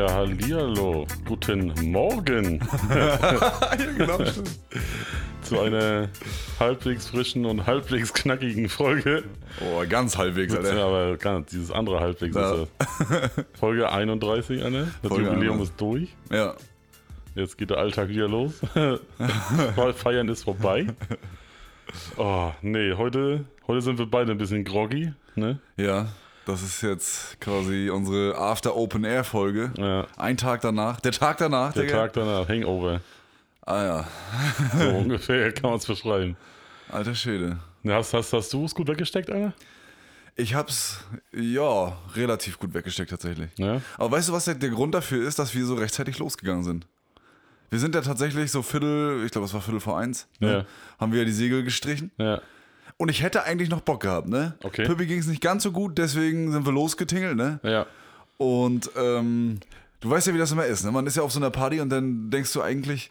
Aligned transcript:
Ja, 0.00 0.10
hallihallo. 0.14 1.06
Guten 1.26 1.74
Morgen 1.92 2.58
ja, 2.88 3.74
genau, 3.98 4.24
stimmt. 4.24 4.58
zu 5.42 5.60
einer 5.60 6.08
halbwegs 6.58 7.08
frischen 7.10 7.44
und 7.44 7.66
halbwegs 7.66 8.14
knackigen 8.14 8.70
Folge. 8.70 9.24
Oh, 9.60 9.84
ganz 9.86 10.16
halbwegs, 10.16 10.54
Ja, 10.54 10.60
Alter. 10.60 10.84
aber 10.86 11.16
nicht, 11.18 11.52
dieses 11.52 11.70
andere 11.70 12.00
halbwegs 12.00 12.34
Ja. 12.34 12.64
Folge 13.60 13.92
31, 13.92 14.64
Anne. 14.64 14.90
Das 15.02 15.10
Folge 15.10 15.26
Jubiläum 15.26 15.60
31. 15.60 15.68
ist 15.68 15.78
durch. 15.78 16.08
Ja. 16.30 16.54
Jetzt 17.34 17.58
geht 17.58 17.68
der 17.68 17.76
Alltag 17.76 18.08
wieder 18.08 18.26
los. 18.26 18.54
Feiern 19.96 20.28
ist 20.30 20.44
vorbei. 20.44 20.86
Oh, 22.16 22.52
nee, 22.62 22.94
heute, 22.94 23.44
heute 23.68 23.82
sind 23.82 23.98
wir 23.98 24.06
beide 24.06 24.32
ein 24.32 24.38
bisschen 24.38 24.64
groggy. 24.64 25.12
Ne? 25.34 25.58
Ja, 25.76 26.08
das 26.50 26.62
ist 26.62 26.82
jetzt 26.82 27.40
quasi 27.40 27.90
unsere 27.90 28.36
After-Open-Air-Folge. 28.36 29.72
Ja. 29.76 30.06
Ein 30.16 30.36
Tag 30.36 30.60
danach. 30.62 31.00
Der 31.00 31.12
Tag 31.12 31.38
danach, 31.38 31.72
Der 31.72 31.82
Digga. 31.84 31.96
Tag 31.96 32.12
danach, 32.14 32.48
Hangover. 32.48 33.00
Ah 33.66 33.84
ja, 33.84 34.08
So 34.78 34.88
ungefähr 34.88 35.52
kann 35.52 35.70
man 35.70 35.78
es 35.78 35.86
beschreiben. 35.86 36.36
alter 36.90 37.14
Schwede. 37.14 37.58
Ne, 37.82 37.94
Hast, 37.94 38.12
hast, 38.14 38.32
hast 38.32 38.52
du 38.52 38.64
es 38.64 38.74
gut 38.74 38.88
weggesteckt, 38.88 39.30
Anne? 39.30 39.52
Ich 40.36 40.54
hab's, 40.54 41.00
ja, 41.32 41.96
relativ 42.14 42.58
gut 42.58 42.72
weggesteckt 42.74 43.10
tatsächlich. 43.10 43.50
Ja? 43.56 43.80
Aber 43.98 44.12
weißt 44.12 44.28
du, 44.30 44.32
was 44.32 44.46
der, 44.46 44.54
der 44.54 44.70
Grund 44.70 44.94
dafür 44.94 45.26
ist, 45.26 45.38
dass 45.38 45.54
wir 45.54 45.64
so 45.66 45.74
rechtzeitig 45.74 46.18
losgegangen 46.18 46.64
sind? 46.64 46.86
Wir 47.68 47.78
sind 47.78 47.94
ja 47.94 48.00
tatsächlich 48.00 48.50
so 48.50 48.62
Viertel, 48.62 49.22
ich 49.24 49.30
glaube, 49.30 49.44
es 49.46 49.54
war 49.54 49.60
Viertel 49.60 49.80
vor 49.80 49.98
eins, 49.98 50.26
ne? 50.40 50.52
Ja. 50.52 50.64
haben 50.98 51.12
wir 51.12 51.20
ja 51.20 51.24
die 51.24 51.32
Segel 51.32 51.62
gestrichen. 51.62 52.10
Ja. 52.18 52.40
Und 53.00 53.08
ich 53.08 53.22
hätte 53.22 53.44
eigentlich 53.44 53.70
noch 53.70 53.80
Bock 53.80 54.02
gehabt, 54.02 54.28
ne? 54.28 54.56
Okay. 54.62 54.84
Pippi 54.84 55.06
ging 55.06 55.20
es 55.20 55.26
nicht 55.26 55.40
ganz 55.40 55.62
so 55.62 55.72
gut, 55.72 55.96
deswegen 55.96 56.52
sind 56.52 56.66
wir 56.66 56.72
losgetingelt, 56.72 57.34
ne? 57.34 57.58
Ja. 57.62 57.86
Und 58.36 58.90
ähm, 58.94 59.60
du 60.00 60.10
weißt 60.10 60.26
ja, 60.26 60.34
wie 60.34 60.38
das 60.38 60.52
immer 60.52 60.66
ist, 60.66 60.84
ne? 60.84 60.92
Man 60.92 61.06
ist 61.06 61.16
ja 61.16 61.22
auf 61.22 61.32
so 61.32 61.40
einer 61.40 61.48
Party 61.48 61.80
und 61.80 61.88
dann 61.88 62.28
denkst 62.30 62.52
du 62.52 62.60
eigentlich, 62.60 63.10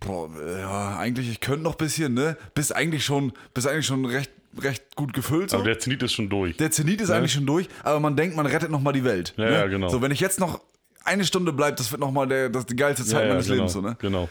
boah, 0.00 0.28
ja, 0.58 0.98
eigentlich, 0.98 1.30
ich 1.30 1.38
könnte 1.38 1.62
noch 1.62 1.74
ein 1.74 1.78
bisschen, 1.78 2.12
ne? 2.12 2.36
Bist 2.56 2.74
eigentlich 2.74 3.04
schon, 3.04 3.32
bist 3.54 3.68
eigentlich 3.68 3.86
schon 3.86 4.04
recht, 4.04 4.32
recht 4.58 4.96
gut 4.96 5.12
gefüllt. 5.12 5.50
So. 5.50 5.58
Aber 5.58 5.64
der 5.64 5.78
Zenit 5.78 6.02
ist 6.02 6.12
schon 6.12 6.28
durch. 6.28 6.56
Der 6.56 6.72
Zenit 6.72 7.00
ist 7.00 7.10
eigentlich 7.10 7.32
schon 7.32 7.46
durch, 7.46 7.68
aber 7.84 8.00
man 8.00 8.16
denkt, 8.16 8.34
man 8.34 8.46
rettet 8.46 8.72
noch 8.72 8.80
mal 8.80 8.92
die 8.92 9.04
Welt. 9.04 9.34
Ja, 9.36 9.44
ne? 9.44 9.52
ja, 9.52 9.66
genau. 9.68 9.90
So, 9.90 10.02
wenn 10.02 10.10
ich 10.10 10.18
jetzt 10.18 10.40
noch 10.40 10.60
eine 11.04 11.24
Stunde 11.24 11.52
bleibe, 11.52 11.76
das 11.76 11.92
wird 11.92 12.00
noch 12.00 12.10
mal 12.10 12.26
der, 12.26 12.48
das 12.48 12.66
die 12.66 12.74
geilste 12.74 13.04
Zeit 13.04 13.20
ja, 13.20 13.26
ja, 13.26 13.28
meines 13.28 13.46
genau, 13.46 13.56
Lebens. 13.58 13.74
So, 13.74 13.80
ne? 13.80 13.96
genau. 14.00 14.28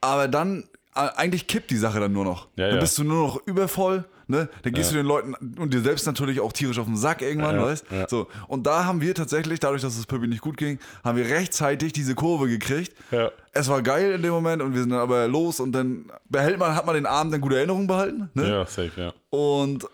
Aber 0.00 0.28
dann, 0.28 0.64
äh, 0.94 1.08
eigentlich 1.16 1.46
kippt 1.46 1.70
die 1.70 1.76
Sache 1.76 2.00
dann 2.00 2.14
nur 2.14 2.24
noch. 2.24 2.48
Ja, 2.56 2.68
dann 2.68 2.76
ja. 2.76 2.80
bist 2.80 2.96
du 2.96 3.04
nur 3.04 3.26
noch 3.26 3.46
übervoll, 3.46 4.06
ne? 4.30 4.48
Dann 4.62 4.72
gehst 4.72 4.90
Ja. 4.90 4.96
du 4.96 5.02
den 5.02 5.06
Leuten 5.06 5.34
und 5.58 5.74
dir 5.74 5.80
selbst 5.82 6.06
natürlich 6.06 6.40
auch 6.40 6.52
tierisch 6.52 6.78
auf 6.78 6.86
den 6.86 6.96
Sack 6.96 7.20
irgendwann, 7.22 7.56
Ja, 7.56 7.62
weißt 7.66 7.84
ja. 7.90 8.08
So. 8.08 8.28
Und 8.48 8.66
da 8.66 8.84
haben 8.84 9.00
wir 9.00 9.14
tatsächlich, 9.14 9.60
dadurch, 9.60 9.82
dass 9.82 9.98
es 9.98 10.06
Pippi 10.06 10.26
nicht 10.28 10.40
gut 10.40 10.56
ging, 10.56 10.78
haben 11.04 11.18
wir 11.18 11.26
rechtzeitig 11.28 11.92
diese 11.92 12.14
Kurve 12.14 12.48
gekriegt. 12.48 12.94
Ja. 13.10 13.30
Es 13.52 13.68
war 13.68 13.82
geil 13.82 14.12
in 14.12 14.22
dem 14.22 14.30
Moment 14.32 14.62
und 14.62 14.72
wir 14.74 14.80
sind 14.80 14.90
dann 14.90 15.00
aber 15.00 15.28
los 15.28 15.60
und 15.60 15.72
dann 15.72 16.10
behält 16.28 16.58
man, 16.58 16.74
hat 16.74 16.86
man 16.86 16.94
den 16.94 17.06
Abend 17.06 17.34
in 17.34 17.40
gute 17.40 17.56
Erinnerung 17.56 17.86
behalten, 17.86 18.30
ne? 18.34 18.48
Ja, 18.48 18.64
safe, 18.66 18.92
ja. 18.96 19.12
Und 19.28 19.86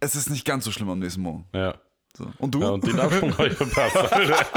es 0.00 0.14
ist 0.14 0.30
nicht 0.30 0.46
ganz 0.46 0.64
so 0.64 0.70
schlimm 0.72 0.88
am 0.88 0.98
nächsten 0.98 1.20
Morgen. 1.20 1.44
Ja. 1.54 1.74
So. 2.16 2.26
Und 2.38 2.54
du? 2.54 2.60
Ja, 2.60 2.70
und 2.70 2.84
den 2.86 2.98
Absprung 2.98 3.36
habe 3.38 3.48
ich 3.48 3.54
verpasst. 3.54 3.96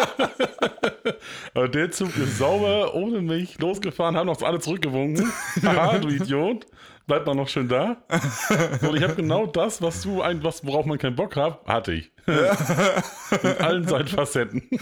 Aber 1.53 1.68
der 1.68 1.91
Zug 1.91 2.16
ist 2.18 2.38
sauber, 2.38 2.94
ohne 2.96 3.22
mich 3.22 3.59
losgefahren, 3.59 4.16
haben 4.16 4.29
uns 4.29 4.41
alle 4.44 4.59
zurückgewunken. 4.59 5.31
Haha, 5.63 6.00
du 6.00 6.07
Idiot. 6.09 6.66
Bleib 7.06 7.25
mal 7.25 7.36
noch 7.36 7.50
schön 7.50 7.68
da. 7.68 7.97
Und 8.81 8.96
ich 8.96 9.03
habe 9.03 9.16
genau 9.16 9.46
das, 9.46 9.81
was 9.81 10.02
du 10.02 10.22
ein, 10.22 10.41
was, 10.44 10.66
worauf 10.66 10.86
man 10.86 10.97
keinen 10.97 11.18
Bock 11.18 11.36
hat, 11.36 11.59
hatte 11.66 11.94
ich. 11.94 12.12
In 12.25 13.58
allen 13.59 13.88
seinen 13.88 14.08
Facetten. 14.08 14.64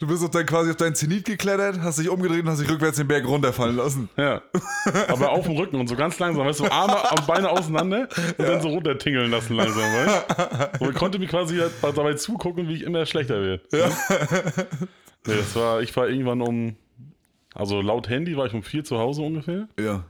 Du 0.00 0.08
bist 0.08 0.22
auf 0.22 0.30
dein, 0.30 0.44
quasi 0.44 0.70
auf 0.70 0.76
deinen 0.76 0.94
Zenit 0.94 1.24
geklettert, 1.24 1.80
hast 1.80 1.98
dich 1.98 2.10
umgedreht 2.10 2.42
und 2.42 2.50
hast 2.50 2.60
dich 2.60 2.68
rückwärts 2.68 2.98
den 2.98 3.08
Berg 3.08 3.26
runterfallen 3.26 3.76
lassen. 3.76 4.10
Ja. 4.16 4.42
Aber 5.08 5.30
auf 5.30 5.46
dem 5.46 5.56
Rücken 5.56 5.76
und 5.76 5.86
so 5.86 5.96
ganz 5.96 6.18
langsam, 6.18 6.46
weißt 6.46 6.60
du, 6.60 6.64
Arme 6.70 6.96
und 7.16 7.26
Beine 7.26 7.48
auseinander 7.48 8.08
und 8.36 8.46
dann 8.46 8.60
so 8.60 8.68
runtertingeln 8.68 9.30
lassen 9.30 9.54
langsam, 9.54 9.82
weißt 9.82 10.78
du? 10.78 10.84
Und 10.84 10.90
ich 10.90 10.96
konnte 10.96 11.18
mir 11.18 11.28
quasi 11.28 11.62
dabei 11.80 12.14
zugucken, 12.14 12.68
wie 12.68 12.74
ich 12.74 12.82
immer 12.82 13.06
schlechter 13.06 13.40
werde. 13.40 13.62
Ja. 13.72 13.88
Nee, 15.26 15.36
das 15.36 15.56
war, 15.56 15.80
ich 15.80 15.96
war 15.96 16.08
irgendwann 16.08 16.42
um, 16.42 16.76
also 17.54 17.80
laut 17.80 18.08
Handy 18.08 18.36
war 18.36 18.46
ich 18.46 18.52
um 18.52 18.62
vier 18.62 18.84
zu 18.84 18.98
Hause 18.98 19.22
ungefähr. 19.22 19.68
Ja. 19.80 20.04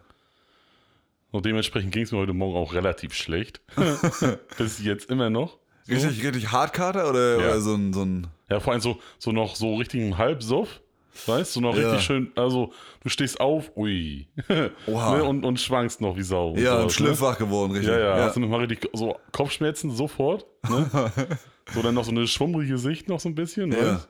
Und 1.35 1.45
dementsprechend 1.47 1.91
ging 1.91 2.05
es 2.05 2.13
mir 2.13 2.19
heute 2.19 2.33
Morgen 2.33 2.57
auch 2.57 2.75
relativ 2.75 3.13
schlecht. 3.13 3.61
Bis 4.57 4.81
jetzt 4.85 5.11
immer 5.11 5.31
noch. 5.31 5.59
Richtig, 5.89 6.25
richtig 6.25 6.53
Hardkater 6.53 7.11
oder, 7.11 7.33
Ja. 7.41 7.47
oder 7.49 7.61
so 7.61 7.75
ein, 7.75 7.93
so 7.93 8.03
ein. 8.05 8.29
Ja, 8.49 8.61
vor 8.61 8.73
allem 8.73 8.81
so, 8.81 9.01
so 9.19 9.33
noch 9.33 9.57
so 9.57 9.75
richtigen 9.75 10.17
Halbsuff. 10.17 10.81
Weißt 11.27 11.51
du, 11.57 11.59
so 11.59 11.61
noch 11.61 11.77
Ja. 11.77 11.89
richtig 11.89 12.07
schön, 12.07 12.31
also 12.37 12.73
du 13.03 13.09
stehst 13.09 13.41
auf, 13.41 13.77
ui. 13.77 14.29
Oha. 14.87 15.17
ne, 15.17 15.25
und, 15.25 15.45
und 15.45 15.59
schwankst 15.59 16.01
noch 16.01 16.17
wie 16.17 16.23
Sau. 16.23 16.51
und 16.51 16.61
Ja, 16.61 16.81
ein 16.81 16.89
sowas, 16.89 17.21
ne? 17.21 17.37
Geworden, 17.47 17.73
richtig. 17.73 17.91
Ja, 17.91 17.99
ja, 17.99 18.25
hast 18.27 18.37
du 18.37 18.41
nochmal 18.41 18.61
richtig 18.61 18.89
so 18.93 19.19
Kopfschmerzen 19.33 19.91
sofort. 19.91 20.47
Ne? 20.71 20.89
so 21.75 21.83
dann 21.83 21.97
noch 21.97 22.05
so 22.05 22.13
eine 22.13 22.29
schwummrige 22.29 22.79
Sicht 22.79 23.09
noch 23.09 23.19
so 23.19 23.29
ein 23.29 23.35
bisschen. 23.35 23.73
Ja. 23.73 23.95
weißt? 23.95 24.09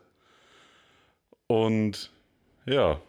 Und 1.46 2.10
ja, 2.66 3.00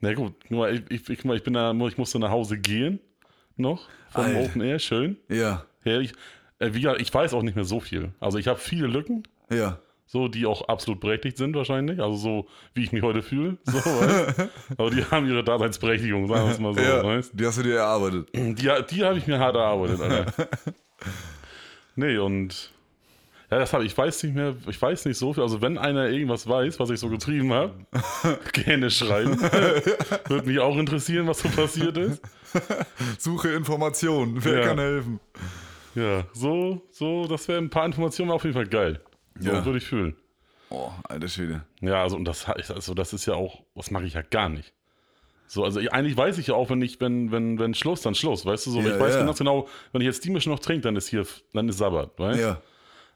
na 0.00 0.14
gut, 0.14 0.34
nur 0.48 0.70
ich, 0.70 0.82
ich, 0.90 1.08
ich, 1.10 1.24
ich 1.24 1.42
bin 1.42 1.54
da, 1.54 1.72
ich 1.72 1.98
musste 1.98 2.20
nach 2.20 2.30
Hause 2.30 2.56
gehen 2.56 3.00
noch 3.56 3.88
vom 4.10 4.24
Alter. 4.24 4.40
Open 4.40 4.62
Air, 4.62 4.78
schön. 4.78 5.16
Ja, 5.28 5.64
Ja, 5.84 6.00
ich, 6.00 6.12
äh, 6.58 6.70
wie 6.72 6.80
gesagt, 6.80 7.00
ich 7.00 7.12
weiß 7.12 7.34
auch 7.34 7.42
nicht 7.42 7.56
mehr 7.56 7.64
so 7.64 7.80
viel. 7.80 8.12
Also 8.20 8.38
ich 8.38 8.48
habe 8.48 8.58
viele 8.58 8.86
Lücken, 8.86 9.24
ja. 9.50 9.78
so 10.06 10.28
die 10.28 10.46
auch 10.46 10.68
absolut 10.68 11.00
berechtigt 11.00 11.36
sind 11.36 11.54
wahrscheinlich. 11.56 12.00
Also 12.00 12.16
so 12.16 12.46
wie 12.74 12.84
ich 12.84 12.92
mich 12.92 13.02
heute 13.02 13.22
fühle. 13.22 13.58
So? 13.64 13.78
Aber 14.78 14.90
die 14.90 15.04
haben 15.04 15.26
ihre 15.26 15.44
Daseinsberechtigung, 15.44 16.28
sagen 16.28 16.46
wir 16.46 16.52
es 16.52 16.58
mal 16.58 16.74
so. 16.74 16.80
ja. 16.80 17.02
Weißt? 17.04 17.32
Die 17.34 17.46
hast 17.46 17.58
du 17.58 17.62
dir 17.62 17.76
erarbeitet. 17.76 18.28
Die, 18.34 18.52
die 18.54 19.04
habe 19.04 19.18
ich 19.18 19.26
mir 19.26 19.38
hart 19.38 19.56
erarbeitet, 19.56 20.00
Alter. 20.00 20.48
nee, 21.96 22.16
und 22.18 22.72
ja, 23.54 23.60
das 23.60 23.72
habe 23.72 23.84
ich 23.84 23.96
weiß 23.96 24.22
nicht 24.24 24.34
mehr, 24.34 24.54
ich 24.68 24.80
weiß 24.80 25.04
nicht 25.06 25.16
so 25.18 25.32
viel. 25.32 25.42
Also 25.42 25.60
wenn 25.62 25.78
einer 25.78 26.08
irgendwas 26.08 26.46
weiß, 26.48 26.78
was 26.80 26.90
ich 26.90 27.00
so 27.00 27.08
getrieben 27.08 27.52
habe, 27.52 27.72
gerne 28.52 28.90
schreiben. 28.90 29.40
Würde 30.28 30.46
mich 30.46 30.58
auch 30.58 30.76
interessieren, 30.76 31.26
was 31.26 31.40
so 31.40 31.48
passiert 31.48 31.96
ist. 31.96 32.20
Suche 33.18 33.50
Informationen. 33.50 34.42
Wer 34.44 34.58
Ja. 34.60 34.66
kann 34.66 34.78
helfen? 34.78 35.20
Ja, 35.94 36.24
so, 36.32 36.82
so, 36.90 37.26
das 37.28 37.46
wäre 37.48 37.58
ein 37.58 37.70
paar 37.70 37.86
Informationen 37.86 38.30
auf 38.30 38.42
jeden 38.44 38.54
Fall 38.54 38.66
geil. 38.66 39.00
So 39.38 39.50
Ja. 39.50 39.64
würde 39.64 39.78
ich 39.78 39.84
fühlen. 39.86 40.16
Oh, 40.70 40.90
alter 41.04 41.28
Schwede. 41.28 41.62
Ja, 41.80 42.02
also 42.02 42.16
und 42.16 42.24
das 42.24 42.46
also 42.48 42.94
das 42.94 43.12
ist 43.12 43.26
ja 43.26 43.34
auch, 43.34 43.62
das 43.76 43.90
mache 43.92 44.04
ich 44.04 44.14
ja 44.14 44.22
gar 44.22 44.48
nicht. 44.48 44.72
So, 45.46 45.62
also 45.62 45.78
ich- 45.78 45.92
eigentlich 45.92 46.16
weiß 46.16 46.38
ich 46.38 46.48
ja 46.48 46.54
auch, 46.54 46.70
wenn 46.70 46.82
ich, 46.82 47.00
wenn, 47.00 47.30
wenn, 47.30 47.58
wenn 47.60 47.74
Schluss, 47.74 48.00
dann 48.02 48.14
Schluss, 48.16 48.44
weißt 48.44 48.66
du 48.66 48.70
so. 48.72 48.80
Ja, 48.80 48.94
ich 48.94 49.00
weiß 49.00 49.14
ja. 49.14 49.24
ganz 49.24 49.38
genau, 49.38 49.68
wenn 49.92 50.00
ich 50.00 50.06
jetzt 50.06 50.24
die 50.24 50.30
Mische 50.30 50.48
noch 50.50 50.58
trinke, 50.58 50.82
dann 50.82 50.96
ist 50.96 51.08
hier, 51.08 51.24
dann 51.52 51.68
ist 51.68 51.78
Sabbat, 51.78 52.18
weißt 52.18 52.40
Ja. 52.40 52.60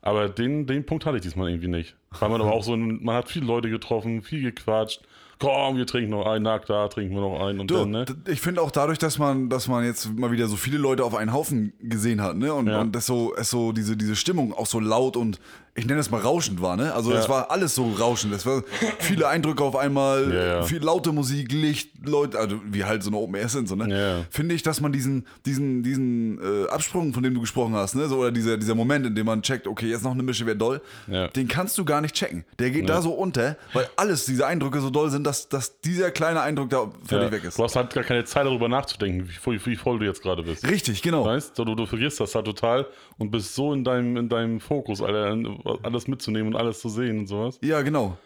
Aber 0.03 0.29
den, 0.29 0.67
den 0.67 0.85
Punkt 0.87 1.07
hatte 1.07 1.17
ich 1.17 1.23
diesmal 1.23 1.49
irgendwie 1.51 1.69
nicht. 1.69 1.97
Weil 2.19 2.29
man 2.29 2.41
aber 2.41 2.53
auch 2.53 2.63
so, 2.63 2.77
man 2.77 3.15
hat 3.15 3.29
viele 3.29 3.47
Leute 3.47 3.69
getroffen, 3.71 4.23
viel 4.23 4.43
gequatscht. 4.43 5.03
Komm, 5.41 5.77
wir 5.77 5.87
trinken 5.87 6.11
noch 6.11 6.27
einen, 6.27 6.43
na 6.45 6.59
da 6.59 6.89
trinken 6.89 7.15
wir 7.15 7.21
noch 7.21 7.41
einen 7.47 7.61
und 7.61 7.71
Du, 7.71 7.77
dann, 7.77 7.91
ne? 7.91 8.05
ich 8.27 8.41
finde 8.41 8.61
auch 8.61 8.73
dadurch, 8.73 8.99
dass 8.99 9.19
man, 9.19 9.49
dass 9.49 9.69
man 9.69 9.85
jetzt 9.85 10.19
mal 10.19 10.33
wieder 10.33 10.49
so 10.49 10.57
viele 10.57 10.79
Leute 10.79 11.05
auf 11.05 11.15
einen 11.15 11.33
Haufen 11.33 11.73
gesehen 11.81 12.21
hat, 12.21 12.37
ne? 12.37 12.53
Und, 12.53 12.67
Ja. 12.67 12.81
und 12.81 12.93
das 12.93 13.07
so, 13.07 13.35
es 13.37 13.49
so 13.51 13.71
diese, 13.71 13.97
diese 13.97 14.17
Stimmung 14.17 14.53
auch 14.53 14.67
so 14.67 14.81
laut 14.81 15.17
und 15.17 15.39
ich 15.79 15.87
nenne 15.87 16.01
es 16.01 16.11
mal 16.11 16.21
rauschend 16.21 16.61
war, 16.61 16.77
ne? 16.77 16.93
Also 16.93 17.13
Ja. 17.13 17.19
es 17.21 17.29
war 17.29 17.51
alles 17.51 17.75
so 17.75 17.91
rauschend. 17.99 18.35
Es 18.35 18.45
war 18.45 18.63
viele 18.99 19.29
Eindrücke 19.29 19.63
auf 19.63 19.77
einmal, 19.77 20.33
Ja, 20.33 20.45
ja. 20.59 20.63
viel 20.63 20.83
laute 20.83 21.13
Musik, 21.13 21.53
Licht, 21.53 21.91
Leute, 22.05 22.39
also 22.39 22.61
wie 22.71 22.85
halt 22.85 23.03
so 23.03 23.11
eine 23.11 23.17
Open 23.19 23.35
Air 23.37 23.49
sind, 23.49 23.69
so, 23.69 23.75
ne? 23.77 23.89
Ja. 23.89 24.25
Finde 24.31 24.55
ich, 24.55 24.63
dass 24.63 24.81
man 24.81 24.93
diesen, 24.93 25.27
diesen, 25.47 25.83
diesen 25.83 26.39
äh, 26.39 26.69
Absprung, 26.69 27.13
von 27.15 27.23
dem 27.23 27.35
du 27.35 27.41
gesprochen 27.41 27.75
hast, 27.75 27.95
ne? 27.95 28.09
So, 28.09 28.19
oder 28.19 28.31
dieser, 28.33 28.57
dieser 28.59 28.75
Moment, 28.75 29.07
in 29.07 29.15
dem 29.15 29.27
man 29.27 29.43
checkt, 29.43 29.67
okay, 29.67 29.87
jetzt 29.89 30.03
noch 30.05 30.13
eine 30.13 30.23
Mische 30.23 30.45
wäre 30.47 30.57
doll, 30.57 30.81
Ja. 31.07 31.29
den 31.29 31.49
kannst 31.49 31.79
du 31.79 31.85
gar 31.85 32.01
nicht 32.01 32.15
checken. 32.15 32.45
Der 32.59 32.71
geht 32.71 32.89
da 32.89 33.01
so 33.01 33.13
unter, 33.13 33.57
weil 33.73 33.89
alles, 33.97 34.27
diese 34.27 34.47
Eindrücke 34.47 34.81
so 34.81 34.91
doll 34.91 35.11
sind, 35.11 35.25
dass, 35.27 35.49
dass 35.49 35.81
dieser 35.81 36.11
kleine 36.11 36.41
Eindruck 36.41 36.71
da 36.71 36.91
völlig 37.07 37.27
Ja. 37.27 37.33
weg 37.33 37.45
ist. 37.45 37.59
Du 37.59 37.65
hast 37.65 37.77
halt 37.77 37.93
gar 37.95 38.05
keine 38.05 38.25
Zeit 38.25 38.45
darüber 38.47 38.69
nachzudenken, 38.69 39.29
wie, 39.29 39.33
voll- 39.33 39.61
wie 39.65 39.77
voll 39.77 39.99
du 39.99 40.05
jetzt 40.07 40.23
gerade 40.23 40.43
bist. 40.43 40.67
Richtig, 40.69 41.03
genau. 41.03 41.25
Weißt 41.25 41.59
du, 41.59 41.65
du 41.65 41.87
vergisst 41.87 42.21
das 42.21 42.35
halt 42.35 42.45
total 42.47 42.87
und 43.19 43.31
bist 43.31 43.55
so 43.55 43.73
in 43.73 43.85
deinem, 43.85 44.17
in 44.17 44.29
deinem 44.29 44.61
Fokus, 44.61 45.03
Alter, 45.03 45.37
alles 45.83 46.09
mitzunehmen 46.09 46.55
und 46.55 46.59
alles 46.61 46.81
zu 46.81 46.89
sehen 46.89 47.19
und 47.21 47.27
sowas. 47.27 47.59
Ja, 47.63 47.83
genau. 47.83 48.17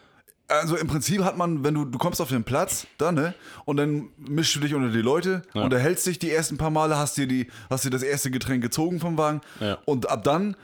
Also 0.47 0.75
im 0.75 0.87
Prinzip 0.87 1.23
hat 1.23 1.37
man, 1.37 1.63
wenn 1.63 1.73
du, 1.73 1.85
du 1.85 1.97
kommst 1.97 2.21
auf 2.21 2.29
den 2.29 2.43
Platz, 2.43 2.85
da, 2.97 3.11
ne? 3.11 3.33
Und 3.65 3.77
dann 3.77 4.09
mischst 4.17 4.55
du 4.55 4.59
dich 4.59 4.75
unter 4.75 4.89
die 4.89 5.01
Leute, 5.01 5.41
Ja. 5.53 5.63
unterhältst 5.63 6.05
dich 6.05 6.19
die 6.19 6.29
ersten 6.31 6.57
paar 6.57 6.69
Male, 6.69 6.97
hast 6.97 7.17
dir, 7.17 7.27
die, 7.27 7.47
hast 7.69 7.85
dir 7.85 7.89
das 7.89 8.03
erste 8.03 8.29
Getränk 8.29 8.61
gezogen 8.61 8.99
vom 8.99 9.17
Wagen. 9.17 9.41
Ja. 9.59 9.77
Und 9.85 10.09
ab 10.09 10.23
dann, 10.23 10.55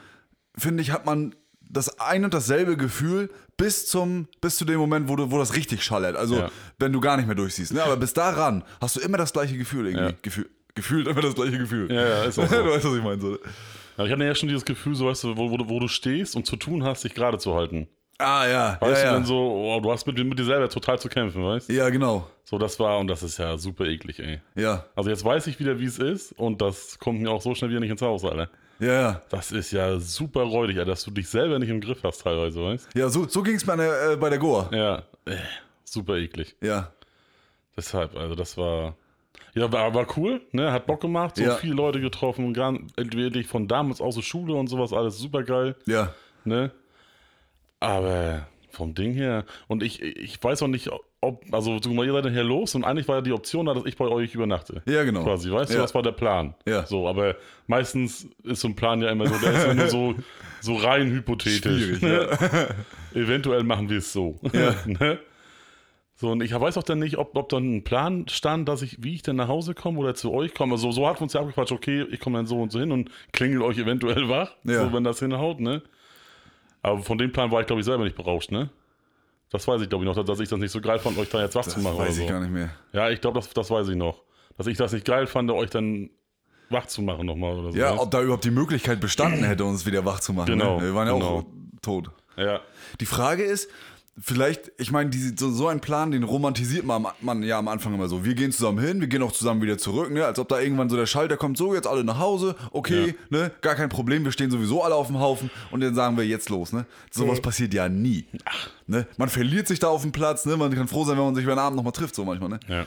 finde 0.56 0.82
ich, 0.82 0.92
hat 0.92 1.06
man 1.06 1.34
das 1.60 1.98
ein 1.98 2.24
und 2.24 2.34
dasselbe 2.34 2.76
Gefühl 2.76 3.30
bis 3.56 3.86
zum 3.86 4.26
bis 4.40 4.56
zu 4.56 4.64
dem 4.64 4.78
Moment, 4.78 5.08
wo, 5.08 5.16
du, 5.16 5.30
wo 5.30 5.38
das 5.38 5.54
richtig 5.56 5.82
schallert. 5.82 6.16
Also 6.16 6.36
Ja. 6.36 6.50
wenn 6.78 6.92
du 6.92 7.00
gar 7.00 7.16
nicht 7.16 7.26
mehr 7.26 7.34
durchsiehst. 7.36 7.72
Ne? 7.72 7.82
Aber 7.82 7.96
bis 7.96 8.12
daran 8.12 8.64
hast 8.80 8.96
du 8.96 9.00
immer 9.00 9.18
das 9.18 9.32
gleiche 9.32 9.56
Gefühl 9.56 9.86
irgendwie. 9.86 10.04
Ja. 10.12 10.12
Gefühl, 10.22 10.50
gefühlt 10.74 11.06
immer 11.08 11.20
das 11.22 11.34
gleiche 11.34 11.58
Gefühl. 11.58 11.90
Ja, 11.92 12.06
ja, 12.06 12.22
ist 12.24 12.38
auch 12.38 12.44
du 12.48 12.54
so. 12.56 12.64
weißt, 12.64 12.84
was 12.84 12.94
ich 12.96 13.02
meine. 13.02 13.20
So. 13.20 13.38
Ja, 14.00 14.06
ich 14.06 14.12
hatte 14.12 14.24
ja 14.24 14.34
schon 14.34 14.48
dieses 14.48 14.64
Gefühl, 14.64 14.94
so 14.94 15.06
weißt 15.06 15.24
du, 15.24 15.36
wo, 15.36 15.50
wo, 15.50 15.56
du- 15.58 15.68
wo 15.68 15.78
du 15.78 15.88
stehst 15.88 16.34
und 16.36 16.46
zu 16.46 16.56
tun 16.56 16.84
hast, 16.84 17.04
dich 17.04 17.12
gerade 17.14 17.36
zu 17.38 17.54
halten. 17.54 17.86
Ah, 18.18 18.46
ja. 18.46 18.76
Weißt 18.80 19.02
ja, 19.02 19.02
du, 19.02 19.06
ja. 19.08 19.12
dann 19.14 19.24
so, 19.24 19.36
oh, 19.38 19.80
du 19.80 19.90
hast 19.92 20.06
mit, 20.06 20.16
mit 20.24 20.38
dir 20.38 20.44
selber 20.44 20.68
total 20.68 20.98
zu 20.98 21.08
kämpfen, 21.08 21.42
weißt 21.44 21.68
du? 21.68 21.72
ja, 21.74 21.88
genau. 21.90 22.26
So, 22.44 22.58
das 22.58 22.78
war, 22.80 22.98
und 22.98 23.06
das 23.08 23.22
ist 23.22 23.38
ja 23.38 23.56
super 23.56 23.84
eklig, 23.86 24.18
ey. 24.20 24.40
Ja. 24.56 24.84
Also 24.96 25.08
jetzt 25.10 25.24
weiß 25.24 25.46
ich 25.46 25.58
wieder, 25.60 25.78
wie 25.78 25.84
es 25.84 25.98
ist 25.98 26.32
und 26.32 26.60
das 26.60 26.98
kommt 26.98 27.20
mir 27.20 27.30
auch 27.30 27.40
so 27.42 27.54
schnell 27.54 27.70
wieder 27.70 27.80
nicht 27.80 27.90
ins 27.90 28.02
Haus, 28.02 28.24
Alter. 28.24 28.50
Ja, 28.78 28.92
ja. 28.92 29.22
Das 29.30 29.52
ist 29.52 29.70
ja 29.72 29.98
super 29.98 30.42
räudig, 30.42 30.78
Alter, 30.78 30.90
dass 30.92 31.04
du 31.04 31.10
dich 31.10 31.28
selber 31.28 31.58
nicht 31.58 31.68
im 31.68 31.80
Griff 31.80 32.02
hast 32.02 32.22
teilweise, 32.22 32.62
weißt 32.62 32.88
Ja, 32.94 33.08
so, 33.10 33.26
so 33.28 33.42
ging 33.42 33.54
es 33.56 33.66
mir 33.66 33.74
äh, 34.12 34.16
bei 34.16 34.30
der 34.30 34.38
Goa. 34.38 34.68
Ja, 34.72 35.02
äh, 35.26 35.36
super 35.84 36.16
eklig. 36.16 36.56
Ja. 36.62 36.90
Deshalb, 37.76 38.16
also 38.16 38.34
das 38.34 38.56
war. 38.56 38.96
Ja, 39.54 39.70
war, 39.72 39.92
war 39.94 40.06
cool, 40.16 40.40
ne? 40.52 40.70
Hat 40.72 40.86
Bock 40.86 41.00
gemacht, 41.00 41.36
so 41.36 41.42
Ja. 41.44 41.56
viele 41.56 41.74
Leute 41.74 42.00
getroffen, 42.00 42.54
entweder 42.96 43.42
von 43.44 43.66
damals 43.68 44.00
aus 44.00 44.14
der 44.14 44.22
Schule 44.22 44.54
und 44.54 44.68
sowas, 44.68 44.92
alles 44.92 45.18
super 45.18 45.42
geil, 45.42 45.74
Ja. 45.86 46.12
ne? 46.44 46.70
Aber 47.80 48.46
vom 48.70 48.94
Ding 48.94 49.12
her, 49.14 49.44
und 49.68 49.82
ich, 49.82 50.00
ich 50.02 50.42
weiß 50.42 50.62
auch 50.62 50.68
nicht, 50.68 50.88
ob, 51.22 51.44
also 51.52 51.78
guck 51.82 51.92
mal, 51.92 52.06
ihr 52.06 52.12
seid 52.12 52.24
nachher 52.24 52.44
los 52.44 52.74
und 52.74 52.84
eigentlich 52.84 53.08
war 53.08 53.16
ja 53.16 53.20
die 53.22 53.32
Option 53.32 53.66
da, 53.66 53.74
dass 53.74 53.84
ich 53.84 53.96
bei 53.96 54.06
euch 54.06 54.34
übernachte. 54.34 54.82
Ja, 54.86 55.02
genau. 55.04 55.24
Quasi, 55.24 55.50
weißt 55.50 55.70
du, 55.72 55.74
Ja. 55.76 55.82
das 55.82 55.94
war 55.94 56.02
der 56.02 56.12
Plan. 56.12 56.54
Ja. 56.66 56.86
So, 56.86 57.08
aber 57.08 57.36
meistens 57.66 58.28
ist 58.44 58.60
so 58.60 58.68
ein 58.68 58.76
Plan 58.76 59.02
ja 59.02 59.10
immer 59.10 59.26
so, 59.26 59.34
der 59.38 59.52
ist 59.52 59.66
ja 59.66 59.74
nur 59.74 59.88
so, 59.88 60.14
so 60.60 60.76
rein 60.76 61.10
hypothetisch. 61.10 61.60
Schwierig, 61.60 62.02
ne? 62.02 62.28
Eventuell 63.14 63.64
machen 63.64 63.88
wir 63.90 63.98
es 63.98 64.12
so. 64.12 64.38
Ja. 64.52 64.74
ne? 64.86 65.18
So, 66.20 66.30
und 66.32 66.42
ich 66.42 66.52
weiß 66.52 66.76
auch 66.76 66.82
dann 66.82 66.98
nicht, 66.98 67.16
ob, 67.16 67.34
ob 67.34 67.48
dann 67.48 67.76
ein 67.76 67.82
Plan 67.84 68.28
stand, 68.28 68.68
dass 68.68 68.82
ich, 68.82 69.02
wie 69.02 69.14
ich 69.14 69.22
denn 69.22 69.36
nach 69.36 69.48
Hause 69.48 69.72
komme 69.74 69.98
oder 69.98 70.14
zu 70.14 70.32
euch 70.32 70.52
komme. 70.52 70.74
Also, 70.74 70.90
so 70.92 71.08
hat 71.08 71.18
uns 71.22 71.32
ja 71.32 71.40
abgequatscht, 71.40 71.72
okay, 71.72 72.04
ich 72.10 72.20
komme 72.20 72.36
dann 72.36 72.46
so 72.46 72.60
und 72.60 72.70
so 72.72 72.78
hin 72.78 72.92
und 72.92 73.10
klingel 73.32 73.62
euch 73.62 73.78
eventuell 73.78 74.28
wach, 74.28 74.54
Ja. 74.64 74.84
so, 74.84 74.92
wenn 74.92 75.02
das 75.02 75.18
hinhaut, 75.20 75.60
ne? 75.60 75.80
Aber 76.82 76.98
von 77.02 77.16
dem 77.16 77.32
Plan 77.32 77.50
war 77.50 77.62
ich, 77.62 77.66
glaube 77.66 77.80
ich, 77.80 77.86
selber 77.86 78.04
nicht 78.04 78.16
berauscht, 78.16 78.50
ne? 78.52 78.68
Das 79.50 79.66
weiß 79.66 79.80
ich, 79.80 79.88
glaube 79.88 80.04
ich, 80.04 80.14
noch, 80.14 80.22
dass- 80.24 80.40
ich 80.40 80.48
das 80.50 80.58
nicht 80.58 80.70
so 80.72 80.80
geil 80.82 80.98
fand, 80.98 81.16
euch 81.16 81.30
da 81.30 81.40
jetzt 81.40 81.54
wach 81.54 81.64
Das 81.64 81.72
zu 81.72 81.80
machen 81.80 81.96
weiß 81.98 82.10
oder 82.12 82.20
ich 82.22 82.26
so. 82.28 82.32
gar 82.34 82.40
nicht 82.40 82.52
mehr. 82.52 82.68
Ja, 82.92 83.08
ich 83.08 83.20
glaube, 83.22 83.38
das, 83.40 83.48
das 83.54 83.70
weiß 83.70 83.88
ich 83.88 83.96
noch. 83.96 84.22
Dass 84.58 84.66
ich 84.66 84.76
das 84.76 84.92
nicht 84.92 85.06
geil 85.06 85.26
fand, 85.26 85.50
euch 85.50 85.70
dann 85.70 86.10
wach 86.68 86.84
zu 86.86 87.00
machen 87.00 87.24
nochmal 87.26 87.58
oder 87.58 87.72
so. 87.72 87.78
Ja, 87.78 87.98
ob 87.98 88.10
da 88.10 88.20
überhaupt 88.22 88.44
die 88.44 88.50
Möglichkeit 88.50 89.00
bestanden 89.00 89.42
hätte, 89.42 89.64
uns 89.64 89.86
wieder 89.86 90.04
wach 90.04 90.20
zu 90.20 90.34
machen. 90.34 90.46
Genau, 90.46 90.76
Ne? 90.78 90.82
Wir 90.88 90.94
waren 90.94 91.06
ja 91.08 91.14
genau. 91.14 91.26
auch 91.38 91.44
tot. 91.80 92.10
ja. 92.36 92.60
Die 93.00 93.06
Frage 93.06 93.42
ist, 93.42 93.70
vielleicht, 94.18 94.72
ich 94.78 94.90
meine, 94.90 95.10
so, 95.38 95.50
so 95.50 95.68
ein 95.68 95.80
Plan, 95.80 96.10
den 96.10 96.24
romantisiert 96.24 96.84
man, 96.84 97.06
am- 97.06 97.12
man 97.20 97.42
ja 97.42 97.58
am 97.58 97.68
Anfang 97.68 97.94
immer 97.94 98.08
so. 98.08 98.24
Wir 98.24 98.34
gehen 98.34 98.52
zusammen 98.52 98.78
hin, 98.78 99.00
wir 99.00 99.08
gehen 99.08 99.22
auch 99.22 99.32
zusammen 99.32 99.62
wieder 99.62 99.78
zurück, 99.78 100.10
ne? 100.12 100.24
Als 100.26 100.38
ob 100.38 100.48
da 100.48 100.60
irgendwann 100.60 100.90
so 100.90 100.96
der 100.96 101.06
Schalter 101.06 101.36
kommt, 101.36 101.56
so 101.56 101.74
jetzt 101.74 101.86
alle 101.86 102.04
nach 102.04 102.18
Hause, 102.18 102.54
okay, 102.72 103.14
ne? 103.30 103.50
Gar 103.62 103.74
kein 103.76 103.88
Problem, 103.88 104.24
wir 104.24 104.32
stehen 104.32 104.50
sowieso 104.50 104.82
alle 104.82 104.94
auf 104.94 105.06
dem 105.06 105.18
Haufen 105.20 105.50
und 105.70 105.80
dann 105.80 105.94
sagen 105.94 106.16
wir 106.16 106.26
jetzt 106.26 106.48
los, 106.50 106.72
ne? 106.72 106.86
Sowas 107.10 107.40
passiert 107.40 107.72
ja 107.72 107.88
nie. 107.88 108.26
Ne? 108.86 109.06
Man 109.16 109.28
verliert 109.28 109.68
sich 109.68 109.78
da 109.78 109.88
auf 109.88 110.02
dem 110.02 110.12
Platz, 110.12 110.44
ne? 110.44 110.56
Man 110.56 110.72
kann 110.74 110.88
froh 110.88 111.04
sein, 111.04 111.16
wenn 111.16 111.24
man 111.24 111.34
sich 111.34 111.44
über 111.44 111.54
den 111.54 111.60
Abend 111.60 111.76
nochmal 111.76 111.92
trifft, 111.92 112.14
so 112.14 112.24
manchmal, 112.24 112.50
ne? 112.50 112.60
ja. 112.68 112.86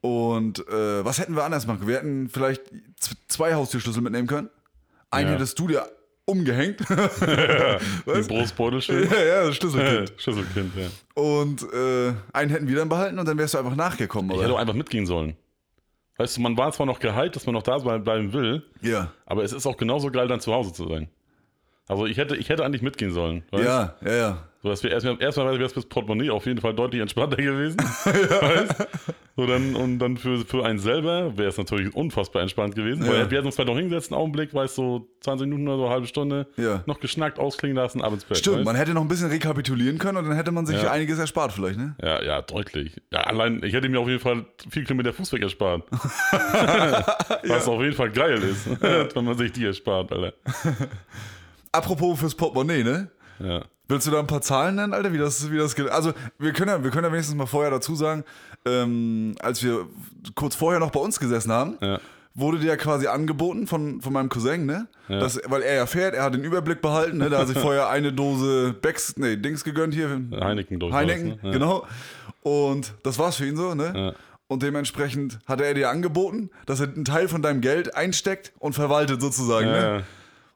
Und 0.00 0.66
äh, 0.68 1.04
was 1.04 1.18
hätten 1.18 1.36
wir 1.36 1.44
anders 1.44 1.66
machen? 1.66 1.86
Wir 1.86 1.96
hätten 1.96 2.30
vielleicht 2.30 2.62
zwei 3.28 3.52
Haustürschlüssel 3.54 4.02
mitnehmen 4.02 4.26
können. 4.26 4.48
Einen 5.10 5.28
Ja. 5.28 5.34
hättest 5.34 5.58
du 5.58 5.68
dir 5.68 5.84
umgehängt. 6.30 6.80
Den 6.88 8.26
Brustbeutel 8.26 8.80
schön. 8.80 9.08
ja, 9.10 9.44
ja, 9.44 9.52
Schlüsselkind. 9.52 10.12
Schlüsselkind, 10.16 10.72
ja. 10.76 10.86
Und 11.20 11.62
äh, 11.72 12.12
einen 12.32 12.50
hätten 12.50 12.68
wir 12.68 12.76
dann 12.76 12.88
behalten 12.88 13.18
und 13.18 13.26
dann 13.26 13.36
wärst 13.38 13.54
du 13.54 13.58
einfach 13.58 13.76
nachgekommen. 13.76 14.30
Ich 14.32 14.42
hätte 14.42 14.52
auch 14.54 14.58
einfach 14.58 14.74
mitgehen 14.74 15.06
sollen. 15.06 15.36
Weißt 16.16 16.36
du, 16.36 16.42
man 16.42 16.56
war 16.56 16.70
zwar 16.72 16.86
noch 16.86 16.98
gehypt, 16.98 17.36
dass 17.36 17.46
man 17.46 17.54
noch 17.54 17.62
da 17.62 17.78
bleiben 17.78 18.32
will, 18.34 18.62
ja, 18.82 19.10
aber 19.24 19.42
es 19.42 19.52
ist 19.52 19.66
auch 19.66 19.78
genauso 19.78 20.10
geil, 20.10 20.28
dann 20.28 20.40
zu 20.40 20.52
Hause 20.52 20.72
zu 20.72 20.86
sein. 20.86 21.08
Also 21.90 22.06
ich 22.06 22.16
hätte, 22.18 22.36
ich 22.36 22.48
hätte 22.48 22.64
eigentlich 22.64 22.82
mitgehen 22.82 23.10
sollen. 23.12 23.42
Weißt? 23.50 23.64
ja, 23.64 23.94
ja, 24.04 24.12
ja. 24.14 24.38
So, 24.62 24.68
dass 24.68 24.82
wir 24.82 24.90
erstmal, 24.90 25.20
erstmal 25.22 25.52
wäre 25.54 25.64
es 25.64 25.72
fürs 25.72 25.86
Portemonnaie 25.86 26.28
auf 26.30 26.44
jeden 26.44 26.60
Fall 26.60 26.74
deutlich 26.74 27.00
entspannter 27.00 27.38
gewesen. 27.38 27.78
weißt? 28.04 28.74
So 29.36 29.46
dann, 29.46 29.74
und 29.74 29.98
dann 29.98 30.18
für, 30.18 30.44
für 30.44 30.64
einen 30.66 30.78
selber 30.78 31.36
wäre 31.38 31.48
es 31.48 31.56
natürlich 31.56 31.94
unfassbar 31.94 32.42
entspannt 32.42 32.74
gewesen. 32.76 33.04
Ja. 33.04 33.10
Weil 33.10 33.30
wir 33.30 33.38
hätten 33.38 33.46
uns 33.46 33.56
vielleicht 33.56 33.70
noch 33.70 33.76
hingesetzt, 33.76 34.12
einen 34.12 34.20
Augenblick, 34.20 34.52
weißt 34.54 34.76
du, 34.78 34.82
so 34.82 35.08
20 35.22 35.48
Minuten 35.48 35.66
oder 35.66 35.78
so, 35.78 35.84
eine 35.84 35.92
halbe 35.94 36.06
Stunde, 36.06 36.46
Ja. 36.58 36.82
noch 36.86 37.00
geschnackt, 37.00 37.38
ausklingen 37.38 37.76
lassen, 37.76 38.02
ab 38.02 38.12
ins 38.12 38.24
Bett. 38.24 38.36
Stimmt, 38.36 38.58
weißt? 38.58 38.64
man 38.66 38.76
hätte 38.76 38.92
noch 38.92 39.00
ein 39.02 39.08
bisschen 39.08 39.30
rekapitulieren 39.30 39.98
können 39.98 40.18
und 40.18 40.28
dann 40.28 40.36
hätte 40.36 40.52
man 40.52 40.66
sich 40.66 40.80
Ja. 40.80 40.92
einiges 40.92 41.18
erspart 41.18 41.52
vielleicht, 41.52 41.78
ne? 41.78 41.96
Ja, 42.02 42.22
ja, 42.22 42.42
deutlich. 42.42 43.00
Ja, 43.10 43.20
allein, 43.22 43.62
ich 43.64 43.72
hätte 43.72 43.88
mir 43.88 43.98
auf 43.98 44.08
jeden 44.08 44.20
Fall 44.20 44.44
viel 44.68 44.84
Kilometer 44.84 45.12
Fußweg 45.12 45.42
erspart. 45.42 45.84
Was 47.48 47.66
auf 47.66 47.80
jeden 47.80 47.94
Fall 47.94 48.10
geil 48.10 48.42
ist, 48.42 48.68
wenn 48.80 49.24
man 49.24 49.38
sich 49.38 49.52
die 49.52 49.64
erspart, 49.64 50.12
Alter. 50.12 50.34
Apropos 51.72 52.18
fürs 52.18 52.34
Portemonnaie, 52.34 52.82
ne? 52.84 53.08
Ja. 53.38 53.62
Willst 53.88 54.06
du 54.06 54.10
da 54.12 54.20
ein 54.20 54.26
paar 54.26 54.40
Zahlen 54.42 54.76
nennen, 54.76 54.92
Alter? 54.94 55.12
Wie 55.12 55.18
das, 55.18 55.50
wie 55.50 55.58
das 55.58 55.74
geht? 55.74 55.88
Also, 55.88 56.12
wir 56.38 56.52
können, 56.52 56.68
ja, 56.70 56.82
wir 56.84 56.90
können 56.90 57.04
ja 57.06 57.12
wenigstens 57.12 57.36
mal 57.36 57.46
vorher 57.46 57.70
dazu 57.70 57.94
sagen, 57.96 58.24
ähm, 58.64 59.34
als 59.40 59.62
wir 59.64 59.86
kurz 60.34 60.54
vorher 60.54 60.78
noch 60.80 60.90
bei 60.90 61.00
uns 61.00 61.18
gesessen 61.18 61.50
haben, 61.50 61.76
Ja. 61.80 61.98
wurde 62.34 62.58
dir 62.60 62.68
ja 62.68 62.76
quasi 62.76 63.08
angeboten 63.08 63.66
von, 63.66 64.00
von 64.00 64.12
meinem 64.12 64.28
Cousin, 64.28 64.64
ne? 64.66 64.86
Ja. 65.08 65.18
Das, 65.18 65.40
weil 65.46 65.62
er 65.62 65.74
ja 65.74 65.86
fährt, 65.86 66.14
er 66.14 66.22
hat 66.24 66.34
den 66.34 66.44
Überblick 66.44 66.80
behalten, 66.82 67.18
ne? 67.18 67.30
Da 67.30 67.38
hat 67.38 67.48
sich 67.48 67.58
vorher 67.60 67.88
eine 67.88 68.12
Dose 68.12 68.74
Becks, 68.80 69.16
nee, 69.16 69.36
Dings 69.36 69.64
gegönnt 69.64 69.92
hier. 69.94 70.08
Heineken, 70.40 70.78
glaub 70.78 70.90
ich, 70.90 70.96
Heineken, 70.96 71.30
war's, 71.32 71.42
ne? 71.42 71.50
Genau. 71.50 71.86
Und 72.42 72.94
das 73.02 73.18
war's 73.18 73.36
für 73.36 73.46
ihn 73.46 73.56
so, 73.56 73.74
ne? 73.74 74.14
Und 74.46 74.62
dementsprechend 74.62 75.38
hatte 75.46 75.64
er 75.64 75.74
dir 75.74 75.90
angeboten, 75.90 76.50
dass 76.66 76.80
er 76.80 76.88
einen 76.88 77.04
Teil 77.04 77.28
von 77.28 77.42
deinem 77.42 77.60
Geld 77.60 77.94
einsteckt 77.96 78.52
und 78.58 78.72
verwaltet 78.74 79.20
sozusagen, 79.20 79.66
ne? 79.66 80.04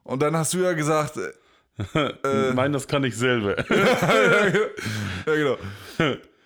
Und 0.05 0.21
dann 0.21 0.37
hast 0.37 0.53
du 0.53 0.59
ja 0.59 0.71
gesagt, 0.73 1.17
äh, 1.17 1.33
Nein, 2.53 2.71
das 2.71 2.87
kann 2.87 3.03
ich 3.03 3.17
selber. 3.17 3.57
ja, 3.69 5.35
genau. 5.35 5.57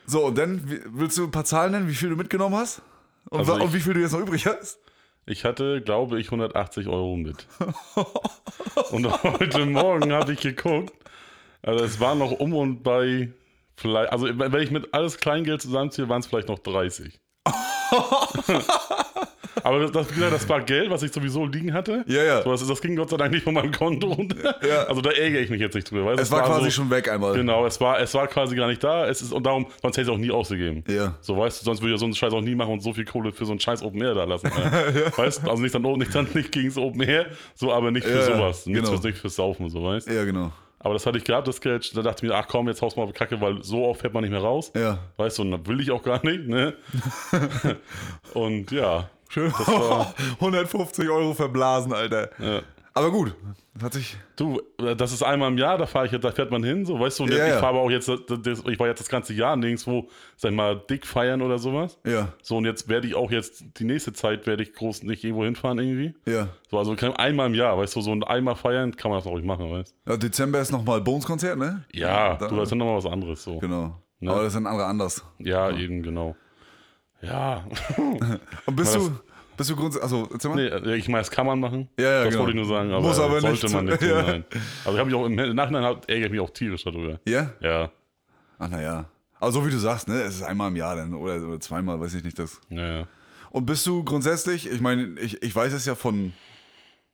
So, 0.08 0.26
und 0.26 0.38
dann 0.40 0.62
willst 0.88 1.18
du 1.20 1.26
ein 1.26 1.32
paar 1.32 1.46
Zahlen 1.46 1.74
nennen, 1.74 1.88
wie 1.88 1.94
viel 1.94 2.10
du 2.10 2.16
mitgenommen 2.16 2.56
hast? 2.56 2.82
Und, 3.30 3.40
Also 3.40 3.58
ich- 3.58 3.62
und 3.64 3.74
wie 3.74 3.80
viel 3.80 3.94
du 3.94 4.00
jetzt 4.00 4.14
noch 4.14 4.22
übrig 4.22 4.48
hast? 4.48 4.80
Ich 5.28 5.46
hatte, 5.46 5.82
glaube 5.82 6.20
ich, 6.20 6.28
180 6.32 6.88
Euro 6.88 7.16
mit. 7.16 7.46
Und 8.90 9.24
heute 9.24 9.66
Morgen 9.68 10.12
habe 10.14 10.34
ich 10.34 10.40
geguckt. 10.42 10.92
Also 11.62 11.84
es 11.86 12.00
war 12.00 12.16
noch 12.16 12.32
um 12.32 12.56
und 12.56 12.82
bei 12.82 13.32
vielleicht, 13.76 14.12
also 14.12 14.28
wenn 14.34 14.56
ich 14.64 14.72
mit 14.72 14.92
alles 14.94 15.18
Kleingeld 15.18 15.62
zusammenziehe, 15.62 16.10
waren 16.10 16.22
es 16.22 16.28
vielleicht 16.28 16.48
noch 16.48 16.58
30. 16.60 17.20
Aber 19.64 19.80
das, 19.80 19.92
das, 19.92 20.50
war 20.50 20.62
Geld, 20.62 20.90
was 20.90 21.04
ich 21.04 21.12
sowieso 21.12 21.46
liegen 21.46 21.74
hatte. 21.74 22.04
Ja, 22.08 22.24
ja. 22.24 22.44
So, 22.44 22.52
das, 22.52 22.68
das 22.68 22.82
ging 22.82 22.96
Gott 22.96 23.10
sei 23.10 23.18
Dank 23.18 23.32
nicht 23.32 23.44
von 23.44 23.54
meinem 23.54 23.72
Konto 23.72 24.08
runter. 24.08 24.56
Ja. 24.68 24.84
Also 24.84 25.02
da 25.02 25.12
ärgere 25.12 25.42
ich 25.42 25.50
mich 25.50 25.62
jetzt 25.62 25.76
nicht 25.76 25.90
drüber. 25.90 26.06
Weißt? 26.06 26.22
Es 26.22 26.32
war 26.32 26.44
quasi 26.44 26.66
so, 26.66 26.72
schon 26.72 26.90
weg 26.90 27.10
einmal. 27.12 27.36
Genau, 27.36 27.66
es 27.66 27.80
war, 27.80 28.00
es 28.00 28.14
war 28.14 28.28
quasi 28.28 28.56
gar 28.56 28.68
nicht 28.68 28.84
da. 28.84 29.08
Es 29.08 29.22
ist, 29.22 29.32
und 29.32 29.46
darum, 29.46 29.68
sonst 29.82 29.98
hätte 29.98 30.02
ich 30.02 30.08
es 30.08 30.14
auch 30.14 30.20
nie 30.20 30.32
ausgegeben. 30.32 30.84
Ja. 30.88 31.16
So, 31.22 31.38
weißt 31.38 31.62
du, 31.62 31.66
sonst 31.66 31.82
würde 31.82 31.94
ich 31.94 31.96
ja 31.96 32.00
so 32.00 32.06
einen 32.06 32.16
Scheiß 32.16 32.34
auch 32.34 32.42
nie 32.42 32.56
machen 32.56 32.74
und 32.74 32.82
so 32.82 32.94
viel 32.94 33.06
Kohle 33.06 33.32
für 33.32 33.46
so 33.46 33.52
einen 33.52 33.60
scheiß 33.60 33.84
Open 33.84 34.02
Air 34.02 34.16
da 34.16 34.24
lassen. 34.26 34.52
ja. 34.58 35.18
Weißt 35.18 35.46
du, 35.46 35.50
also 35.50 35.62
nicht 35.62 35.74
dann, 35.74 35.82
nicht 35.82 36.14
dann 36.14 36.28
nicht 36.34 36.52
gegen 36.52 36.68
das 36.68 36.78
Open 36.78 37.02
Air, 37.02 37.28
so, 37.56 37.72
aber 37.72 37.92
nicht 37.92 38.06
für 38.06 38.18
Ja, 38.18 38.24
sowas. 38.24 38.66
Nicht, 38.66 38.76
genau. 38.78 38.90
fürs, 38.90 39.04
nicht 39.04 39.18
fürs 39.18 39.36
Saufen, 39.36 39.70
so, 39.70 39.84
weißt 39.84 40.10
du. 40.10 40.14
Ja, 40.14 40.26
genau. 40.26 40.52
Aber 40.80 40.94
das 40.94 41.06
hatte 41.06 41.18
ich 41.18 41.26
gehabt, 41.26 41.48
das 41.48 41.60
Geld. 41.60 41.96
Da 41.96 42.02
dachte 42.02 42.26
ich 42.26 42.32
mir, 42.32 42.36
ach 42.36 42.48
komm, 42.48 42.68
jetzt 42.68 42.82
haust 42.82 42.96
mal 42.96 43.04
auf 43.04 43.14
Kacke, 43.14 43.40
weil 43.42 43.62
so 43.64 43.86
oft 43.86 44.02
fährt 44.02 44.14
man 44.14 44.24
nicht 44.24 44.32
mehr 44.32 44.42
raus. 44.42 44.72
Ja. 44.76 45.00
Weißt 45.18 45.38
du, 45.38 45.42
und 45.42 45.52
das 45.52 45.60
will 45.66 45.82
ich 45.82 45.92
auch 45.92 46.02
gar 46.02 46.26
nicht, 46.26 46.48
ne? 46.48 46.74
und 48.34 48.72
ja. 48.72 49.10
Schön. 49.30 49.54
Das 49.58 49.68
war, 49.68 50.14
150 50.40 51.10
Euro 51.10 51.34
verblasen, 51.34 51.94
Alter. 51.94 52.30
ja. 52.40 52.62
Aber 52.96 53.12
gut, 53.12 53.34
hat 53.82 53.94
sich. 53.94 54.18
Du, 54.36 54.60
äh, 54.80 54.94
das 54.96 55.14
ist 55.14 55.24
einmal 55.24 55.50
im 55.50 55.58
Jahr, 55.58 55.78
da 55.78 55.86
fahre 55.86 56.08
ich, 56.08 56.20
da 56.20 56.32
fährt 56.32 56.52
man 56.52 56.64
hin, 56.64 56.86
so, 56.86 57.00
weißt 57.00 57.20
du, 57.20 57.24
und 57.24 57.32
Ja, 57.32 57.46
ich 57.46 57.52
ja. 57.54 57.60
fahre 57.60 57.78
auch 57.78 57.90
jetzt, 57.90 58.10
das, 58.10 58.20
das, 58.42 58.64
ich 58.68 58.78
war 58.80 58.88
jetzt 58.88 59.00
das 59.00 59.08
ganze 59.08 59.34
Jahr 59.34 59.56
nirgendwo, 59.56 60.10
sag 60.36 60.52
ich 60.52 60.58
mal, 60.58 60.76
dick 60.90 61.06
feiern 61.06 61.42
oder 61.42 61.60
sowas. 61.60 61.98
Ja, 62.06 62.34
So, 62.42 62.58
und 62.58 62.66
jetzt 62.66 62.90
werde 62.90 63.08
ich 63.08 63.16
auch 63.16 63.32
jetzt, 63.32 63.64
die 63.80 63.86
nächste 63.86 64.12
Zeit 64.12 64.48
werde 64.48 64.64
ich 64.64 64.74
groß 64.74 65.04
nicht 65.04 65.24
irgendwo 65.24 65.46
hinfahren 65.46 65.78
irgendwie. 65.80 66.14
ja. 66.30 66.50
So, 66.72 66.78
also 66.80 66.94
einmal 67.16 67.48
im 67.48 67.54
Jahr, 67.54 67.78
weißt 67.78 67.96
du, 67.96 68.02
so 68.02 68.12
ein 68.12 68.24
einmal 68.24 68.56
feiern 68.56 68.96
kann 68.98 69.12
man 69.12 69.20
das 69.20 69.28
auch 69.28 69.36
nicht 69.36 69.46
machen, 69.46 69.72
weißt 69.72 69.96
ja 70.08 70.18
Dezember 70.18 70.60
ist 70.60 70.72
nochmal 70.72 71.00
Bones-Konzert, 71.00 71.58
ne? 71.58 71.86
Ja, 71.94 72.36
Da- 72.36 72.48
du, 72.48 72.58
das 72.58 72.70
ist 72.70 72.76
nochmal 72.76 72.98
was 72.98 73.06
anderes, 73.06 73.44
so. 73.44 73.60
Genau. 73.60 74.02
Ne? 74.20 74.32
Aber 74.32 74.42
das 74.44 74.52
ist 74.54 74.58
ein 74.58 74.68
anderer 74.68 74.88
anders. 74.88 75.24
Ja, 75.38 75.70
eben, 75.72 76.02
genau. 76.02 76.36
Ja. 77.22 77.66
Und 78.66 78.76
bist 78.76 78.96
du, 78.96 79.12
bist 79.58 79.70
du 79.70 79.76
grundsätzlich. 79.76 80.04
Also, 80.04 80.56
nee, 80.56 80.68
äh, 80.68 80.96
ich 80.96 81.08
meine, 81.10 81.22
das 81.22 81.32
kann 81.32 81.46
man 81.46 81.60
machen. 81.60 81.90
Ja, 82.00 82.06
ja, 82.12 82.20
Das 82.24 82.30
genau. 82.30 82.46
wollte 82.46 82.58
ich 82.58 82.66
nur 82.66 82.66
sagen, 82.76 82.92
aber, 82.92 83.02
Muss 83.02 83.20
aber 83.20 83.42
sollte 83.42 83.66
nicht. 83.66 83.74
man 83.76 83.86
nicht 83.86 84.02
Ja. 84.02 84.22
nein. 84.22 84.46
Also 84.86 84.92
ich 84.94 85.00
habe 85.00 85.06
mich 85.06 85.16
auch 85.16 85.26
im 85.26 85.56
Nachhinein 85.56 85.84
ärgere 85.84 86.26
ich 86.26 86.32
mich 86.32 86.40
auch 86.40 86.50
tierisch 86.52 86.84
darüber. 86.84 87.20
Ja? 87.28 87.52
Ja, 87.60 87.92
Ach, 88.58 88.70
naja. 88.70 89.06
Aber 89.40 89.52
so 89.52 89.66
wie 89.66 89.72
du 89.72 89.78
sagst, 89.78 90.08
ne? 90.10 90.22
Es 90.22 90.36
ist 90.36 90.44
einmal 90.44 90.68
im 90.70 90.76
Jahr 90.76 90.96
dann 90.98 91.14
oder, 91.14 91.36
oder 91.48 91.60
zweimal, 91.62 92.00
weiß 92.00 92.14
ich 92.16 92.24
nicht. 92.24 92.38
Das. 92.40 92.60
ja, 92.70 93.00
ja. 93.00 93.08
Und 93.52 93.66
bist 93.66 93.86
du 93.88 94.04
grundsätzlich, 94.04 94.70
ich 94.70 94.80
meine, 94.82 95.20
ich, 95.20 95.42
ich 95.42 95.56
weiß 95.56 95.74
es 95.74 95.86
ja 95.86 95.96
von 95.96 96.34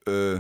äh, 0.08 0.38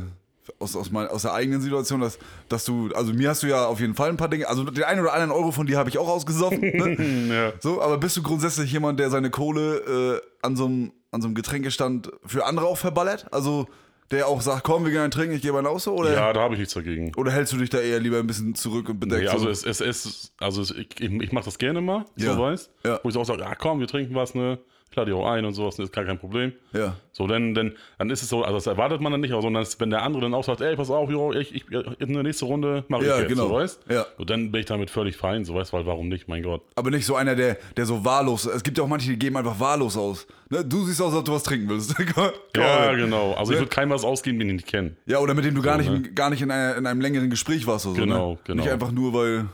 aus, 0.59 0.75
aus, 0.75 0.91
mein, 0.91 1.07
aus 1.07 1.23
der 1.23 1.33
eigenen 1.33 1.61
Situation, 1.61 2.01
dass, 2.01 2.17
dass 2.49 2.65
du, 2.65 2.89
also 2.93 3.13
mir 3.13 3.29
hast 3.29 3.43
du 3.43 3.47
ja 3.47 3.65
auf 3.65 3.79
jeden 3.79 3.95
Fall 3.95 4.09
ein 4.09 4.17
paar 4.17 4.29
Dinge, 4.29 4.47
also 4.47 4.63
den 4.63 4.83
einen 4.83 5.01
oder 5.01 5.13
anderen 5.13 5.31
Euro 5.31 5.51
von 5.51 5.65
dir 5.65 5.77
habe 5.77 5.89
ich 5.89 5.97
auch 5.97 6.07
ausgesoffen. 6.09 6.61
Ne? 6.61 7.29
ja. 7.33 7.53
so, 7.59 7.81
aber 7.81 7.97
bist 7.97 8.17
du 8.17 8.23
grundsätzlich 8.23 8.71
jemand, 8.71 8.99
der 8.99 9.09
seine 9.09 9.29
Kohle 9.29 10.21
äh, 10.21 10.45
an 10.45 10.55
so 10.55 10.65
einem 10.65 10.91
an 11.11 11.21
so 11.21 11.27
einem 11.27 11.35
Getränkestand 11.35 12.11
für 12.25 12.45
andere 12.45 12.65
auch 12.67 12.77
verballert? 12.77 13.25
Also 13.31 13.67
Der 14.11 14.27
auch 14.27 14.41
sagt, 14.41 14.63
komm, 14.63 14.83
wir 14.83 14.91
gehen 14.91 15.01
einen 15.01 15.09
trinken, 15.11 15.33
ich 15.35 15.41
gehe 15.41 15.51
mal 15.51 15.65
aus, 15.65 15.87
oder? 15.87 16.13
Ja, 16.13 16.31
da 16.33 16.41
habe 16.41 16.53
ich 16.53 16.59
nichts 16.59 16.75
dagegen. 16.75 17.11
Oder 17.15 17.31
hältst 17.31 17.53
du 17.53 17.57
dich 17.57 17.69
da 17.71 17.79
eher 17.79 17.99
lieber 17.99 18.19
ein 18.19 18.27
bisschen 18.27 18.53
zurück 18.53 18.87
und 18.89 18.99
bedeckt? 18.99 19.23
Nee, 19.23 19.29
also 19.29 19.45
so? 19.45 19.49
es, 19.49 19.63
es 19.65 19.81
ist, 19.81 20.33
also 20.39 20.61
es, 20.61 20.69
ich, 20.71 21.01
ich 21.01 21.31
mache 21.31 21.45
das 21.45 21.57
gerne 21.57 21.81
mal, 21.81 22.05
Ja. 22.15 22.33
so 22.35 22.39
weißt. 22.39 22.69
Ja. 22.85 22.99
Wo 23.01 23.09
ich 23.09 23.17
auch 23.17 23.25
sage, 23.25 23.41
ja 23.41 23.55
komm, 23.55 23.79
wir 23.79 23.87
trinken 23.87 24.13
was, 24.13 24.35
ne? 24.35 24.59
Lade 24.93 25.11
dich 25.11 25.19
auch 25.19 25.29
ein 25.29 25.43
und 25.43 25.53
sowas, 25.53 25.77
ist 25.77 25.91
gar 25.91 26.05
kein 26.05 26.17
Problem. 26.17 26.53
ja. 26.71 26.95
So, 27.11 27.27
denn, 27.27 27.53
denn, 27.53 27.73
dann 27.97 28.09
ist 28.09 28.21
es 28.23 28.29
so, 28.29 28.43
also 28.43 28.55
das 28.55 28.67
erwartet 28.67 28.99
man 29.01 29.11
dann 29.11 29.19
nicht, 29.21 29.31
aber 29.33 29.41
sondern 29.41 29.61
das- 29.63 29.77
wenn 29.79 29.89
der 29.89 30.03
andere 30.03 30.21
dann 30.23 30.33
auch 30.33 30.43
sagt, 30.45 30.59
ey, 30.61 30.75
pass 30.77 30.89
auf, 30.89 31.09
jo, 31.09 31.31
ich, 31.33 31.53
ich, 31.55 31.65
in 31.99 32.13
der 32.13 32.23
nächsten 32.23 32.45
Runde 32.45 32.83
mache 32.89 33.01
ich 33.03 33.07
Ja, 33.09 33.19
jetzt, 33.19 33.27
genau. 33.29 33.47
so 33.49 33.53
weißt. 33.55 33.85
Ja. 33.89 34.05
Und 34.17 34.29
dann 34.29 34.51
bin 34.51 34.59
ich 34.59 34.65
damit 34.67 34.89
völlig 34.89 35.15
fein, 35.17 35.43
so 35.45 35.53
weißt, 35.55 35.71
weil 35.73 35.85
warum 35.85 36.07
nicht, 36.09 36.27
mein 36.29 36.43
Gott. 36.43 36.61
Aber 36.75 36.91
nicht 36.91 37.05
so 37.05 37.15
einer, 37.15 37.35
der, 37.35 37.57
der 37.75 37.85
so 37.85 38.03
wahllos. 38.05 38.45
Es 38.45 38.63
gibt 38.63 38.77
ja 38.77 38.83
auch 38.85 38.87
manche, 38.87 39.09
die 39.09 39.19
geben 39.19 39.35
einfach 39.37 39.59
wahllos 39.59 39.97
aus. 39.97 40.27
Ne? 40.49 40.63
Du 40.63 40.83
siehst 40.85 41.01
aus, 41.01 41.11
als 41.11 41.19
ob 41.19 41.25
du 41.25 41.31
was 41.33 41.43
trinken 41.43 41.67
willst. 41.69 41.93
Ja, 42.55 42.93
genau. 42.93 43.33
Also 43.33 43.51
ich 43.51 43.57
Ne? 43.59 43.63
würde 43.65 43.69
keinem 43.75 43.89
was 43.91 44.03
ausgeben, 44.05 44.39
den 44.39 44.47
ich 44.49 44.55
nicht 44.55 44.67
kenne. 44.67 44.95
Ja, 45.05 45.19
oder 45.19 45.33
mit 45.33 45.43
dem 45.45 45.55
du 45.55 45.61
gar 45.61 45.77
nicht, 45.77 45.89
ne? 45.89 46.01
gar 46.13 46.29
nicht 46.29 46.41
in, 46.41 46.51
einer, 46.51 46.75
in 46.77 46.85
einem 46.87 47.01
längeren 47.01 47.29
Gespräch 47.29 47.67
warst 47.67 47.85
oder 47.85 47.95
so. 47.95 48.01
Genau, 48.01 48.31
ne? 48.33 48.37
genau. 48.45 48.63
Nicht 48.63 48.71
einfach 48.71 48.91
nur, 48.91 49.13
weil, 49.13 49.45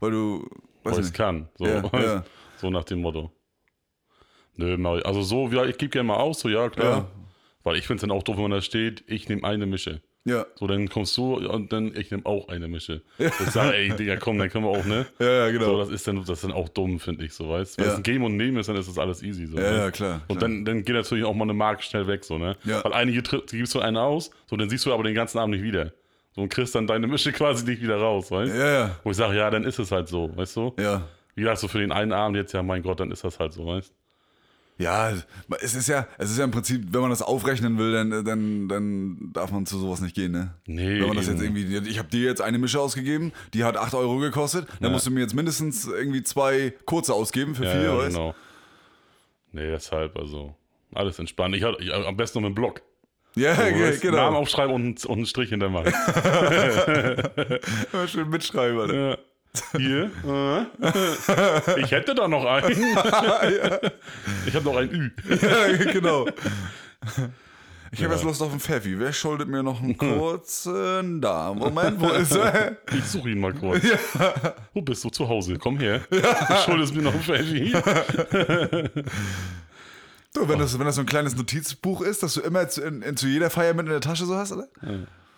weil 0.00 0.10
du. 0.10 0.48
Weiß 0.82 0.96
Weil 0.96 1.04
ich 1.04 1.12
kann. 1.12 1.48
So, 1.58 1.66
Ja, 1.66 1.82
ja. 1.92 2.24
so 2.56 2.70
nach 2.70 2.84
dem 2.84 3.00
Motto. 3.02 3.30
Nö, 4.60 4.98
ich. 4.98 5.06
Also 5.06 5.22
so, 5.22 5.48
ja, 5.48 5.64
ich 5.64 5.78
gebe 5.78 5.90
gerne 5.90 6.06
mal 6.08 6.16
aus, 6.16 6.40
so 6.40 6.48
ja, 6.48 6.68
klar. 6.68 6.86
Ja. 6.98 7.06
Weil 7.62 7.76
ich 7.76 7.86
finde 7.86 7.96
es 7.96 8.00
dann 8.02 8.10
auch 8.10 8.22
doof, 8.22 8.36
wenn 8.36 8.42
man 8.44 8.50
da 8.52 8.60
steht, 8.62 9.04
ich 9.06 9.28
nehme 9.28 9.44
eine 9.44 9.66
Mische. 9.66 10.00
Ja. 10.24 10.44
So, 10.54 10.66
dann 10.66 10.88
kommst 10.90 11.16
du 11.16 11.36
und 11.36 11.72
dann 11.72 11.94
ich 11.96 12.10
nehme 12.10 12.26
auch 12.26 12.48
eine 12.48 12.68
Mische. 12.68 13.00
Ich 13.18 13.32
sage, 13.50 13.74
ey, 13.74 13.88
Digga, 13.90 14.16
komm, 14.16 14.38
dann 14.38 14.50
können 14.50 14.64
wir 14.66 14.70
auch, 14.70 14.84
ne? 14.84 15.06
Ja, 15.18 15.46
ja, 15.46 15.50
genau. 15.50 15.64
So, 15.66 15.78
das 15.78 15.88
ist 15.88 16.06
dann, 16.06 16.16
das 16.16 16.28
ist 16.28 16.44
dann 16.44 16.52
auch 16.52 16.68
dumm, 16.68 17.00
finde 17.00 17.24
ich, 17.24 17.32
so, 17.32 17.48
weißt 17.48 17.78
Wenn 17.78 17.86
Ja. 17.86 17.92
es 17.92 17.96
ein 17.96 18.02
Geben 18.02 18.24
und 18.24 18.36
Nehmen 18.36 18.58
ist, 18.58 18.68
dann 18.68 18.76
ist 18.76 18.88
das 18.88 18.98
alles 18.98 19.22
easy, 19.22 19.46
so. 19.46 19.56
Ja, 19.56 19.70
ne? 19.70 19.78
ja, 19.78 19.90
klar, 19.90 20.20
Und 20.28 20.36
klar. 20.38 20.50
dann, 20.50 20.64
dann 20.66 20.84
geht 20.84 20.94
natürlich 20.94 21.24
auch 21.24 21.34
mal 21.34 21.44
eine 21.44 21.54
Marke 21.54 21.82
schnell 21.82 22.06
weg, 22.06 22.24
so, 22.24 22.36
ne? 22.36 22.56
Ja. 22.64 22.84
Weil 22.84 22.92
einige 22.92 23.22
gibst 23.22 23.74
du 23.74 23.80
einen 23.80 23.96
aus, 23.96 24.30
so, 24.46 24.56
dann 24.56 24.68
siehst 24.68 24.84
du 24.84 24.92
aber 24.92 25.04
den 25.04 25.14
ganzen 25.14 25.38
Abend 25.38 25.54
nicht 25.54 25.64
wieder. 25.64 25.92
So, 26.34 26.42
und 26.42 26.50
kriegst 26.50 26.74
dann 26.74 26.86
deine 26.86 27.06
Mische 27.06 27.32
quasi 27.32 27.64
nicht 27.64 27.82
wieder 27.82 27.96
raus, 27.96 28.30
weißt 28.30 28.54
Ja, 28.54 28.72
ja. 28.72 28.96
Wo 29.04 29.10
ich 29.12 29.16
sage, 29.16 29.36
ja, 29.36 29.48
dann 29.50 29.64
ist 29.64 29.78
es 29.78 29.90
halt 29.90 30.08
so, 30.08 30.30
weißt 30.36 30.54
du? 30.56 30.74
Ja. 30.78 31.08
Wie 31.34 31.42
gesagt, 31.42 31.60
so 31.60 31.68
für 31.68 31.78
den 31.78 31.92
einen 31.92 32.12
Abend 32.12 32.36
jetzt, 32.36 32.52
ja, 32.52 32.62
mein 32.62 32.82
Gott, 32.82 33.00
dann 33.00 33.10
ist 33.10 33.24
das 33.24 33.38
halt 33.40 33.52
so, 33.54 33.64
weißt 33.66 33.90
Ja, 34.80 35.12
es 35.60 35.74
ist 35.74 35.88
ja, 35.88 36.06
es 36.16 36.30
ist 36.30 36.38
ja 36.38 36.44
im 36.44 36.50
Prinzip, 36.50 36.86
wenn 36.90 37.00
man 37.02 37.10
das 37.10 37.20
aufrechnen 37.22 37.76
will, 37.78 37.92
dann, 37.92 38.24
dann, 38.24 38.68
dann 38.68 39.30
darf 39.34 39.50
man 39.52 39.66
zu 39.66 39.78
sowas 39.78 40.00
nicht 40.00 40.14
gehen, 40.14 40.32
ne? 40.32 40.54
Nee, 40.66 41.00
Wenn 41.00 41.08
man 41.08 41.16
das 41.16 41.26
jetzt 41.26 41.42
irgendwie, 41.42 41.76
ich 41.88 41.98
habe 41.98 42.08
dir 42.08 42.22
jetzt 42.24 42.40
eine 42.40 42.56
Mische 42.58 42.80
ausgegeben, 42.80 43.32
die 43.52 43.62
hat 43.64 43.76
8 43.76 43.92
Euro 43.94 44.16
gekostet, 44.18 44.66
dann 44.80 44.88
Ja. 44.88 44.92
musst 44.94 45.06
du 45.06 45.10
mir 45.10 45.20
jetzt 45.20 45.34
mindestens 45.34 45.86
irgendwie 45.86 46.22
zwei 46.22 46.72
kurze 46.86 47.12
ausgeben 47.12 47.54
für 47.54 47.64
Ja, 47.66 47.70
vier, 47.72 47.82
ja, 47.82 47.96
weißt 47.98 48.16
genau. 48.16 48.34
Nee, 49.52 49.70
deshalb, 49.70 50.16
also, 50.16 50.54
alles 50.94 51.18
entspannt. 51.18 51.54
Ich, 51.56 51.62
ich, 51.80 51.92
am 51.94 52.16
besten 52.16 52.38
noch 52.40 52.48
mit 52.48 52.56
dem 52.56 52.60
Block. 52.60 52.80
Ja, 53.36 53.54
So, 53.54 53.62
ge- 53.62 53.82
weißt, 53.82 54.02
Namen 54.04 54.16
genau. 54.16 54.34
aufschreiben 54.38 54.74
und, 54.74 55.04
und 55.04 55.16
einen 55.18 55.26
Strich 55.26 55.50
hinter 55.50 55.68
machen. 55.68 55.92
Immer 57.92 58.08
Schön 58.08 58.28
mitschreiben, 58.30 58.78
Alter. 58.80 58.94
Ja. 59.10 59.18
Hier. 59.76 60.10
äh. 60.26 61.80
Ich 61.80 61.90
hätte 61.90 62.14
da 62.14 62.28
noch 62.28 62.44
einen. 62.44 62.70
Ich 64.46 64.54
habe 64.54 64.64
noch 64.64 64.76
ein 64.76 64.90
Ü. 64.90 65.10
ja, 65.28 65.76
genau. 65.92 66.26
Ich 67.92 68.04
habe 68.04 68.14
jetzt 68.14 68.22
Lust 68.22 68.40
auf 68.42 68.50
einen 68.50 68.60
Pfeffi. 68.60 68.98
Wer 68.98 69.12
schuldet 69.12 69.48
mir 69.48 69.62
noch 69.62 69.82
einen 69.82 69.96
kurzen 69.98 71.20
da? 71.20 71.52
Moment, 71.52 72.00
wo 72.00 72.08
ist 72.10 72.32
er? 72.32 72.76
Ich 72.96 73.04
suche 73.04 73.30
ihn 73.30 73.40
mal 73.40 73.52
kurz. 73.52 73.82
Wo 74.72 74.82
bist 74.82 75.02
du? 75.04 75.10
Zu 75.10 75.28
Hause. 75.28 75.56
Komm 75.58 75.78
her. 75.78 76.00
Du 76.10 76.20
schuldest 76.64 76.94
mir 76.94 77.02
noch 77.02 77.14
ein 77.14 77.20
Pfeffi. 77.20 77.72
Du, 80.32 80.48
wenn, 80.48 80.60
das, 80.60 80.78
wenn 80.78 80.86
das 80.86 80.94
so 80.94 81.00
ein 81.00 81.06
kleines 81.06 81.36
Notizbuch 81.36 82.02
ist, 82.02 82.22
das 82.22 82.34
du 82.34 82.40
immer 82.42 82.68
zu, 82.68 82.82
in, 82.82 83.02
in, 83.02 83.16
zu 83.16 83.26
jeder 83.26 83.50
Feier 83.50 83.74
mit 83.74 83.86
in 83.86 83.92
der 83.92 84.00
Tasche 84.00 84.26
so 84.26 84.36
hast, 84.36 84.52
oder? 84.52 84.68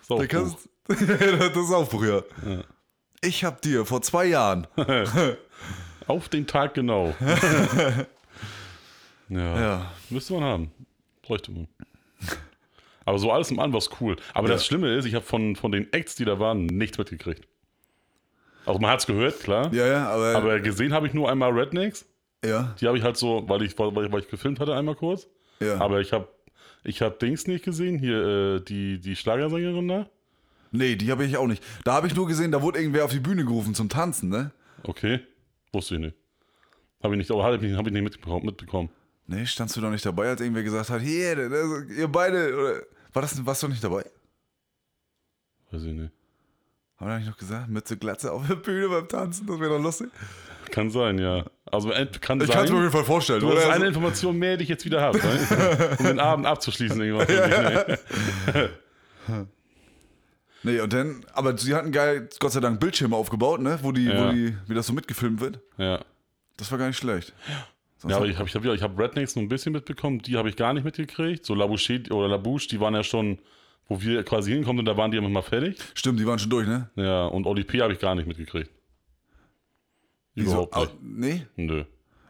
Dann 0.07 0.27
kannst, 0.27 0.57
das 0.87 1.01
ist 1.01 1.73
Aufbruch, 1.73 2.03
ja. 2.03 2.21
Ich 3.25 3.43
hab 3.45 3.61
dir 3.61 3.85
vor 3.85 4.01
zwei 4.01 4.25
Jahren. 4.25 4.67
auf 6.07 6.27
den 6.29 6.45
Tag 6.45 6.73
genau. 6.73 7.13
ja. 9.29 9.59
Ja. 9.61 9.91
Müsste 10.09 10.33
man 10.33 10.43
haben. 10.43 10.71
Bräuchte 11.21 11.51
man. 11.51 11.67
Aber 13.05 13.19
so 13.19 13.31
alles 13.31 13.51
im 13.51 13.59
allem 13.59 13.73
war 13.73 13.81
cool. 14.01 14.15
Aber 14.33 14.47
Ja. 14.47 14.53
das 14.55 14.65
Schlimme 14.65 14.93
ist, 14.95 15.05
ich 15.05 15.15
habe 15.15 15.25
von, 15.25 15.55
von 15.55 15.71
den 15.71 15.91
Acts, 15.93 16.15
die 16.15 16.25
da 16.25 16.39
waren, 16.39 16.65
nichts 16.65 16.97
mitgekriegt. 16.97 17.47
Also 18.65 18.79
man 18.79 18.91
hat 18.91 19.01
es 19.01 19.05
gehört, 19.07 19.39
klar. 19.41 19.73
Ja, 19.73 19.85
ja, 19.87 20.09
aber. 20.09 20.35
Aber 20.35 20.59
gesehen 20.61 20.93
habe 20.93 21.07
ich 21.07 21.13
nur 21.13 21.29
einmal 21.29 21.51
Rednecks. 21.51 22.05
ja, 22.45 22.75
Die 22.79 22.87
habe 22.87 22.97
ich 22.97 23.03
halt 23.03 23.17
so, 23.17 23.43
weil 23.47 23.61
ich, 23.63 23.77
weil, 23.77 23.93
weil 23.95 24.21
ich 24.21 24.29
gefilmt 24.29 24.59
hatte, 24.61 24.73
einmal 24.73 24.95
kurz. 24.95 25.27
ja. 25.59 25.79
Aber 25.79 25.99
ich 25.99 26.13
habe 26.13 26.27
ich 26.85 27.01
hab 27.01 27.19
Dings 27.19 27.45
nicht 27.47 27.63
gesehen, 27.65 27.99
hier 27.99 28.57
äh, 28.57 28.61
die, 28.61 28.99
die 28.99 29.15
Schlagersängerin 29.17 29.87
da. 29.87 30.09
Nee, 30.73 30.95
die 30.97 31.09
habe 31.11 31.23
ich 31.23 31.37
auch 31.37 31.47
nicht. 31.47 31.63
Da 31.85 31.93
habe 31.93 32.07
ich 32.07 32.15
nur 32.15 32.27
gesehen, 32.27 32.51
da 32.51 32.61
wurde 32.61 32.79
irgendwer 32.79 33.05
auf 33.05 33.11
die 33.11 33.19
Bühne 33.21 33.45
gerufen 33.45 33.73
zum 33.73 33.87
Tanzen, 33.87 34.27
ne? 34.29 34.51
Okay, 34.83 35.21
wusste 35.71 35.95
ich 35.95 36.01
nicht. 36.01 36.15
Habe 37.01 37.13
ich 37.15 37.17
nicht, 37.19 37.31
aber 37.31 37.43
hab 37.43 37.53
ich 37.55 37.61
nicht, 37.61 37.77
hab 37.77 37.87
ich 37.87 37.93
nicht 37.93 38.03
mitbekommen. 38.03 38.45
mitbekommen. 38.45 38.89
Nee, 39.27 39.45
standst 39.45 39.75
du 39.77 39.81
doch 39.81 39.89
nicht 39.89 40.05
dabei, 40.05 40.27
als 40.29 40.41
irgendwer 40.41 40.63
gesagt 40.63 40.89
hat, 40.89 41.01
hier, 41.01 41.37
ihr 41.97 42.07
beide, 42.09 42.53
oder. 42.57 42.81
War 43.13 43.21
das, 43.21 43.45
warst 43.45 43.63
du 43.63 43.67
nicht 43.67 43.83
dabei? 43.83 44.03
Weiß 45.71 45.83
ich 45.83 45.93
nicht. 45.93 46.11
Haben 46.97 47.09
wir 47.09 47.17
nicht 47.19 47.29
noch 47.29 47.37
gesagt? 47.37 47.69
Mütze, 47.69 47.97
Glatze 47.97 48.31
auf 48.31 48.47
der 48.47 48.55
Bühne 48.55 48.89
beim 48.89 49.07
Tanzen, 49.07 49.45
das 49.47 49.59
wäre 49.59 49.77
doch 49.77 49.83
lustig. 49.83 50.09
Kann 50.71 50.89
sein, 50.89 51.19
ja. 51.19 51.45
Also 51.65 51.91
äh, 51.91 52.07
kann 52.19 52.41
Ich 52.41 52.47
sein. 52.47 52.55
kann 52.55 52.65
es 52.65 52.71
mir 52.71 52.77
auf 52.77 52.83
jeden 52.83 52.91
Fall 52.91 53.03
vorstellen. 53.03 53.41
Du, 53.41 53.51
oder? 53.51 53.59
ist 53.59 53.67
eine 53.67 53.87
Information 53.87 54.37
mehr, 54.37 54.57
die 54.57 54.63
ich 54.63 54.69
jetzt 54.69 54.85
wieder 54.85 55.01
habe, 55.01 55.17
ne? 55.19 55.95
um 55.99 56.05
den 56.05 56.19
Abend 56.19 56.45
abzuschließen. 56.45 56.99
Irgendwann. 57.01 57.97
Nee, 60.63 60.79
und 60.79 60.93
dann, 60.93 61.25
aber 61.33 61.57
sie 61.57 61.75
hatten 61.75 61.91
geil, 61.91 62.29
Gott 62.39 62.51
sei 62.53 62.59
Dank, 62.61 62.79
Bildschirme 62.79 63.15
aufgebaut, 63.15 63.59
ne? 63.61 63.79
Wo 63.81 63.91
die, 63.91 64.05
Ja. 64.05 64.27
wo 64.29 64.31
die, 64.31 64.55
wie 64.67 64.73
das 64.73 64.87
so 64.87 64.93
mitgefilmt 64.93 65.39
wird. 65.41 65.59
ja. 65.77 65.99
Das 66.57 66.71
war 66.71 66.77
gar 66.77 66.85
nicht 66.87 66.97
schlecht. 66.97 67.33
Sonst 67.97 68.11
Ja, 68.11 68.17
aber 68.17 68.27
ich 68.27 68.37
habe 68.37 68.47
ich 68.47 68.53
hab, 68.55 68.63
ich 68.63 68.81
hab 68.83 68.99
Rednecks 68.99 69.35
nur 69.35 69.43
ein 69.43 69.49
bisschen 69.49 69.73
mitbekommen, 69.73 70.19
die 70.19 70.37
habe 70.37 70.49
ich 70.49 70.55
gar 70.55 70.71
nicht 70.73 70.83
mitgekriegt. 70.83 71.45
So 71.45 71.55
Labouche 71.55 72.03
oder 72.11 72.27
Labouche, 72.27 72.67
die 72.67 72.79
waren 72.79 72.93
ja 72.93 73.03
schon, 73.03 73.39
wo 73.87 73.99
wir 74.01 74.23
quasi 74.23 74.51
hinkommen 74.51 74.79
und 74.79 74.85
da 74.85 74.95
waren 74.95 75.09
die 75.09 75.17
immer 75.17 75.29
mal 75.29 75.41
fertig. 75.41 75.77
Stimmt, 75.95 76.19
die 76.19 76.27
waren 76.27 76.37
schon 76.37 76.51
durch, 76.51 76.67
ne? 76.67 76.89
Ja, 76.95 77.25
und 77.25 77.47
Oli 77.47 77.63
P. 77.63 77.81
habe 77.81 77.91
ich 77.93 77.99
gar 77.99 78.13
nicht 78.13 78.27
mitgekriegt. 78.27 78.69
Überhaupt 80.35 80.75
Au- 80.75 80.85
nicht. 81.01 81.47
Nee. 81.55 81.65
Nö. 81.65 81.83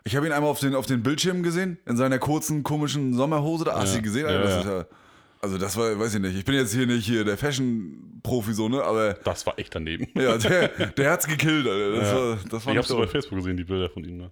Ich 0.06 0.16
habe 0.16 0.26
ihn 0.26 0.32
einmal 0.34 0.50
auf 0.52 0.60
den, 0.60 0.76
auf 0.76 0.86
den 0.86 1.04
Bildschirmen 1.04 1.44
gesehen, 1.44 1.78
in 1.86 1.96
seiner 1.96 2.20
kurzen, 2.20 2.64
komischen 2.64 3.14
Sommerhose. 3.14 3.66
Da 3.66 3.74
hast 3.76 3.84
du 3.84 3.88
Ja. 3.88 3.94
sie 3.96 4.02
gesehen? 4.02 4.22
Ja, 4.26 4.28
Alter, 4.38 4.42
das 4.44 4.52
ja. 4.52 4.60
Ist 4.60 4.66
ja, 4.92 4.98
also 5.44 5.58
das 5.60 5.78
war, 5.78 6.00
weiß 6.00 6.16
ich 6.16 6.22
nicht. 6.22 6.36
Ich 6.36 6.46
bin 6.46 6.56
jetzt 6.56 6.74
hier 6.74 6.88
nicht 6.88 7.06
hier 7.06 7.24
der 7.24 7.38
Fashion-Profi, 7.38 8.54
so, 8.54 8.70
ne? 8.70 8.82
Aber 8.84 9.14
Das 9.14 9.46
war 9.46 9.60
echt 9.60 9.76
daneben. 9.76 10.08
ja, 10.16 10.38
der, 10.38 10.70
der 10.70 11.12
hat's 11.12 11.28
gekillt, 11.28 11.68
Alter. 11.68 11.92
Das 12.00 12.10
Ja. 12.10 12.16
war, 12.16 12.36
das 12.36 12.52
war 12.52 12.58
Ich 12.60 12.66
habe 12.68 12.78
nicht 12.78 12.88
so 12.88 12.98
bei 12.98 13.06
so. 13.06 13.12
Facebook 13.12 13.38
gesehen, 13.40 13.58
die 13.58 13.64
Bilder 13.66 13.90
von 13.90 14.04
ihm. 14.04 14.18
Ne? 14.18 14.32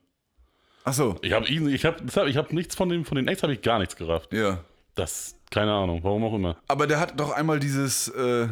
Achso, 0.84 1.15
Ich 1.22 1.34
habe 1.34 1.48
ihn, 1.48 1.68
ich 1.70 1.86
habe, 1.86 1.98
ich 2.27 2.38
habe 2.38 2.56
nichts 2.56 2.75
von 2.75 2.89
dem, 2.89 3.06
von 3.06 3.15
den 3.18 3.27
Ex 3.27 3.44
habe 3.44 3.53
ich 3.53 3.62
gar 3.62 3.77
nichts 3.80 3.96
gerafft. 3.96 4.34
ja. 4.34 4.63
Das, 4.96 5.36
keine 5.51 5.72
Ahnung, 5.72 6.00
warum 6.03 6.24
auch 6.25 6.34
immer. 6.34 6.58
Aber 6.68 6.86
der 6.86 7.00
hat 7.00 7.18
doch 7.18 7.32
einmal 7.32 7.60
dieses, 7.62 8.10
äh, 8.10 8.48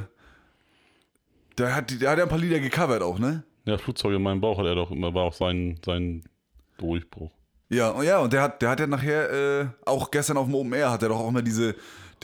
der 1.57 1.75
hat, 1.75 2.01
der 2.01 2.09
hat 2.11 2.17
ja 2.17 2.23
ein 2.23 2.29
paar 2.29 2.37
Lieder 2.37 2.59
gecovert 2.59 3.01
auch, 3.01 3.19
ne? 3.19 3.43
Ja, 3.65 3.77
Flugzeuge 3.77 4.15
in 4.15 4.21
meinem 4.23 4.39
Bauch 4.41 4.57
hat 4.57 4.65
er 4.65 4.75
doch 4.75 4.89
immer, 4.91 5.13
war 5.13 5.23
auch 5.23 5.33
sein, 5.33 5.77
sein 5.85 6.23
Durchbruch. 6.77 7.31
Ja, 7.69 7.89
und 7.89 8.05
ja, 8.05 8.19
und 8.19 8.31
der 8.33 8.41
hat, 8.41 8.61
der 8.61 8.69
hat 8.69 8.79
ja 8.79 8.87
nachher, 8.87 9.29
äh, 9.61 9.67
auch 9.85 10.09
gestern 10.11 10.37
auf 10.37 10.45
dem 10.45 10.55
Open 10.55 10.71
Air 10.73 10.91
hat 10.91 11.03
er 11.03 11.09
doch 11.09 11.19
auch 11.19 11.29
mal 11.31 11.43
diese, 11.43 11.75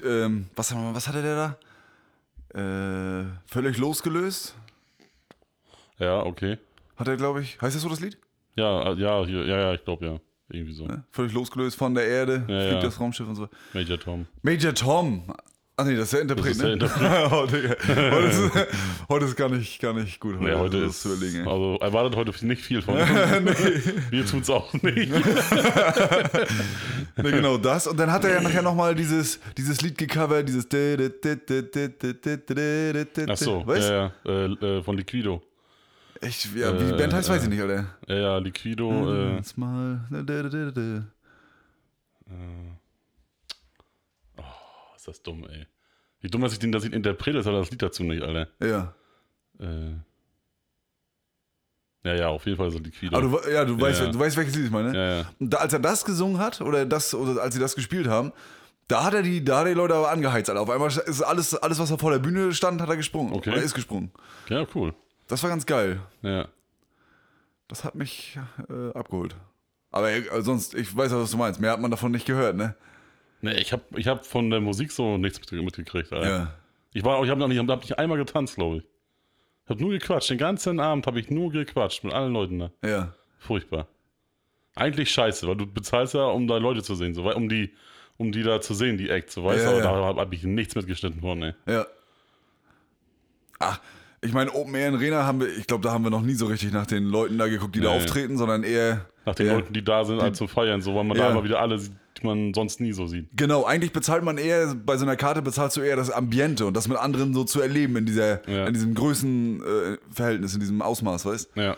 ähm, 0.03 0.47
was, 0.55 0.73
was 0.75 1.07
hatte 1.07 1.21
der 1.21 1.35
da? 1.35 1.57
Äh, 2.59 3.25
völlig 3.47 3.77
losgelöst, 3.77 4.55
Ja, 5.99 6.23
okay. 6.23 6.57
hat 6.95 7.07
er, 7.07 7.17
glaube 7.17 7.41
ich. 7.41 7.59
Heißt 7.61 7.75
das 7.75 7.81
so 7.83 7.89
das 7.89 7.99
Lied? 7.99 8.17
Ja, 8.55 8.91
äh, 8.91 8.95
ja, 8.95 9.25
hier, 9.25 9.45
ja, 9.45 9.57
ja, 9.57 9.73
ich 9.73 9.83
glaube 9.83 10.05
ja. 10.05 10.19
Irgendwie 10.49 10.73
so. 10.73 10.85
Ne? 10.85 11.03
Völlig 11.09 11.33
losgelöst 11.33 11.75
von 11.75 11.95
der 11.95 12.05
Erde, 12.07 12.33
Ja, 12.47 12.59
fliegt 12.59 12.73
ja. 12.73 12.81
das 12.81 12.99
Raumschiff 12.99 13.27
und 13.27 13.35
so. 13.35 13.49
Major 13.73 13.99
Tom. 13.99 14.27
Major 14.43 14.73
Tom. 14.75 15.33
Ach 15.77 15.83
nee, 15.83 15.95
das 15.95 16.05
ist 16.05 16.13
der 16.13 16.21
Interpret, 16.21 16.45
Das 16.45 16.51
ist 16.53 16.61
der 16.61 16.67
ne? 16.69 16.73
Interpret. 16.73 17.31
heute, 17.31 17.77
heute, 18.11 18.27
ist, 18.27 18.51
heute 19.09 19.25
ist 19.25 19.35
gar 19.35 19.49
nicht, 19.49 19.81
gar 19.81 19.91
nicht 19.93 20.21
gut. 20.21 20.39
Nee, 20.39 20.53
heute 20.53 20.77
ist, 20.77 21.01
zu 21.01 21.13
überlegen. 21.13 21.45
also 21.45 21.77
erwartet 21.81 22.15
heute 22.15 22.45
nicht 22.45 22.61
viel 22.61 22.81
von 22.81 22.95
uns. 22.95 23.09
Wir 24.09 24.25
tun's 24.25 24.49
auch 24.49 24.71
nicht. 24.73 25.11
Ne, 27.17 27.31
genau 27.31 27.57
das. 27.57 27.87
Und 27.87 27.97
dann 27.97 28.09
hat 28.11 28.23
er 28.23 28.35
ja 28.35 28.41
nachher 28.41 28.61
nochmal 28.61 28.95
dieses, 28.95 29.39
dieses 29.57 29.81
Lied 29.81 29.97
gecovert, 29.97 30.47
dieses. 30.47 30.65
Ach 33.29 33.37
so, 33.37 33.67
Weißt 33.67 33.89
ja, 33.89 34.13
ja, 34.25 34.31
äh, 34.31 34.45
äh, 34.45 34.83
von 34.83 34.97
Liquido. 34.97 35.41
Ich, 36.21 36.45
ja, 36.55 36.73
wie 36.79 36.85
die 36.85 36.91
Äh, 36.93 36.97
Band 36.97 37.13
heißt, 37.13 37.29
weiß 37.29 37.41
ich 37.43 37.47
äh, 37.47 37.51
nicht, 37.51 37.61
oder? 37.61 37.85
Ja, 38.07 38.15
ja, 38.15 38.37
Liquido, 38.37 39.13
äh, 39.13 39.41
mal. 39.55 39.99
Ist 45.07 45.17
das 45.19 45.23
dumm, 45.23 45.45
ey. 45.49 45.67
Wie 46.21 46.29
dumm, 46.29 46.41
dass 46.41 46.53
ich 46.53 46.59
den, 46.59 46.71
dass 46.71 46.83
ich 46.83 46.93
interpretiert 46.93 47.45
habe, 47.45 47.57
das 47.57 47.69
Lied 47.71 47.81
dazu 47.81 48.03
nicht, 48.03 48.23
Alter. 48.23 48.47
Ja. 48.59 48.93
Äh, 49.59 49.91
ja, 52.03 52.13
ja, 52.15 52.27
auf 52.29 52.45
jeden 52.45 52.57
Fall 52.57 52.69
so 52.71 52.77
Liquido. 52.79 53.17
Aber 53.17 53.41
du, 53.41 53.51
ja, 53.51 53.65
du, 53.65 53.79
weißt, 53.79 54.01
Ja. 54.01 54.11
du 54.11 54.19
weißt, 54.19 54.37
welches 54.37 54.55
Lied 54.55 54.65
ich 54.65 54.71
meine. 54.71 54.95
ja, 54.95 55.17
ja. 55.21 55.25
Und 55.39 55.49
da, 55.51 55.57
als 55.57 55.73
er 55.73 55.79
das 55.79 56.05
gesungen 56.05 56.39
hat, 56.39 56.61
oder, 56.61 56.85
das, 56.85 57.13
oder 57.13 57.41
als 57.41 57.53
sie 57.55 57.59
das 57.59 57.75
gespielt 57.75 58.07
haben, 58.07 58.31
Da 58.87 59.03
hat 59.03 59.15
er 59.15 59.23
die, 59.23 59.43
da 59.43 59.57
hat 59.59 59.65
er 59.65 59.73
die 59.73 59.77
Leute 59.77 59.95
aber 59.95 60.11
angeheizt, 60.11 60.47
Alter. 60.47 60.61
Auf 60.61 60.69
einmal 60.69 60.89
ist 60.89 61.21
alles, 61.23 61.55
alles, 61.55 61.79
was 61.79 61.89
da 61.89 61.97
vor 61.97 62.11
der 62.11 62.19
Bühne 62.19 62.53
stand, 62.53 62.79
hat 62.81 62.89
er 62.89 62.97
gesprungen. 62.97 63.33
Okay. 63.33 63.49
Oder 63.51 63.63
ist 63.63 63.73
gesprungen. 63.73 64.11
Ja, 64.47 64.63
cool. 64.75 64.93
Das 65.27 65.41
war 65.41 65.49
ganz 65.49 65.65
geil. 65.65 65.99
Ja. 66.21 66.47
Das 67.67 67.83
hat 67.83 67.95
mich 67.95 68.37
äh, 68.69 68.91
abgeholt. 68.95 69.35
Aber 69.89 70.11
äh, 70.11 70.41
sonst, 70.43 70.75
ich 70.75 70.95
weiß 70.95 71.11
ja, 71.11 71.17
was 71.19 71.31
du 71.31 71.37
meinst. 71.37 71.59
Mehr 71.59 71.71
hat 71.71 71.81
man 71.81 71.89
davon 71.89 72.11
nicht 72.11 72.27
gehört, 72.27 72.55
ne? 72.55 72.75
Nee, 73.45 73.59
ich 73.59 73.71
habe 73.71 73.83
ich 73.95 74.07
hab 74.07 74.25
von 74.25 74.49
der 74.49 74.59
Musik 74.59 74.91
so 74.91 75.17
nichts 75.17 75.39
mit, 75.39 75.63
mitgekriegt. 75.63 76.11
Alter. 76.11 76.27
Ja. 76.29 76.53
Ich 76.93 77.03
war, 77.03 77.23
ich 77.23 77.29
habe 77.29 77.39
noch 77.39 77.47
nicht, 77.47 77.59
hab 77.59 77.81
nicht 77.81 77.97
einmal 77.99 78.17
getanzt, 78.17 78.55
glaube 78.55 78.77
ich. 78.77 78.83
Ich 79.65 79.69
habe 79.69 79.81
nur 79.81 79.91
gequatscht. 79.91 80.29
Den 80.29 80.37
ganzen 80.37 80.79
Abend 80.79 81.05
habe 81.07 81.19
ich 81.19 81.29
nur 81.29 81.51
gequatscht 81.51 82.03
mit 82.03 82.13
allen 82.13 82.33
Leuten 82.33 82.59
da. 82.59 82.71
Ja. 82.83 83.13
Furchtbar. 83.39 83.87
Eigentlich 84.75 85.11
scheiße, 85.11 85.47
weil 85.47 85.55
du 85.55 85.65
bezahlst 85.65 86.13
ja, 86.15 86.25
um 86.25 86.47
da 86.47 86.57
Leute 86.57 86.83
zu 86.83 86.95
sehen, 86.95 87.13
so, 87.13 87.23
um 87.33 87.47
die, 87.49 87.71
um 88.17 88.31
die 88.31 88.43
da 88.43 88.59
zu 88.61 88.73
sehen, 88.73 88.97
die 88.97 89.09
Acts, 89.09 89.35
so, 89.35 89.43
weißt 89.43 89.63
Ja, 89.63 89.71
du, 89.71 89.77
ja. 89.79 89.85
aber 89.89 89.99
da 89.99 90.05
habe 90.05 90.21
hab 90.21 90.33
ich 90.33 90.43
nichts 90.43 90.75
mitgeschnitten 90.75 91.21
von, 91.21 91.41
ey. 91.43 91.53
Ja. 91.67 91.85
Ach, 93.59 93.79
ich 94.21 94.33
meine, 94.33 94.51
Open 94.53 94.75
Air 94.75 94.89
in 94.89 94.95
Rena 94.95 95.23
haben 95.25 95.39
wir, 95.39 95.47
ich 95.47 95.67
glaube, 95.67 95.83
da 95.83 95.91
haben 95.93 96.03
wir 96.03 96.09
noch 96.09 96.21
nie 96.21 96.33
so 96.33 96.45
richtig 96.47 96.73
nach 96.73 96.85
den 96.87 97.05
Leuten 97.05 97.37
da 97.37 97.47
geguckt, 97.47 97.75
die 97.75 97.79
da 97.81 97.91
Nee. 97.91 97.97
auftreten, 97.97 98.37
sondern 98.37 98.63
eher. 98.63 99.05
Nach 99.25 99.35
den 99.35 99.47
eher, 99.47 99.53
Leuten, 99.55 99.73
die 99.73 99.83
da 99.83 100.03
sind, 100.03 100.19
als 100.19 100.37
zum 100.37 100.47
Feiern, 100.47 100.81
so, 100.81 100.93
weil 100.95 101.03
man 101.03 101.17
Ja. 101.17 101.25
da 101.25 101.31
immer 101.31 101.43
wieder 101.43 101.59
alle 101.59 101.79
sieht, 101.79 101.93
die 101.93 101.97
man 102.25 102.53
sonst 102.53 102.81
nie 102.81 102.91
so 102.91 103.07
sieht. 103.07 103.29
Genau, 103.37 103.63
eigentlich 103.63 103.93
bezahlt 103.93 104.23
man 104.23 104.37
eher, 104.37 104.75
bei 104.75 104.97
so 104.97 105.05
einer 105.05 105.15
Karte 105.15 105.41
bezahlst 105.41 105.77
du 105.77 105.81
eher 105.81 105.95
das 105.95 106.11
Ambiente 106.11 106.65
und 106.65 106.75
das 106.75 106.87
mit 106.87 106.97
anderen 106.97 107.33
so 107.33 107.43
zu 107.45 107.61
erleben 107.61 107.95
in 107.95 108.05
dieser, 108.05 108.47
Ja. 108.49 108.65
in 108.67 108.73
diesem 108.73 108.93
Größenverhältnis, 108.95 110.51
äh, 110.51 110.55
in 110.55 110.59
diesem 110.59 110.81
Ausmaß, 110.81 111.25
weißt 111.25 111.51
Ja. 111.55 111.77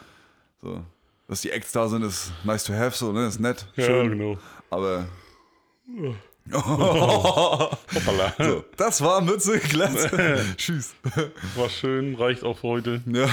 So. 0.62 0.82
Dass 1.28 1.42
die 1.42 1.52
Acts 1.52 1.72
da 1.74 1.88
sind, 1.90 2.04
ist 2.04 2.32
nice 2.46 2.64
to 2.64 2.74
have, 2.74 2.96
so, 2.98 3.12
ne? 3.12 3.28
Ist 3.28 3.40
nett, 3.40 3.68
Ja, 3.76 3.86
schön. 3.86 4.10
genau. 4.18 4.38
Aber. 4.70 5.06
Hoppala. 6.54 8.34
So, 8.40 8.64
das 8.78 9.02
war 9.02 9.20
Mütze, 9.22 9.60
Glatze. 9.60 10.46
Tschüss. 10.58 10.96
War 11.56 11.70
schön, 11.70 12.16
reicht 12.16 12.44
auch 12.46 12.58
für 12.58 12.68
heute. 12.70 13.02
Ja. 13.06 13.28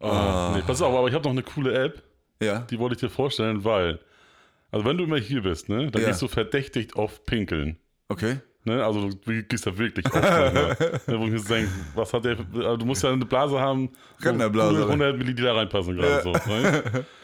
Ah. 0.00 0.52
Nee, 0.54 0.62
pass 0.66 0.80
auf, 0.80 0.94
aber 0.94 1.08
ich 1.08 1.14
habe 1.14 1.24
noch 1.24 1.32
eine 1.32 1.42
coole 1.42 1.74
App, 1.74 2.02
ja. 2.40 2.60
die 2.60 2.78
wollte 2.78 2.94
ich 2.94 3.00
dir 3.00 3.10
vorstellen, 3.10 3.64
weil, 3.64 3.98
also 4.70 4.84
wenn 4.84 4.96
du 4.98 5.04
immer 5.04 5.18
hier 5.18 5.42
bist, 5.42 5.68
ne, 5.68 5.90
dann 5.90 6.02
Ja. 6.02 6.08
gehst 6.08 6.22
du 6.22 6.28
verdächtig 6.28 6.96
oft 6.96 7.24
pinkeln. 7.26 7.78
Okay. 8.08 8.36
Ne? 8.64 8.84
Also 8.84 9.08
du 9.10 9.42
gehst 9.44 9.66
da 9.66 9.76
wirklich 9.78 10.04
oft. 10.06 10.14
ne, 11.08 11.18
wo 11.18 11.24
ich 11.24 11.30
mir 11.30 11.38
so 11.38 11.54
denke, 11.54 11.70
was 11.94 12.12
hat 12.12 12.24
der, 12.24 12.36
also 12.54 12.76
du 12.76 12.84
musst 12.86 13.02
ja 13.02 13.12
eine 13.12 13.24
Blase 13.24 13.58
haben, 13.58 13.90
wo 14.20 14.28
Rentnerblase, 14.28 14.70
gute 14.72 14.84
oder? 14.84 14.92
100 14.92 15.16
Milliliter 15.18 15.54
reinpassen 15.54 15.96
gerade 15.96 16.08
Ja. 16.08 16.22
so. 16.22 16.32
Ne? 16.50 17.04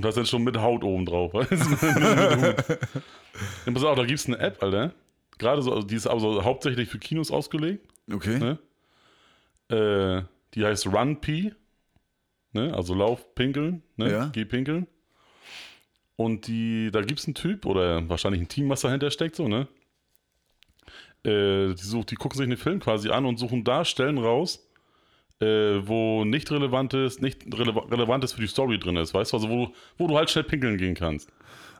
Das 0.00 0.10
ist 0.10 0.16
dann 0.18 0.26
schon 0.26 0.44
mit 0.44 0.56
Haut 0.56 0.84
oben 0.84 1.04
drauf. 1.04 1.34
weißt 1.34 1.50
du? 1.50 1.56
Ja, 3.66 3.72
pass 3.72 3.84
auf, 3.84 3.96
da 3.96 4.04
gibt 4.04 4.18
es 4.20 4.26
eine 4.26 4.38
App, 4.38 4.62
Alter. 4.62 4.92
Gerade 5.38 5.62
so, 5.62 5.72
also 5.74 5.86
die 5.86 5.94
ist 5.96 6.06
aber 6.06 6.20
so 6.20 6.44
hauptsächlich 6.44 6.88
für 6.88 6.98
Kinos 6.98 7.30
ausgelegt. 7.32 7.84
Okay. 8.12 8.38
Ne? 8.38 8.58
Äh, 9.68 10.22
die 10.54 10.64
heißt 10.64 10.86
Run 10.86 11.20
P. 11.20 11.52
Ne? 12.52 12.72
Also 12.74 12.94
Lauf, 12.94 13.34
Pinkeln. 13.34 13.82
Ne? 13.96 14.10
Ja. 14.10 14.30
Geh 14.32 14.44
pinkeln. 14.44 14.86
Und 16.20 16.48
die, 16.48 16.90
da 16.90 17.00
gibt 17.02 17.20
es 17.20 17.26
einen 17.28 17.36
Typ 17.36 17.64
oder 17.64 18.08
wahrscheinlich 18.08 18.40
ein 18.42 18.48
Team, 18.48 18.68
was 18.68 18.80
dahinter 18.80 19.08
steckt, 19.12 19.36
so, 19.36 19.46
ne? 19.46 19.68
Äh, 21.24 21.74
die, 21.74 21.82
sucht, 21.84 22.10
die 22.10 22.16
gucken 22.16 22.36
sich 22.38 22.44
einen 22.46 22.56
Film 22.56 22.80
quasi 22.80 23.10
an 23.10 23.24
und 23.24 23.38
suchen 23.38 23.62
da 23.62 23.84
Stellen 23.84 24.18
raus, 24.18 24.68
äh, 25.40 25.46
wo 25.86 26.24
nicht 26.24 26.50
relevantes, 26.50 27.20
nicht 27.20 27.44
rele 27.56 27.72
relevantes 27.88 28.32
für 28.32 28.40
die 28.40 28.48
Story 28.48 28.80
drin 28.80 28.96
ist, 28.96 29.14
weißt 29.14 29.32
du? 29.32 29.36
Also 29.36 29.48
wo, 29.48 29.66
du- 29.66 29.72
wo 29.96 30.06
du 30.08 30.16
halt 30.16 30.28
schnell 30.28 30.42
pinkeln 30.42 30.76
gehen 30.76 30.94
kannst. 30.96 31.30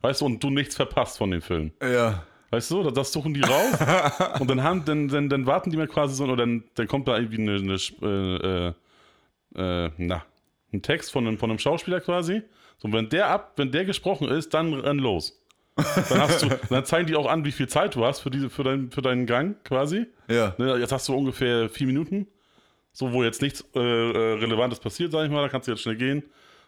Weißt 0.02 0.20
du, 0.20 0.26
und 0.26 0.40
du 0.42 0.50
nichts 0.50 0.76
verpasst 0.76 1.18
von 1.18 1.32
dem 1.32 1.42
Film. 1.42 1.72
Ja. 1.82 2.24
Weißt 2.50 2.70
du, 2.70 2.88
das, 2.92 3.12
suchen 3.12 3.34
die 3.34 3.42
raus 3.42 4.38
und 4.40 4.48
dann, 4.48 4.62
haben, 4.62 4.84
dann, 4.84 5.08
dann, 5.08 5.28
dann 5.28 5.46
warten 5.46 5.70
die 5.70 5.76
mal 5.76 5.88
quasi 5.88 6.14
so, 6.14 6.22
oder 6.24 6.36
dann, 6.36 6.62
dann 6.76 6.86
kommt 6.86 7.08
da 7.08 7.18
irgendwie 7.18 7.38
eine, 7.42 7.56
eine 8.02 8.74
äh, 9.54 9.86
äh, 9.86 9.90
na, 9.98 10.24
ein 10.72 10.82
Text 10.82 11.10
von 11.10 11.26
einem, 11.26 11.38
von 11.38 11.50
einem 11.50 11.58
Schauspieler 11.58 12.00
quasi. 12.00 12.42
So, 12.78 12.86
und 12.88 12.94
wenn 12.94 13.08
der 13.08 13.28
ab, 13.28 13.52
wenn 13.56 13.70
der 13.72 13.84
gesprochen 13.84 14.28
ist, 14.28 14.54
dann 14.54 14.72
renn 14.74 14.98
los. 14.98 15.40
Dann, 15.76 16.20
hast 16.20 16.42
du, 16.42 16.48
dann 16.70 16.84
zeigen 16.84 17.06
die 17.06 17.14
auch 17.14 17.30
an, 17.30 17.44
wie 17.44 17.52
viel 17.52 17.68
Zeit 17.68 17.94
du 17.94 18.04
hast 18.04 18.20
für, 18.20 18.30
diese, 18.30 18.50
für, 18.50 18.64
dein, 18.64 18.90
für 18.90 19.02
deinen 19.02 19.26
Gang 19.26 19.62
quasi. 19.64 20.06
Ja. 20.28 20.54
Ne, 20.58 20.76
jetzt 20.78 20.90
hast 20.92 21.06
du 21.08 21.14
ungefähr 21.14 21.68
vier 21.68 21.86
Minuten, 21.86 22.26
so 22.92 23.12
wo 23.12 23.22
jetzt 23.22 23.42
nichts 23.42 23.64
äh, 23.76 23.78
äh, 23.78 24.38
Relevantes 24.38 24.80
passiert, 24.80 25.12
sag 25.12 25.24
ich 25.24 25.30
mal, 25.30 25.42
da 25.42 25.48
kannst 25.48 25.68
du 25.68 25.72
jetzt 25.72 25.82
schnell 25.82 25.94
gehen 25.96 26.24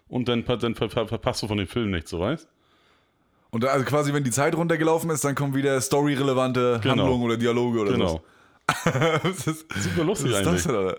und 0.09 0.29
dann, 0.29 0.45
dann 0.45 0.75
ver 0.77 0.89
ver 0.91 1.09
verpasst 1.09 1.43
du 1.43 1.49
von 1.49 1.59
dem 1.59 1.67
Film 1.67 1.91
nichts, 1.91 2.11
so 2.11 2.21
weißt 2.21 2.47
Und 3.51 3.65
also 3.65 3.85
quasi, 3.85 4.13
wenn 4.13 4.23
die 4.23 4.31
Zeit 4.31 4.55
runtergelaufen 4.55 5.11
ist, 5.11 5.25
dann 5.25 5.35
kommen 5.35 5.55
wieder 5.55 5.81
storyrelevante 5.81 6.79
Genau. 6.81 6.91
Handlungen 6.97 7.25
oder 7.25 7.37
Dialoge 7.37 7.81
oder 7.81 7.93
Genau. 7.93 8.09
so. 8.09 8.23
Super 9.81 10.05
lustig 10.05 10.35
eigentlich. 10.37 10.63
das? 10.63 10.95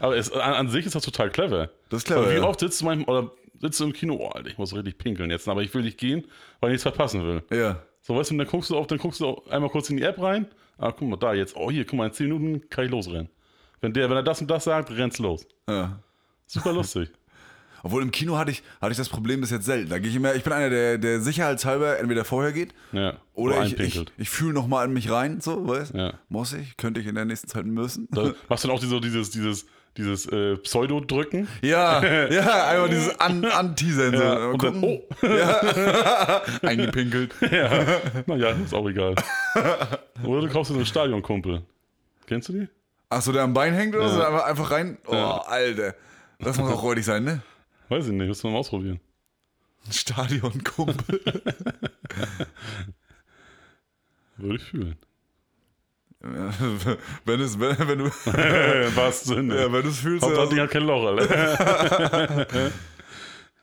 Aber 0.00 0.16
es, 0.16 0.30
an, 0.32 0.52
an 0.54 0.68
sich 0.68 0.84
ist 0.84 0.94
das 0.94 1.02
total 1.02 1.30
clever. 1.30 1.70
Das 1.88 1.98
ist 2.02 2.06
clever, 2.06 2.26
Weil 2.26 2.36
wie 2.36 2.40
oft 2.40 2.60
sitzt 2.60 2.80
du 2.82 2.84
manchmal, 2.86 3.16
oder 3.18 3.30
sitzt 3.60 3.80
du 3.80 3.84
im 3.84 3.92
Kino, 3.92 4.16
oh, 4.20 4.28
Alter, 4.28 4.48
ich 4.48 4.58
muss 4.58 4.74
richtig 4.74 4.98
pinkeln 4.98 5.30
jetzt, 5.30 5.48
aber 5.48 5.62
ich 5.62 5.72
will 5.74 5.82
nicht 5.82 5.98
gehen, 5.98 6.24
weil 6.60 6.70
ich 6.70 6.74
nichts 6.74 6.82
verpassen 6.82 7.22
will. 7.24 7.42
Ja. 7.56 7.82
So, 8.00 8.16
weißt 8.16 8.30
du, 8.30 8.34
und 8.34 8.38
dann 8.38 8.48
guckst 8.48 8.70
du 8.70 8.76
auf, 8.76 8.86
dann 8.86 8.98
guckst 8.98 9.20
du 9.20 9.26
auch 9.26 9.46
einmal 9.48 9.70
kurz 9.70 9.88
in 9.90 9.96
die 9.96 10.02
App 10.02 10.20
rein. 10.20 10.46
Ah, 10.76 10.92
guck 10.92 11.08
mal, 11.08 11.16
da 11.16 11.32
jetzt, 11.34 11.56
oh, 11.56 11.70
hier, 11.70 11.84
guck 11.84 11.94
mal, 11.98 12.06
in 12.06 12.12
10 12.12 12.28
Minuten 12.28 12.68
kann 12.68 12.84
ich 12.84 12.90
losrennen. 12.90 13.28
Wenn 13.80 13.92
der, 13.92 14.08
wenn 14.10 14.16
er 14.16 14.22
das 14.22 14.40
und 14.40 14.50
das 14.50 14.64
sagt, 14.64 14.90
rennst 14.90 15.18
los. 15.18 15.46
ja. 15.68 15.98
Super 16.46 16.72
lustig. 16.74 17.10
Obwohl 17.82 18.02
im 18.02 18.10
Kino 18.10 18.38
hatte 18.38 18.50
ich, 18.50 18.62
hatte 18.80 18.92
ich 18.92 18.96
das 18.98 19.10
Problem 19.10 19.42
bis 19.42 19.50
jetzt 19.50 19.66
selten. 19.66 19.90
Da 19.90 19.98
gehe 19.98 20.08
ich 20.08 20.16
immer, 20.16 20.34
ich 20.34 20.42
bin 20.42 20.52
einer, 20.54 20.70
der, 20.70 20.96
der 20.96 21.20
sicherheitshalber 21.20 21.98
entweder 21.98 22.24
vorher 22.24 22.52
geht 22.52 22.74
Ja. 22.92 23.18
oder 23.34 23.62
ich, 23.64 23.78
ich, 23.78 24.02
ich 24.16 24.30
fühle 24.30 24.54
nochmal 24.54 24.84
an 24.86 24.92
mich 24.94 25.10
rein, 25.10 25.42
so, 25.42 25.68
weißt 25.68 25.94
Ja. 25.94 26.14
Muss 26.30 26.54
ich? 26.54 26.78
Könnte 26.78 27.00
ich 27.00 27.06
in 27.06 27.14
der 27.14 27.26
nächsten 27.26 27.48
Zeit 27.48 27.66
müssen? 27.66 28.08
Da 28.10 28.32
machst 28.48 28.64
du 28.64 28.68
dann 28.68 28.76
auch 28.78 28.82
so 28.82 29.00
dieses, 29.00 29.30
dieses, 29.30 29.66
dieses 29.96 30.26
äh, 30.26 30.56
Pseudo-Drücken. 30.56 31.46
Ja, 31.62 32.02
ja, 32.30 32.66
einmal 32.68 32.88
dieses 32.88 33.18
An 33.20 33.44
Anteasern. 33.44 34.16
So. 34.16 34.22
Ja, 34.22 34.46
und 34.48 34.62
dann, 34.62 34.82
oh, 34.82 35.02
Eingepinkelt. 36.66 37.34
ja. 37.50 38.00
Naja, 38.26 38.50
ist 38.50 38.74
auch 38.74 38.88
egal. 38.88 39.14
Oder 40.24 40.40
du 40.42 40.48
kaufst 40.48 40.70
dir 40.70 40.74
so 40.74 40.78
einen 40.80 40.86
Stadionkumpel. 40.86 41.62
Kennst 42.26 42.48
du 42.48 42.52
die? 42.54 42.68
Achso, 43.10 43.30
der 43.32 43.42
am 43.42 43.54
Bein 43.54 43.74
hängt 43.74 43.94
oder 43.94 44.08
so? 44.08 44.18
Ja. 44.20 44.28
Einfach, 44.28 44.44
einfach 44.46 44.70
rein? 44.70 44.98
Oh, 45.06 45.14
Ja. 45.14 45.36
Alter. 45.42 45.94
Das 46.40 46.58
muss 46.58 46.70
auch 46.72 46.82
räudig 46.82 47.04
sein, 47.04 47.22
ne? 47.24 47.42
Weiß 47.88 48.06
ich 48.06 48.12
nicht, 48.12 48.26
müssen 48.26 48.44
wir 48.44 48.50
mal 48.50 48.58
ausprobieren. 48.58 48.98
Ein 49.86 49.92
Stadionkumpel. 49.92 51.20
Würde 54.36 54.56
ich 54.56 54.62
fühlen. 54.64 54.96
Wenn, 57.24 57.40
es, 57.40 57.58
wenn, 57.60 57.76
wenn 57.88 57.98
du 57.98 58.04
wahrsten 58.96 59.36
Sinne. 59.36 59.60
ja, 59.60 59.72
wenn 59.72 59.82
du 59.82 59.88
es 59.88 59.98
fühlst. 59.98 60.24
Hauptsache, 60.24 60.48
Ding 60.48 60.60
hat 60.60 60.70
kein 60.70 60.84
Loch, 60.84 61.04
Alter. 61.04 62.46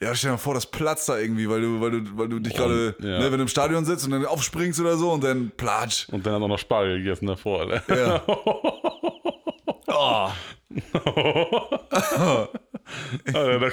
ja, 0.02 0.16
stell 0.16 0.30
dir 0.30 0.34
mal 0.34 0.38
vor, 0.38 0.54
das 0.54 0.66
platzt 0.66 1.10
da 1.10 1.18
irgendwie, 1.18 1.50
weil 1.50 1.62
du, 1.62 1.82
weil 1.82 1.92
du, 1.92 2.18
weil 2.18 2.30
du 2.30 2.40
dich 2.40 2.54
gerade, 2.54 2.96
ja. 3.00 3.20
ne, 3.20 3.26
wenn 3.32 3.38
du 3.38 3.44
im 3.44 3.48
Stadion 3.48 3.86
sitzt 3.86 4.06
und 4.06 4.12
dann 4.12 4.26
aufspringst 4.26 4.80
oder 4.80 4.96
so 4.96 5.12
und 5.12 5.24
dann 5.24 5.52
platsch. 5.58 6.08
Und 6.10 6.26
dann 6.26 6.36
hat 6.36 6.42
er 6.42 6.48
noch 6.48 6.60
Spargel 6.60 7.00
gegessen 7.00 7.28
davor, 7.28 7.62
Alter. 7.62 7.98
Ja. 7.98 8.24
Oh. 9.94 10.30
Alter 13.34 13.60
da, 13.60 13.70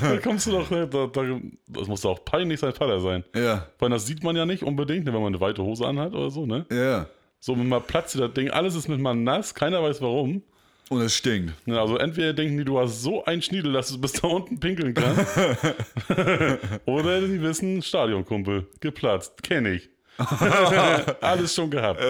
da 0.00 0.18
kommst 0.18 0.46
du 0.46 0.52
doch, 0.52 0.70
ne, 0.70 0.88
da, 0.88 1.06
da, 1.06 1.22
das 1.68 1.88
muss 1.88 2.00
doch 2.00 2.12
auch 2.12 2.24
peinlich 2.24 2.58
sein 2.58 2.72
Vater 2.72 3.00
sein. 3.00 3.22
Ja, 3.34 3.66
Weil 3.78 3.90
das 3.90 4.06
sieht 4.06 4.24
man 4.24 4.34
ja 4.34 4.46
nicht 4.46 4.62
unbedingt, 4.62 5.04
ne, 5.04 5.12
wenn 5.12 5.20
man 5.20 5.34
eine 5.34 5.40
weite 5.40 5.62
Hose 5.62 5.86
anhat 5.86 6.14
oder 6.14 6.30
so, 6.30 6.46
ne? 6.46 6.64
ja. 6.70 7.06
So, 7.44 7.56
mal 7.56 7.80
platzt 7.80 8.16
das 8.16 8.32
Ding, 8.34 8.50
alles 8.50 8.76
ist 8.76 8.86
mit 8.86 9.00
mal 9.00 9.16
nass, 9.16 9.52
keiner 9.52 9.82
weiß 9.82 10.00
warum. 10.00 10.44
Und 10.90 11.00
es 11.00 11.16
stinkt. 11.16 11.52
Ne, 11.66 11.80
also 11.80 11.96
entweder 11.96 12.32
denken 12.32 12.56
die, 12.56 12.64
du 12.64 12.78
hast 12.78 13.02
so 13.02 13.24
einen 13.24 13.42
Schniedel, 13.42 13.72
dass 13.72 13.88
du 13.88 14.00
bis 14.00 14.12
da 14.12 14.28
unten 14.28 14.60
pinkeln 14.60 14.94
kannst. 14.94 15.36
oder 16.86 17.20
die 17.20 17.42
wissen, 17.42 17.82
Stadionkumpel, 17.82 18.68
geplatzt, 18.78 19.42
kenne 19.42 19.72
ich. 19.72 19.90
alles 21.20 21.52
schon 21.52 21.68
gehabt. 21.68 22.00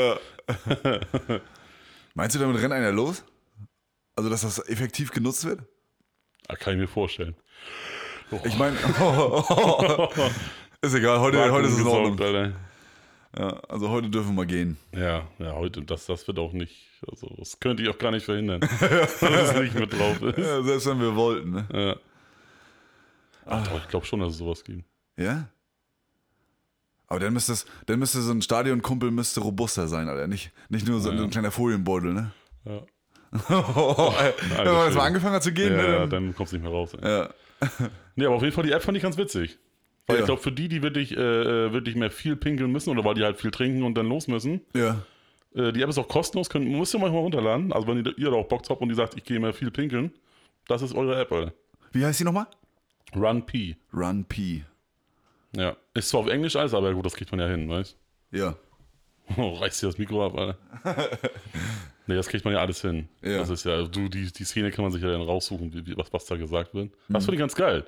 Meinst 2.13 2.37
du, 2.37 2.39
damit 2.39 2.61
rennt 2.61 2.75
einer 2.75 2.93
los? 2.93 3.25
Also, 4.15 4.29
dass 4.29 4.43
das 4.43 4.69
effektiv 4.69 5.13
genutzt 5.13 5.47
wird? 5.47 5.61
Ah, 6.47 6.57
kann 6.57 6.75
ich 6.75 6.81
mir 6.81 6.89
vorstellen. 6.89 7.35
Ich 8.45 8.59
meine, 8.59 8.77
ist 10.83 10.95
egal, 10.95 11.21
heute, 11.21 11.51
heute 11.51 11.69
ist 11.69 11.75
es 11.75 11.81
in 11.81 11.87
Ordnung. 11.87 12.21
Alter. 12.21 12.53
Ja, 13.37 13.49
also 13.69 13.89
heute 13.89 14.11
dürfen 14.11 14.35
wir 14.37 14.45
gehen. 14.45 14.77
Ja, 14.95 15.27
ja, 15.39 15.53
heute, 15.53 15.81
das, 15.83 16.05
das 16.07 16.27
wird 16.27 16.39
auch 16.39 16.53
nicht, 16.53 17.01
also 17.11 17.35
das 17.39 17.59
könnte 17.61 17.83
ich 17.83 17.89
auch 17.89 17.97
gar 17.97 18.11
nicht 18.11 18.27
verhindern, 18.27 18.61
dass 18.81 19.23
es 19.23 19.55
nicht 19.55 19.75
mit 19.75 19.93
drauf 19.93 20.21
ist. 20.21 20.39
Ja, 20.39 20.63
selbst 20.63 20.87
wenn 20.87 21.01
wir 21.01 21.17
wollten, 21.17 21.51
ne? 21.53 21.67
Ja. 21.73 21.97
Ach, 23.47 23.67
doch, 23.67 23.79
ich 23.79 23.89
glaube 23.89 24.05
schon, 24.05 24.21
dass 24.21 24.33
es 24.33 24.39
sowas 24.39 24.63
gibt. 24.65 24.85
Ja? 25.17 25.49
Aber 27.07 27.21
dann 27.21 27.33
müsste, 27.33 27.53
es, 27.53 27.67
dann 27.87 27.99
müsste 27.99 28.21
so 28.21 28.33
ein 28.33 28.43
Stadionkumpel 28.43 29.11
müsste 29.11 29.41
robuster 29.41 29.89
sein, 29.89 30.09
Alter. 30.09 30.27
Nicht, 30.27 30.53
nicht 30.69 30.87
nur 30.87 31.01
so 31.01 31.11
ein 31.11 31.31
kleiner 31.31 31.51
Folienbeutel, 31.51 32.13
ne? 32.13 32.33
Ja, 32.65 32.83
oh, 33.51 34.13
ey. 34.21 34.33
Wenn 34.57 34.65
man 34.73 34.87
jetzt 34.87 34.95
mal 34.95 35.07
angefangen 35.07 35.35
hat 35.35 35.43
zu 35.43 35.53
gehen, 35.53 35.73
ja 35.73 35.83
ne? 35.83 35.89
ja, 35.89 35.99
Dann, 36.01 36.11
dann 36.11 36.35
kommst 36.35 36.53
du 36.53 36.57
nicht 36.57 36.65
mehr 36.65 36.73
raus. 36.73 36.95
Ey. 37.01 37.11
ja. 37.11 37.31
Nee, 38.15 38.27
aber 38.27 38.37
auf 38.37 38.43
jeden 38.43 38.55
Fall, 38.55 38.65
die 38.65 38.73
App 38.73 38.83
fand 38.83 38.97
ich 38.97 39.03
ganz 39.03 39.17
witzig. 39.17 39.59
Weil 40.07 40.17
Ja. 40.17 40.21
ich 40.23 40.27
glaube, 40.27 40.43
für 40.43 40.53
die, 40.53 40.69
die 40.69 40.83
wirklich, 40.83 41.17
äh, 41.17 41.21
äh, 41.21 41.73
wirklich 41.73 41.95
mehr 41.97 42.11
viel 42.11 42.37
pinkeln 42.37 42.73
müssen 42.73 42.91
oder 42.91 43.05
weil 43.05 43.15
die 43.15 43.23
halt 43.23 43.39
viel 43.41 43.51
trinken 43.51 43.83
und 43.85 43.95
dann 43.95 44.09
los 44.09 44.27
müssen, 44.29 44.61
Ja. 44.75 45.03
äh, 45.55 45.73
die 45.73 45.81
App 45.83 45.89
ist 45.91 45.99
auch 45.99 46.09
kostenlos, 46.09 46.51
könnt, 46.51 46.69
müsst 46.69 46.95
ihr 46.95 46.99
manchmal 47.01 47.23
runterladen. 47.23 47.73
Also 47.73 47.87
wenn 47.87 48.05
ihr, 48.05 48.19
ihr 48.19 48.31
da 48.31 48.37
auch 48.37 48.49
Bock 48.49 48.63
habt 48.69 48.81
und 48.81 48.89
die 48.89 48.95
sagt, 48.95 49.17
ich 49.17 49.25
gehe 49.25 49.39
mehr 49.39 49.53
viel 49.53 49.71
pinkeln, 49.71 50.13
das 50.67 50.83
ist 50.83 50.95
eure 50.95 51.21
App, 51.21 51.31
Alter. 51.33 51.53
Wie 51.93 52.05
heißt 52.05 52.21
die 52.21 52.25
nochmal? 52.25 52.47
Run 53.15 53.45
P. 53.47 53.77
Run 53.93 54.25
P. 54.25 54.65
Ja. 55.55 55.77
Ist 55.95 56.09
zwar 56.09 56.21
auf 56.21 56.29
Englisch 56.29 56.57
alles, 56.57 56.73
aber 56.75 56.93
gut, 56.95 57.05
das 57.05 57.15
kriegt 57.15 57.31
man 57.31 57.41
ja 57.41 57.47
hin, 57.49 57.69
weißt 57.69 57.97
Ja. 58.33 58.57
Oh, 59.37 59.51
reißt 59.55 59.83
dir 59.83 59.87
das 59.87 59.99
Mikro 59.99 60.27
ab, 60.27 60.35
Alter. 60.37 60.59
nee, 62.07 62.15
das 62.17 62.29
kriegt 62.29 62.45
man 62.45 62.55
ja 62.55 62.61
alles 62.61 62.81
hin. 62.83 63.09
Ja. 63.23 63.39
Das 63.39 63.51
ist 63.51 63.65
ja, 63.65 63.83
du, 63.85 64.09
die, 64.09 64.33
die 64.33 64.45
Szene 64.45 64.71
kann 64.71 64.83
man 64.85 64.93
sich 64.93 65.01
ja 65.03 65.11
dann 65.11 65.23
raussuchen, 65.23 65.73
was, 65.97 66.13
was 66.13 66.25
da 66.27 66.37
gesagt 66.37 66.75
wird. 66.75 66.87
Mhm. 67.09 67.13
Das 67.13 67.25
finde 67.25 67.37
ich 67.37 67.41
ganz 67.41 67.55
geil. 67.55 67.87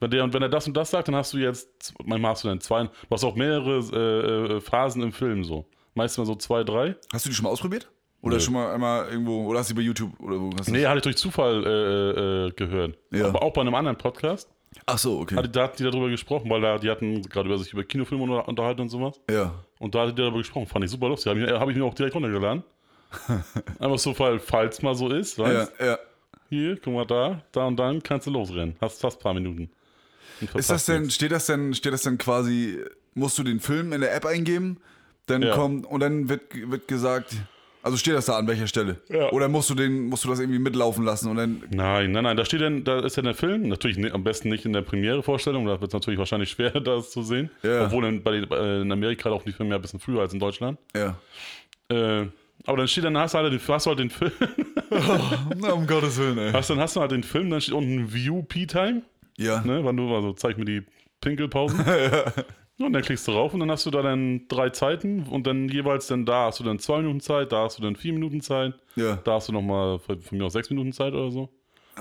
Wenn 0.00 0.10
der, 0.10 0.24
und 0.24 0.34
wenn 0.34 0.42
er 0.42 0.48
das 0.48 0.66
und 0.66 0.76
das 0.76 0.90
sagt, 0.90 1.08
dann 1.08 1.14
hast 1.16 1.32
du 1.32 1.38
jetzt, 1.38 1.94
manchmal 2.04 2.32
hast 2.32 2.44
du 2.44 2.48
dann 2.48 2.60
zwei, 2.60 2.84
du 2.84 2.90
hast 3.10 3.24
auch 3.24 3.36
mehrere 3.36 3.78
äh, 3.92 4.56
äh, 4.56 4.60
Phasen 4.60 5.02
im 5.02 5.12
Film 5.12 5.44
so. 5.44 5.64
Meistens 5.94 6.18
mal 6.18 6.26
so 6.26 6.34
zwei, 6.34 6.64
drei. 6.64 6.96
Hast 7.12 7.24
du 7.24 7.28
die 7.30 7.34
schon 7.34 7.44
mal 7.44 7.50
ausprobiert? 7.50 7.88
Oder 8.20 8.36
Nö. 8.36 8.40
schon 8.40 8.54
mal 8.54 8.72
einmal 8.74 9.08
irgendwo, 9.08 9.46
oder 9.46 9.58
hast 9.60 9.70
du 9.70 9.74
die 9.74 9.80
bei 9.80 9.84
YouTube 9.86 10.18
oder 10.20 10.40
wo 10.40 10.50
hast 10.58 10.68
du 10.68 10.72
Nee, 10.72 10.86
hatte 10.86 10.96
ich 10.98 11.02
durch 11.02 11.16
Zufall 11.16 11.64
äh, 11.64 12.46
äh, 12.48 12.50
gehört. 12.52 12.98
Ja. 13.12 13.28
Aber 13.28 13.42
auch 13.42 13.52
bei 13.52 13.60
einem 13.60 13.74
anderen 13.74 13.96
Podcast. 13.98 14.50
Ach 14.86 14.98
so, 14.98 15.20
okay. 15.20 15.36
Hatte, 15.36 15.48
da 15.50 15.64
hatten 15.64 15.76
die 15.76 15.84
darüber 15.84 16.08
gesprochen, 16.08 16.50
weil 16.50 16.60
da, 16.60 16.78
die 16.78 16.90
hatten 16.90 17.22
gerade 17.22 17.48
über 17.48 17.58
sich 17.58 17.72
über 17.72 17.84
Kinofilme 17.84 18.24
unter- 18.24 18.48
unterhalten 18.48 18.80
und 18.80 18.88
sowas. 18.88 19.20
Ja. 19.30 19.54
Und 19.78 19.94
da 19.94 20.00
hat 20.02 20.10
die 20.18 20.20
darüber 20.22 20.38
gesprochen. 20.38 20.66
Fand 20.66 20.84
ich 20.84 20.90
super 20.90 21.08
lustig. 21.08 21.30
Habe 21.30 21.40
ich, 21.44 21.48
hab 21.50 21.68
ich 21.68 21.76
mir 21.76 21.84
auch 21.84 21.94
direkt 21.94 22.14
runtergeladen. 22.16 22.64
Einfach 23.78 23.98
so, 23.98 24.12
falls 24.14 24.82
mal 24.82 24.94
so 24.94 25.08
ist, 25.10 25.38
weißt 25.38 25.72
Ja, 25.78 25.86
ja. 25.86 25.98
Hier, 26.50 26.76
guck 26.82 26.92
mal 26.94 27.06
da, 27.06 27.40
da 27.52 27.66
und 27.66 27.76
dann 27.76 28.02
kannst 28.02 28.26
du 28.26 28.30
losrennen. 28.30 28.76
Hast 28.80 29.00
fast 29.00 29.18
ein 29.18 29.22
paar 29.22 29.34
Minuten. 29.34 29.70
Ist 30.54 30.70
das 30.70 30.86
denn, 30.86 31.10
steht 31.10 31.32
das 31.32 31.46
denn, 31.46 31.74
steht 31.74 31.92
das 31.92 32.02
denn 32.02 32.18
quasi, 32.18 32.78
musst 33.14 33.38
du 33.38 33.42
den 33.42 33.60
Film 33.60 33.92
in 33.92 34.00
der 34.00 34.14
App 34.14 34.26
eingeben, 34.26 34.78
dann 35.26 35.42
Ja. 35.42 35.54
kommt, 35.54 35.86
und 35.86 36.00
dann 36.00 36.28
wird, 36.28 36.42
wird 36.70 36.88
gesagt, 36.88 37.34
also 37.82 37.96
steht 37.98 38.14
das 38.14 38.26
da 38.26 38.38
an 38.38 38.46
welcher 38.48 38.66
Stelle? 38.66 38.96
Ja. 39.10 39.30
Oder 39.30 39.48
musst 39.48 39.68
du 39.70 39.74
den, 39.74 40.06
musst 40.06 40.24
du 40.24 40.28
das 40.30 40.40
irgendwie 40.40 40.58
mitlaufen 40.58 41.04
lassen 41.04 41.28
und 41.30 41.36
dann, 41.36 41.62
Nein, 41.70 42.12
nein, 42.12 42.24
nein, 42.24 42.36
da 42.36 42.44
steht 42.44 42.62
dann, 42.62 42.82
da 42.84 43.00
ist 43.00 43.16
ja 43.16 43.22
der 43.22 43.34
Film, 43.34 43.68
natürlich 43.68 43.98
ni- 43.98 44.10
am 44.10 44.24
besten 44.24 44.48
nicht 44.48 44.64
in 44.64 44.72
der 44.72 44.82
Premiere-Vorstellung, 44.82 45.66
da 45.66 45.80
wird 45.80 45.90
es 45.90 45.94
natürlich 45.94 46.18
wahrscheinlich 46.18 46.50
schwer, 46.50 46.70
das 46.80 47.10
zu 47.10 47.22
sehen. 47.22 47.50
Ja. 47.62 47.84
Obwohl 47.86 48.04
in, 48.06 48.22
bei, 48.22 48.36
äh, 48.36 48.80
in 48.82 48.90
Amerika 48.90 49.28
laufen 49.28 49.44
die 49.48 49.52
Filme 49.52 49.70
ja 49.72 49.76
ein 49.76 49.82
bisschen 49.82 50.00
früher 50.00 50.20
als 50.22 50.32
in 50.32 50.40
Deutschland. 50.40 50.78
ja. 50.96 51.16
Äh, 51.90 52.26
aber 52.66 52.78
dann 52.78 52.88
steht 52.88 53.04
dann, 53.04 53.18
hast 53.18 53.34
du 53.34 53.38
halt 53.38 53.52
den, 53.52 53.60
hast 53.68 53.84
du 53.84 53.90
halt 53.90 53.98
den 53.98 54.08
Film, 54.10 54.32
Na, 55.60 55.72
um 55.72 55.86
Gottes 55.86 56.16
Willen, 56.18 56.38
ey. 56.38 56.52
hast, 56.52 56.70
dann 56.70 56.78
hast 56.80 56.96
du 56.96 57.00
halt 57.00 57.10
den 57.10 57.22
Film, 57.22 57.50
dann 57.50 57.60
steht 57.60 57.74
unten 57.74 58.12
View 58.14 58.42
P-Time, 58.42 59.02
Ja. 59.36 59.60
ne, 59.62 59.84
wann 59.84 59.96
du, 59.96 60.14
also 60.14 60.32
zeig 60.32 60.58
mir 60.58 60.64
die 60.64 60.82
Pinkelpausen. 61.20 61.80
Und 62.78 62.92
dann 62.92 63.02
klickst 63.02 63.28
du 63.28 63.32
drauf 63.32 63.54
und 63.54 63.60
dann 63.60 63.70
hast 63.70 63.86
du 63.86 63.90
da 63.92 64.02
dann 64.02 64.48
drei 64.48 64.68
Zeiten 64.70 65.22
und 65.30 65.46
dann 65.46 65.68
jeweils 65.68 66.08
dann 66.08 66.26
da 66.26 66.46
hast 66.46 66.58
du 66.58 66.64
dann 66.64 66.80
zwei 66.80 66.98
Minuten 67.02 67.20
Zeit, 67.20 67.52
da 67.52 67.62
hast 67.62 67.78
du 67.78 67.82
dann 67.84 67.94
vier 67.94 68.12
Minuten 68.12 68.40
Zeit, 68.40 68.74
Ja. 68.96 69.14
da 69.22 69.34
hast 69.34 69.46
du 69.48 69.52
nochmal 69.52 70.00
von 70.00 70.18
mir 70.32 70.44
aus 70.44 70.54
sechs 70.54 70.70
Minuten 70.70 70.92
Zeit 70.92 71.12
oder 71.12 71.30
so. 71.30 71.50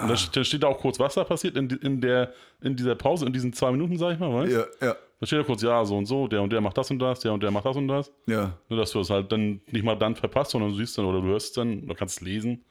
Und 0.02 0.08
da 0.10 0.16
steht, 0.18 0.36
dann 0.36 0.44
steht 0.46 0.64
da 0.64 0.68
auch 0.70 0.80
kurz, 0.80 1.00
was 1.00 1.14
da 1.14 1.24
passiert 1.26 1.58
in, 1.58 1.70
in, 1.70 2.02
der, 2.02 2.34
in 2.62 2.76
dieser 2.76 2.96
Pause, 2.96 3.28
in 3.28 3.34
diesen 3.34 3.54
zwei 3.54 3.72
Minuten, 3.72 4.00
sag 4.00 4.14
ich 4.14 4.20
mal, 4.20 4.34
weißt 4.34 4.52
Ja, 4.52 4.88
ja, 4.88 4.96
Da 5.20 5.26
steht 5.28 5.38
da 5.42 5.44
kurz, 5.44 5.62
ja, 5.62 5.86
so 5.86 5.96
und 5.96 6.08
so, 6.08 6.28
der 6.28 6.42
und 6.42 6.52
der 6.52 6.60
macht 6.60 6.76
das 6.76 6.90
und 6.90 6.98
das, 6.98 7.20
der 7.20 7.34
und 7.34 7.44
der 7.44 7.52
macht 7.52 7.66
das 7.68 7.78
und 7.78 7.88
das. 7.88 8.12
ja. 8.26 8.58
Nur, 8.68 8.80
dass 8.80 8.90
du 8.90 8.98
das 8.98 9.12
halt 9.12 9.32
dann 9.32 9.62
nicht 9.70 9.84
mal 9.86 9.94
dann 9.94 10.16
verpasst, 10.16 10.50
sondern 10.52 10.72
du 10.72 10.76
siehst 10.78 10.98
dann 10.98 11.06
oder 11.06 11.22
du 11.22 11.28
hörst 11.28 11.50
es 11.50 11.54
dann, 11.54 11.86
du 11.88 11.94
kannst 11.94 12.20
lesen, 12.22 12.66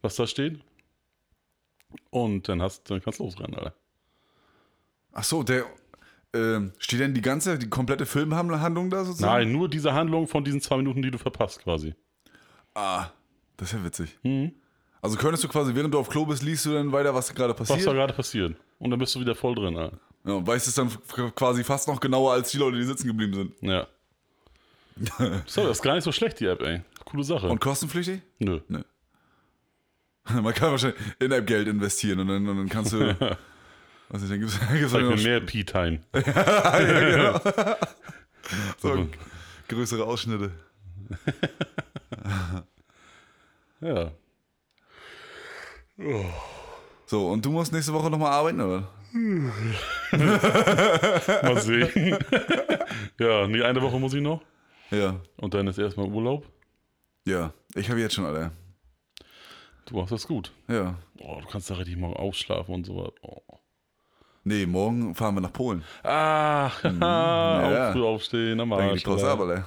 was 0.00 0.14
da 0.14 0.28
steht. 0.28 0.60
Und 2.10 2.48
dann, 2.48 2.62
hast, 2.62 2.88
dann 2.88 3.00
kannst 3.02 3.18
du 3.18 3.24
losrennen, 3.24 3.56
Alter. 3.56 3.74
Ach 5.12 5.24
so, 5.24 5.42
der, 5.42 5.64
ähm, 6.34 6.72
steht 6.78 7.00
denn 7.00 7.14
die 7.14 7.22
ganze, 7.22 7.58
die 7.58 7.68
komplette 7.68 8.06
Filmhandlung 8.06 8.90
da 8.90 9.04
sozusagen? 9.04 9.44
Nein, 9.44 9.52
nur 9.52 9.68
diese 9.68 9.92
Handlung 9.92 10.26
von 10.28 10.44
diesen 10.44 10.60
zwei 10.60 10.76
Minuten, 10.76 11.02
die 11.02 11.10
du 11.10 11.18
verpasst 11.18 11.62
quasi. 11.62 11.94
Ah, 12.74 13.08
das 13.56 13.72
ist 13.72 13.78
ja 13.78 13.84
witzig. 13.84 14.18
Mhm. 14.22 14.52
Also 15.00 15.16
könntest 15.16 15.44
du 15.44 15.48
quasi, 15.48 15.74
während 15.74 15.94
du 15.94 15.98
auf 15.98 16.08
Klo 16.08 16.26
bist, 16.26 16.42
liest 16.42 16.66
du 16.66 16.72
dann 16.72 16.92
weiter, 16.92 17.14
was 17.14 17.32
gerade 17.34 17.58
Was 17.58 17.68
da 17.68 17.74
passiert? 17.74 17.94
gerade 17.94 18.12
passiert. 18.12 18.56
Und 18.78 18.90
dann 18.90 18.98
bist 18.98 19.14
du 19.14 19.20
wieder 19.20 19.34
voll 19.34 19.54
drin, 19.54 19.76
Alter. 19.76 19.98
Ja, 20.24 20.34
und 20.34 20.46
weißt 20.46 20.66
es 20.66 20.74
dann 20.74 20.90
quasi 21.34 21.64
fast 21.64 21.88
noch 21.88 22.00
genauer 22.00 22.32
als 22.32 22.50
die 22.50 22.58
Leute, 22.58 22.76
die 22.76 22.84
sitzen 22.84 23.06
geblieben 23.06 23.34
sind. 23.34 23.52
Ja. 23.60 23.86
so, 25.46 25.62
das 25.62 25.78
ist 25.78 25.82
gar 25.82 25.94
nicht 25.94 26.04
so 26.04 26.12
schlecht, 26.12 26.40
die 26.40 26.46
App, 26.46 26.60
ey. 26.62 26.82
Coole 27.04 27.24
Sache. 27.24 27.48
Und 27.48 27.60
kostenpflichtig? 27.60 28.20
Nö. 28.38 28.60
Man 30.28 30.52
kann 30.52 30.72
wahrscheinlich 30.72 31.00
in 31.20 31.32
App 31.32 31.46
Geld 31.46 31.68
investieren 31.68 32.20
und 32.20 32.28
dann, 32.28 32.46
und 32.46 32.56
dann 32.56 32.68
kannst 32.68 32.92
du. 32.92 33.16
gibt's 34.10 34.58
Zeig 34.58 34.92
dann 34.92 35.08
mir 35.08 35.16
noch 35.16 35.22
mehr 35.22 35.40
P-Time. 35.40 36.00
so 38.78 39.08
größere 39.68 40.04
Ausschnitte. 40.04 40.52
Ja. 43.80 44.10
So, 47.06 47.28
und 47.28 47.44
du 47.44 47.50
musst 47.50 47.72
nächste 47.72 47.92
Woche 47.92 48.10
nochmal 48.10 48.32
arbeiten, 48.32 48.60
oder? 48.60 48.88
Mal 51.42 51.60
sehen. 51.60 52.18
ja, 53.18 53.46
nee, 53.46 53.62
eine 53.62 53.82
Woche 53.82 53.98
muss 53.98 54.14
ich 54.14 54.22
noch. 54.22 54.42
Ja. 54.90 55.20
Und 55.36 55.54
dann 55.54 55.66
ist 55.66 55.78
erstmal 55.78 56.06
Urlaub. 56.06 56.46
Ja. 57.26 57.52
Ich 57.74 57.90
habe 57.90 58.00
jetzt 58.00 58.14
schon 58.14 58.24
alle. 58.24 58.52
Du 59.86 59.96
machst 59.96 60.12
das 60.12 60.26
gut. 60.26 60.52
Ja. 60.68 60.96
Oh, 61.18 61.40
du 61.40 61.48
kannst 61.48 61.70
da 61.70 61.74
richtig 61.74 61.96
morgen 61.96 62.16
ausschlafen 62.16 62.74
und 62.74 62.84
so 62.84 62.96
was. 62.96 63.12
Oh. 63.22 63.42
Nee, 64.48 64.64
morgen 64.64 65.14
fahren 65.14 65.34
wir 65.34 65.42
nach 65.42 65.52
Polen. 65.52 65.84
Ach, 66.02 66.82
ja. 66.82 67.88
auch 67.88 67.92
früh 67.92 68.02
aufstehen, 68.02 68.58
am 68.60 68.70
geht 68.70 68.78
Arsch. 68.78 69.04
die 69.04 69.10
ab, 69.10 69.40
Alter. 69.40 69.64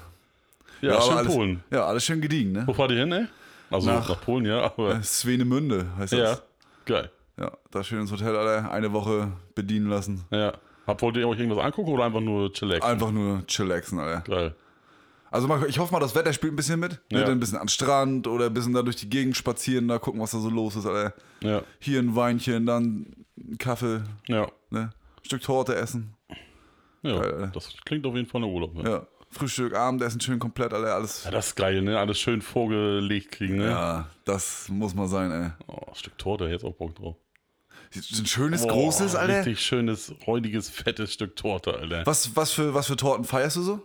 Ja, 0.81 0.93
aber 0.93 1.01
schön 1.03 1.17
alles, 1.17 1.35
Polen. 1.35 1.63
Ja, 1.69 1.85
alles 1.85 2.03
schön 2.03 2.19
gediegen, 2.19 2.51
ne? 2.51 2.63
Wo 2.65 2.73
fahrt 2.73 2.89
ihr 2.89 2.97
hin, 2.97 3.11
ey? 3.11 3.25
Also 3.69 3.91
Nach- 3.91 4.09
nach, 4.09 4.21
Polen, 4.21 4.45
ja, 4.45 4.63
aber. 4.63 5.01
Swenemünde 5.03 5.85
heißt 5.99 6.13
Ja, 6.13 6.19
das. 6.23 6.43
geil. 6.85 7.11
Ja, 7.39 7.51
da 7.69 7.83
schön 7.83 8.01
ins 8.01 8.11
Hotel, 8.11 8.35
Alter. 8.35 8.71
Eine 8.71 8.91
Woche 8.91 9.31
bedienen 9.53 9.87
lassen. 9.87 10.25
Ja. 10.31 10.53
Habt, 10.87 11.01
wollt 11.03 11.15
ihr 11.15 11.27
euch 11.27 11.37
irgendwas 11.39 11.63
angucken 11.63 11.91
oder 11.91 12.05
einfach 12.05 12.19
nur 12.21 12.51
chillaxen? 12.51 12.91
Einfach 12.91 13.11
nur 13.11 13.45
chillaxen, 13.45 13.99
Alter. 13.99 14.21
Geil. 14.21 14.55
Also 15.31 15.47
mal- 15.47 15.65
ich 15.67 15.79
hoffe 15.79 15.91
mal, 15.93 15.99
das 15.99 16.13
Wetter 16.13 16.31
spielt 16.33 16.53
ein 16.53 16.57
bisschen 16.57 16.79
mit. 16.79 16.91
Ne? 17.11 17.19
Ja. 17.19 17.21
Dann 17.21 17.31
ein 17.31 17.39
bisschen 17.39 17.57
den 17.59 17.67
Strand 17.69 18.27
oder 18.27 18.47
ein 18.47 18.53
bisschen 18.53 18.73
da 18.73 18.81
durch 18.83 18.97
die 18.97 19.09
Gegend 19.09 19.35
spazieren, 19.37 19.87
da 19.87 19.97
gucken, 19.97 20.19
was 20.21 20.31
da 20.31 20.39
so 20.39 20.49
los 20.49 20.75
ist, 20.75 20.85
Alter. 20.85 21.13
Ja, 21.41 21.63
Hier 21.79 21.99
ein 21.99 22.15
Weinchen, 22.15 22.65
dann 22.65 23.15
ein 23.37 23.57
Kaffee, 23.57 24.01
ja. 24.27 24.47
ne? 24.69 24.91
Ein 24.91 25.25
Stück 25.25 25.41
Torte 25.41 25.73
essen. 25.75 26.13
Ja, 27.01 27.15
Alter. 27.15 27.47
das 27.47 27.73
klingt 27.85 28.05
auf 28.05 28.15
jeden 28.15 28.27
Fall 28.27 28.41
nach 28.41 28.47
Urlaub. 28.47 28.75
Ja. 28.83 28.89
Ja. 28.89 29.07
Frühstück, 29.33 29.73
Abendessen 29.73 30.19
schön 30.19 30.39
komplett, 30.39 30.73
Alter. 30.73 30.93
Alles. 30.95 31.23
Ja, 31.23 31.31
das 31.31 31.47
ist 31.47 31.55
geil, 31.55 31.81
ne? 31.81 31.97
Alles 31.97 32.19
schön 32.19 32.41
vorgelegt 32.41 33.31
kriegen, 33.31 33.55
ne? 33.57 33.69
Ja, 33.69 34.09
das 34.25 34.67
muss 34.67 34.93
mal 34.93 35.07
sein, 35.07 35.31
ey. 35.31 35.49
Oh, 35.67 35.77
ein 35.87 35.95
Stück 35.95 36.17
Torte, 36.17 36.45
jetzt 36.47 36.65
auch 36.65 36.73
Bock 36.75 36.93
drauf. 36.95 37.15
Ein 37.95 38.25
schönes, 38.25 38.63
Boah, 38.63 38.73
großes, 38.73 39.15
Alter. 39.15 39.39
Richtig 39.39 39.61
schönes, 39.61 40.13
räudiges, 40.27 40.69
fettes 40.69 41.13
Stück 41.13 41.37
Torte, 41.37 41.73
Alter. 41.73 42.05
Was, 42.05 42.35
was, 42.35 42.51
für, 42.51 42.73
was 42.73 42.87
für 42.87 42.97
Torten 42.97 43.23
feierst 43.23 43.55
du 43.55 43.61
so? 43.61 43.81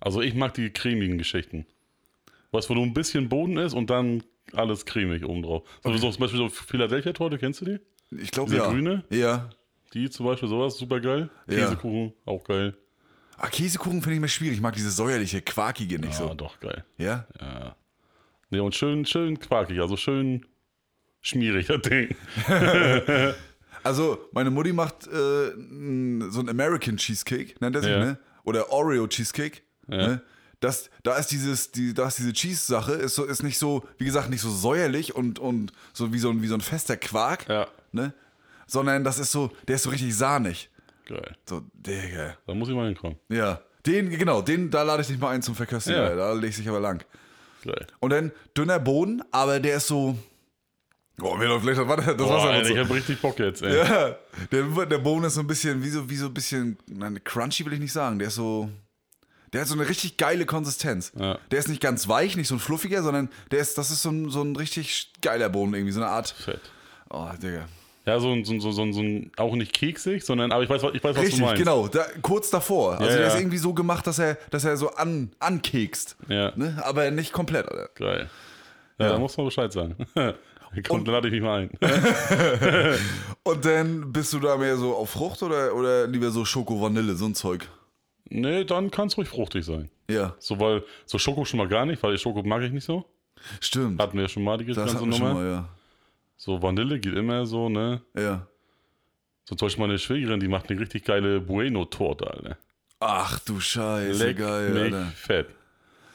Also 0.00 0.20
ich 0.22 0.34
mag 0.34 0.54
die 0.54 0.70
cremigen 0.70 1.18
Geschichten. 1.18 1.66
Was, 2.52 2.68
wo 2.70 2.74
nur 2.74 2.84
ein 2.84 2.94
bisschen 2.94 3.28
Boden 3.28 3.56
ist 3.58 3.74
und 3.74 3.90
dann 3.90 4.22
alles 4.52 4.84
cremig 4.86 5.24
obendrauf. 5.24 5.62
So, 5.84 5.96
so 5.96 6.10
zum 6.10 6.20
Beispiel 6.20 6.38
so 6.38 6.48
Philadelphia-Torte, 6.48 7.38
kennst 7.38 7.60
du 7.60 7.64
die? 7.66 7.78
Ich 8.20 8.30
glaube 8.32 8.50
Diese 8.50 8.62
ja. 8.62 8.70
grüne? 8.70 9.04
Ja. 9.10 9.50
Die 9.94 10.10
zum 10.10 10.26
Beispiel, 10.26 10.48
sowas, 10.48 10.76
super 10.78 11.00
geil. 11.00 11.30
Ja. 11.48 11.56
Käsekuchen, 11.58 12.12
auch 12.24 12.42
geil. 12.44 12.76
Ah, 13.36 13.48
Käsekuchen 13.48 14.02
finde 14.02 14.14
ich 14.14 14.20
mir 14.20 14.28
schwierig. 14.28 14.56
Ich 14.56 14.60
mag 14.60 14.74
dieses 14.74 14.96
säuerliche, 14.96 15.42
quarkige 15.42 15.98
nicht 15.98 16.18
Ja, 16.18 16.28
so. 16.28 16.34
doch, 16.34 16.58
geil. 16.60 16.84
Ja? 16.98 17.26
Ja. 17.40 17.76
Ne, 18.50 18.62
und 18.62 18.74
schön, 18.74 19.06
schön 19.06 19.38
quarkig, 19.38 19.78
also 19.80 19.96
schön 19.96 20.44
schmierig, 21.20 21.66
das 21.68 21.82
Ding. 21.88 22.14
Also, 23.82 24.18
meine 24.32 24.50
Mutti 24.50 24.74
macht 24.74 25.06
äh, 25.06 25.10
so 25.10 26.40
ein 26.40 26.48
American 26.50 26.98
Cheesecake, 26.98 27.54
nennt 27.60 27.76
er 27.76 27.82
sich, 27.82 27.90
Ja. 27.90 27.98
ne? 27.98 28.18
Oder 28.44 28.70
Oreo 28.70 29.06
Cheesecake. 29.06 29.62
Ne? 29.90 30.22
Das, 30.60 30.90
da 31.02 31.16
ist 31.16 31.28
dieses, 31.28 31.70
die, 31.72 31.94
da 31.94 32.08
ist 32.08 32.18
diese 32.18 32.32
Cheese-Sache, 32.34 32.92
ist, 32.92 33.14
so, 33.14 33.24
ist 33.24 33.42
nicht 33.42 33.58
so, 33.58 33.82
wie 33.98 34.04
gesagt, 34.04 34.28
nicht 34.28 34.42
so 34.42 34.50
säuerlich 34.50 35.14
und, 35.14 35.38
und 35.38 35.72
so 35.94 36.12
wie 36.12 36.18
so 36.18 36.28
ein, 36.30 36.42
wie 36.42 36.48
so 36.48 36.54
ein 36.54 36.60
fester 36.60 36.96
Quark, 36.98 37.48
Ja, 37.48 37.66
ne? 37.92 38.12
Sondern 38.66 39.02
das 39.02 39.18
ist 39.18 39.32
so, 39.32 39.50
der 39.68 39.76
ist 39.76 39.82
so 39.84 39.90
richtig 39.90 40.14
sahnig. 40.14 40.70
geil. 41.06 41.34
So, 41.48 41.62
Digga. 41.72 42.36
Da 42.46 42.54
muss 42.54 42.68
ich 42.68 42.74
mal 42.74 42.86
hinkommen. 42.86 43.16
Ja. 43.28 43.60
Den, 43.86 44.10
genau, 44.10 44.42
den, 44.42 44.70
da 44.70 44.82
lade 44.82 45.00
ich 45.00 45.08
dich 45.08 45.18
mal 45.18 45.30
ein 45.30 45.40
zum 45.42 45.54
Verköstigen, 45.54 45.98
Ja. 45.98 46.04
Alter. 46.08 46.16
da 46.16 46.32
lege 46.34 46.48
ich 46.48 46.56
sich 46.56 46.68
aber 46.68 46.78
lang. 46.80 47.02
Geil. 47.64 47.86
Und 48.00 48.10
dann 48.10 48.30
dünner 48.56 48.78
Boden, 48.78 49.22
aber 49.32 49.58
der 49.60 49.78
ist 49.78 49.86
so. 49.88 50.16
Oh, 51.22 51.36
mir 51.36 51.46
läuft 51.48 51.64
gleich 51.64 51.76
das 51.76 51.88
Wasser. 51.88 52.14
Das 52.14 52.16
Boah, 52.26 52.36
Wasser 52.36 52.50
Alter, 52.50 52.68
so. 52.68 52.74
ich 52.74 52.78
hab 52.80 52.90
richtig 52.90 53.20
Bock 53.20 53.38
jetzt, 53.38 53.62
ey. 53.62 53.76
Ja, 53.76 54.16
der, 54.52 54.86
der 54.86 54.98
Boden 54.98 55.24
ist 55.24 55.34
so 55.34 55.40
ein 55.40 55.46
bisschen, 55.46 55.82
wie 55.82 55.88
so, 55.90 56.08
wie 56.08 56.16
so 56.16 56.26
ein 56.26 56.34
bisschen, 56.34 56.78
nein, 56.86 57.18
crunchy 57.24 57.64
will 57.64 57.72
ich 57.72 57.80
nicht 57.80 57.92
sagen. 57.92 58.18
Der 58.18 58.28
ist 58.28 58.34
so, 58.36 58.68
der 59.52 59.62
hat 59.62 59.68
so 59.68 59.74
eine 59.74 59.88
richtig 59.88 60.16
geile 60.16 60.46
Konsistenz. 60.46 61.12
Ja. 61.18 61.38
Der 61.50 61.58
ist 61.58 61.68
nicht 61.68 61.80
ganz 61.80 62.08
weich, 62.08 62.36
nicht 62.36 62.48
so 62.48 62.54
ein 62.54 62.60
fluffiger, 62.60 63.02
sondern 63.02 63.28
der 63.50 63.58
ist, 63.60 63.76
das 63.78 63.90
ist 63.90 64.02
so 64.02 64.10
ein, 64.10 64.30
so 64.30 64.42
ein 64.42 64.54
richtig 64.56 65.10
geiler 65.22 65.48
Boden 65.48 65.74
irgendwie, 65.74 65.92
so 65.92 66.00
eine 66.00 66.08
Art. 66.10 66.28
Fett. 66.30 66.60
Oh, 67.10 67.26
Digga. 67.42 67.66
Ja, 68.06 68.18
so 68.18 68.32
ein, 68.32 68.44
so, 68.44 68.58
so, 68.60 68.72
so 68.72 68.82
ein, 69.02 69.30
auch 69.36 69.54
nicht 69.54 69.72
keksig, 69.74 70.24
sondern, 70.24 70.52
aber 70.52 70.62
ich 70.62 70.70
weiß, 70.70 70.82
was- 70.82 70.94
ich 70.94 71.04
weiß 71.04 71.10
was 71.10 71.16
du 71.16 71.20
Richtig, 71.26 71.40
meinst. 71.42 71.58
genau. 71.58 71.86
Da, 71.86 72.06
kurz 72.22 72.48
davor. 72.50 72.92
Also 72.92 73.04
Ja, 73.04 73.10
der 73.12 73.20
ja. 73.20 73.26
ist 73.28 73.38
irgendwie 73.38 73.58
so 73.58 73.74
gemacht, 73.74 74.06
dass 74.06 74.18
er, 74.18 74.36
dass 74.50 74.64
er 74.64 74.76
so 74.76 74.90
an, 74.94 75.30
ankekst. 75.38 76.16
Ja, 76.28 76.52
Ne? 76.56 76.80
Aber 76.82 77.10
nicht 77.10 77.32
komplett, 77.32 77.68
Alter. 77.68 77.90
geil. 77.94 78.30
Ja, 78.98 79.06
Ja. 79.06 79.12
da 79.12 79.18
muss 79.18 79.36
man 79.36 79.46
Bescheid 79.46 79.72
sagen. 79.72 79.96
Komm, 80.88 81.04
dann 81.04 81.14
lade 81.14 81.26
ich 81.28 81.32
mich 81.34 81.42
mal 81.42 81.62
ein. 81.62 81.70
Und 83.42 83.64
dann 83.64 84.12
bist 84.12 84.32
du 84.32 84.38
da 84.38 84.56
mehr 84.56 84.76
so 84.76 84.94
auf 84.94 85.10
Frucht 85.10 85.42
oder, 85.42 85.74
oder 85.74 86.06
lieber 86.06 86.30
so 86.30 86.44
Schoko-Vanille, 86.44 87.14
so 87.16 87.26
ein 87.26 87.34
Zeug? 87.34 87.66
Nee, 88.30 88.64
dann 88.64 88.90
kann 88.90 89.08
es 89.08 89.16
ruhig 89.18 89.28
fruchtig 89.28 89.64
sein. 89.64 89.90
Ja, 90.10 90.34
So, 90.38 90.58
weil, 90.58 90.82
so 91.06 91.18
Schoko 91.18 91.44
schon 91.44 91.58
mal 91.58 91.68
gar 91.68 91.84
nicht, 91.86 92.02
weil 92.02 92.16
Schoko 92.18 92.42
mag 92.42 92.62
ich 92.62 92.72
nicht 92.72 92.84
so. 92.84 93.04
stimmt. 93.60 94.00
Hatten 94.00 94.14
wir 94.16 94.22
ja 94.22 94.28
schon 94.28 94.42
mal 94.44 94.56
die 94.58 94.64
Das 94.64 94.76
ganze 94.76 94.94
hatten 94.96 95.10
wir 95.10 95.18
Nummer. 95.18 95.30
schon 95.34 95.44
mal, 95.44 95.68
So 96.36 96.62
Vanille 96.62 96.98
geht 96.98 97.14
immer 97.14 97.44
so, 97.46 97.68
ne? 97.68 98.00
ja. 98.16 98.22
Ja. 98.22 98.46
So 99.44 99.56
zum 99.56 99.66
Beispiel 99.66 99.86
meine 99.86 99.98
Schwägerin, 99.98 100.38
die 100.40 100.48
macht 100.48 100.70
eine 100.70 100.78
richtig 100.80 101.04
geile 101.04 101.40
Bueno-Torte, 101.40 102.26
Alter. 102.30 102.56
Ach 103.00 103.38
du 103.40 103.58
Scheiße, 103.58 104.24
Leck 104.26 104.38
geil, 104.38 104.70
mich 104.70 104.82
Alter. 104.94 105.06
fett. 105.16 105.46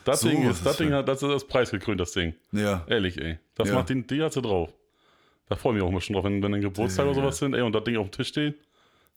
Das 0.06 0.22
So 0.22 0.30
Ding 0.30 0.48
ist, 0.50 0.66
das 0.66 0.78
Ding 0.78 0.94
hat, 0.94 1.08
das 1.08 1.22
ist 1.24 1.30
das 1.30 1.48
preisgekrönt, 1.48 2.00
das 2.00 2.12
Ding. 2.14 2.36
Ja. 2.52 2.86
Ehrlich, 2.88 3.18
ey. 3.20 3.40
Das 3.56 3.68
Ja. 3.70 3.76
macht 3.76 3.90
den, 3.90 4.06
die 4.08 4.22
hat 4.22 4.32
sie 4.34 4.42
drauf. 4.42 4.72
Da 5.50 5.56
freue 5.56 5.74
ich 5.74 5.76
mich 5.76 5.84
auch 5.84 5.90
immer 5.90 6.00
schon 6.02 6.14
drauf, 6.14 6.24
wenn, 6.26 6.42
wenn 6.44 6.54
ein 6.54 6.62
Geburtstag 6.62 7.06
oder 7.08 7.16
sowas 7.16 7.38
sind, 7.38 7.54
ey, 7.56 7.62
und 7.62 7.74
das 7.74 7.84
Ding 7.84 7.98
auf 7.98 8.08
dem 8.10 8.12
Tisch 8.12 8.28
steht. 8.30 8.56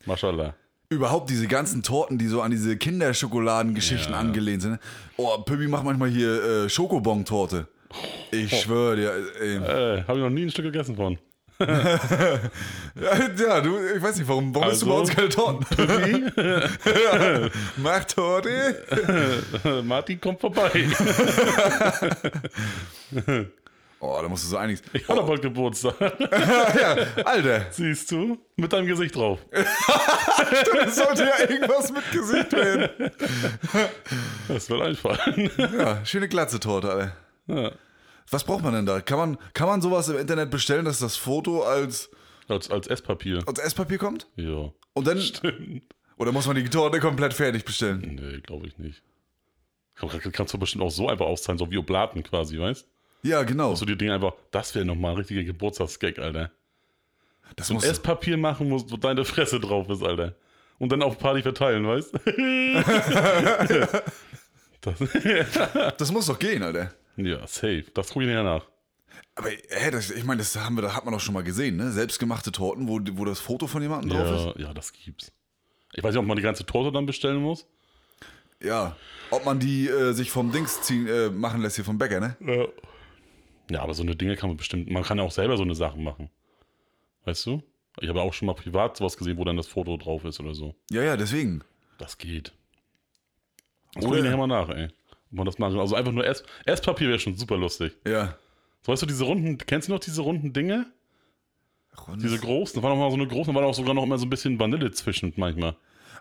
Maschallah. 0.06 0.54
Überhaupt 0.90 1.28
diese 1.28 1.46
ganzen 1.48 1.82
Torten, 1.82 2.16
die 2.16 2.28
so 2.28 2.40
an 2.40 2.50
diese 2.50 2.78
Kinderschokoladengeschichten 2.78 4.12
Ja. 4.14 4.20
angelehnt 4.20 4.62
sind. 4.62 4.72
ne? 4.72 4.80
Oh, 5.18 5.36
Pippi 5.38 5.68
macht 5.68 5.84
manchmal 5.84 6.08
hier 6.08 6.64
äh, 6.64 6.68
Schokobon-Torte. 6.70 7.68
Ich 8.30 8.58
schwöre 8.62 8.96
dir. 8.96 9.12
Äh, 9.42 10.02
habe 10.04 10.18
ich 10.18 10.24
noch 10.24 10.30
nie 10.30 10.44
ein 10.44 10.50
Stück 10.50 10.64
gegessen 10.64 10.96
von. 10.96 11.18
Ja, 13.38 13.60
du, 13.60 13.76
ich 13.96 14.02
weiß 14.02 14.16
nicht, 14.18 14.28
warum, 14.28 14.54
warum 14.54 14.70
isst 14.70 14.82
du 14.82 14.86
bei 14.86 14.92
Also, 14.92 15.02
uns 15.02 15.14
keine 15.14 15.28
Torten? 15.28 15.66
ja. 16.86 17.48
Mach 17.76 18.04
Torte. 18.04 18.82
Martin 19.84 20.20
kommt 20.20 20.40
vorbei. 20.40 20.70
Oh, 24.00 24.16
da 24.22 24.28
musst 24.28 24.44
du 24.44 24.48
so 24.48 24.56
einiges. 24.56 24.80
Ich 24.92 25.08
habe 25.08 25.22
bald 25.24 25.42
Geburtstag. 25.42 25.94
ja, 26.00 26.96
Alter, 27.24 27.66
Siehst 27.72 28.10
du? 28.12 28.38
Mit 28.56 28.72
deinem 28.72 28.86
Gesicht 28.86 29.16
drauf. 29.16 29.40
das 29.52 30.96
sollte 30.96 31.24
ja 31.24 31.48
irgendwas 31.48 31.90
mit 31.92 32.08
Gesicht 32.12 32.52
werden. 32.52 33.10
Das 34.46 34.70
wird 34.70 34.82
einfallen. 34.82 35.50
Ja, 35.76 36.04
schöne 36.04 36.28
Glatze-Torte, 36.28 36.90
Alter. 36.90 37.16
Ja. 37.48 37.72
Was 38.30 38.44
braucht 38.44 38.62
man 38.62 38.74
denn 38.74 38.86
da? 38.86 39.00
Kann 39.00 39.18
man, 39.18 39.38
kann 39.54 39.66
man 39.68 39.80
sowas 39.80 40.08
im 40.08 40.18
Internet 40.18 40.50
bestellen, 40.50 40.84
dass 40.84 40.98
das 41.00 41.16
Foto 41.16 41.62
als, 41.64 42.10
Als, 42.46 42.70
als 42.70 42.86
Esspapier. 42.86 43.42
als 43.46 43.58
Esspapier 43.58 43.98
kommt? 43.98 44.28
Ja. 44.36 44.70
Und 44.94 45.06
dann, 45.06 45.18
Stimmt. 45.20 45.82
oder 46.18 46.30
muss 46.32 46.46
man 46.46 46.54
die 46.56 46.68
Torte 46.68 47.00
komplett 47.00 47.32
fertig 47.34 47.64
bestellen? 47.64 48.00
Nee, 48.20 48.40
glaube 48.42 48.66
ich 48.68 48.78
nicht. 48.78 49.02
Kann- 49.96 50.10
Kannst 50.32 50.54
du 50.54 50.58
bestimmt 50.58 50.84
auch 50.84 50.90
so 50.90 51.08
einfach 51.08 51.26
auszahlen, 51.26 51.58
so 51.58 51.68
wie 51.70 51.78
Oblaten 51.78 52.22
quasi, 52.22 52.58
weißt 52.60 52.86
Ja, 53.22 53.42
genau. 53.42 53.74
So 53.74 53.84
die 53.84 53.96
Dinge 53.96 54.14
einfach, 54.14 54.32
das 54.50 54.74
wäre 54.74 54.84
nochmal 54.84 55.12
ein 55.12 55.18
richtiger 55.18 55.42
Geburtstagsgag, 55.42 56.18
Alter. 56.18 56.50
Das 57.56 57.68
So 57.68 57.74
ein 57.74 57.82
Esspapier 57.82 58.36
machen, 58.36 58.70
wo 58.70 58.78
wo 58.90 58.96
deine 58.96 59.24
Fresse 59.24 59.58
drauf 59.58 59.88
ist, 59.88 60.02
Alter. 60.02 60.34
Und 60.78 60.92
dann 60.92 61.02
auf 61.02 61.18
Party 61.18 61.42
verteilen, 61.42 61.86
weißt 61.86 62.14
das, 64.80 65.96
das 65.96 66.12
muss 66.12 66.26
doch 66.26 66.38
gehen, 66.38 66.62
Alter. 66.62 66.92
Ja, 67.16 67.44
safe. 67.46 67.84
Das 67.94 68.10
gucke 68.10 68.24
ich 68.24 68.30
nachher 68.30 68.44
nach. 68.44 68.64
Aber 69.34 69.48
hä, 69.50 69.90
das, 69.90 70.10
ich 70.10 70.24
meine, 70.24 70.38
das 70.38 70.56
haben 70.56 70.76
wir, 70.76 70.82
das 70.82 70.94
hat 70.94 71.04
man 71.04 71.14
doch 71.14 71.20
schon 71.20 71.34
mal 71.34 71.42
gesehen, 71.42 71.76
ne? 71.76 71.90
Selbstgemachte 71.90 72.52
Torten, 72.52 72.86
wo, 72.86 73.00
wo 73.12 73.24
das 73.24 73.40
Foto 73.40 73.66
von 73.66 73.82
jemandem 73.82 74.10
drauf 74.10 74.54
Ja, 74.56 74.66
ja, 74.66 74.74
das 74.74 74.92
gibt's. 74.92 75.32
Ich 75.94 76.04
weiß 76.04 76.12
nicht, 76.12 76.20
ob 76.20 76.26
man 76.26 76.36
die 76.36 76.42
ganze 76.42 76.64
Torte 76.64 76.92
dann 76.92 77.06
bestellen 77.06 77.42
muss. 77.42 77.60
ist. 77.62 77.68
Ja. 78.60 78.96
Ob 79.30 79.44
man 79.44 79.58
die 79.58 79.88
äh, 79.88 80.12
sich 80.12 80.30
vom 80.30 80.52
Dings 80.52 80.82
ziehen, 80.82 81.06
äh, 81.06 81.28
machen 81.28 81.60
lässt 81.60 81.76
hier 81.76 81.84
vom 81.84 81.98
Bäcker, 81.98 82.20
ne? 82.20 82.36
Ja. 82.40 82.66
Ja, 83.70 83.82
aber 83.82 83.94
so 83.94 84.02
eine 84.02 84.16
Dinge 84.16 84.36
kann 84.36 84.50
man 84.50 84.56
bestimmt, 84.56 84.90
man 84.90 85.02
kann 85.02 85.18
ja 85.18 85.24
auch 85.24 85.30
selber 85.30 85.56
so 85.56 85.62
eine 85.62 85.74
Sachen 85.74 86.02
machen. 86.02 86.30
Weißt 87.24 87.46
du? 87.46 87.62
Ich 88.00 88.08
habe 88.08 88.22
auch 88.22 88.32
schon 88.32 88.46
mal 88.46 88.54
privat 88.54 88.96
sowas 88.96 89.16
gesehen, 89.16 89.36
wo 89.38 89.44
dann 89.44 89.56
das 89.56 89.66
Foto 89.66 89.96
drauf 89.96 90.24
ist 90.24 90.40
oder 90.40 90.54
so. 90.54 90.74
Ja, 90.90 91.02
ja, 91.02 91.16
deswegen. 91.16 91.62
Das 91.98 92.16
geht. 92.16 92.52
Das 93.94 94.04
gucke 94.04 94.18
ich 94.18 94.24
nachher 94.24 94.36
mal 94.36 94.46
nach, 94.46 94.68
ey. 94.68 94.88
Ob 95.30 95.32
man 95.32 95.46
das 95.46 95.58
machen 95.58 95.78
Also 95.78 95.94
einfach 95.94 96.12
nur 96.12 96.24
Ess 96.24 96.42
Esspapier 96.64 97.08
wäre 97.08 97.18
schon 97.18 97.36
super 97.36 97.56
lustig. 97.56 97.96
Ja. 98.06 98.38
So, 98.82 98.92
weißt 98.92 99.02
du, 99.02 99.06
diese 99.06 99.24
runden, 99.24 99.58
kennst 99.58 99.88
du 99.88 99.92
noch 99.92 100.00
diese 100.00 100.22
runden 100.22 100.52
Dinge? 100.52 100.86
Diese 102.16 102.38
großen, 102.38 102.80
da 102.80 102.82
war 102.82 102.94
noch 102.94 103.02
mal 103.02 103.10
so 103.10 103.16
eine 103.16 103.26
große, 103.26 103.52
da 103.52 103.54
war 103.56 103.66
auch 103.66 103.74
sogar 103.74 103.92
noch 103.92 104.04
immer 104.04 104.18
so 104.18 104.26
ein 104.26 104.30
bisschen 104.30 104.60
Vanille 104.60 104.92
zwischen 104.92 105.32
manchmal. 105.36 105.76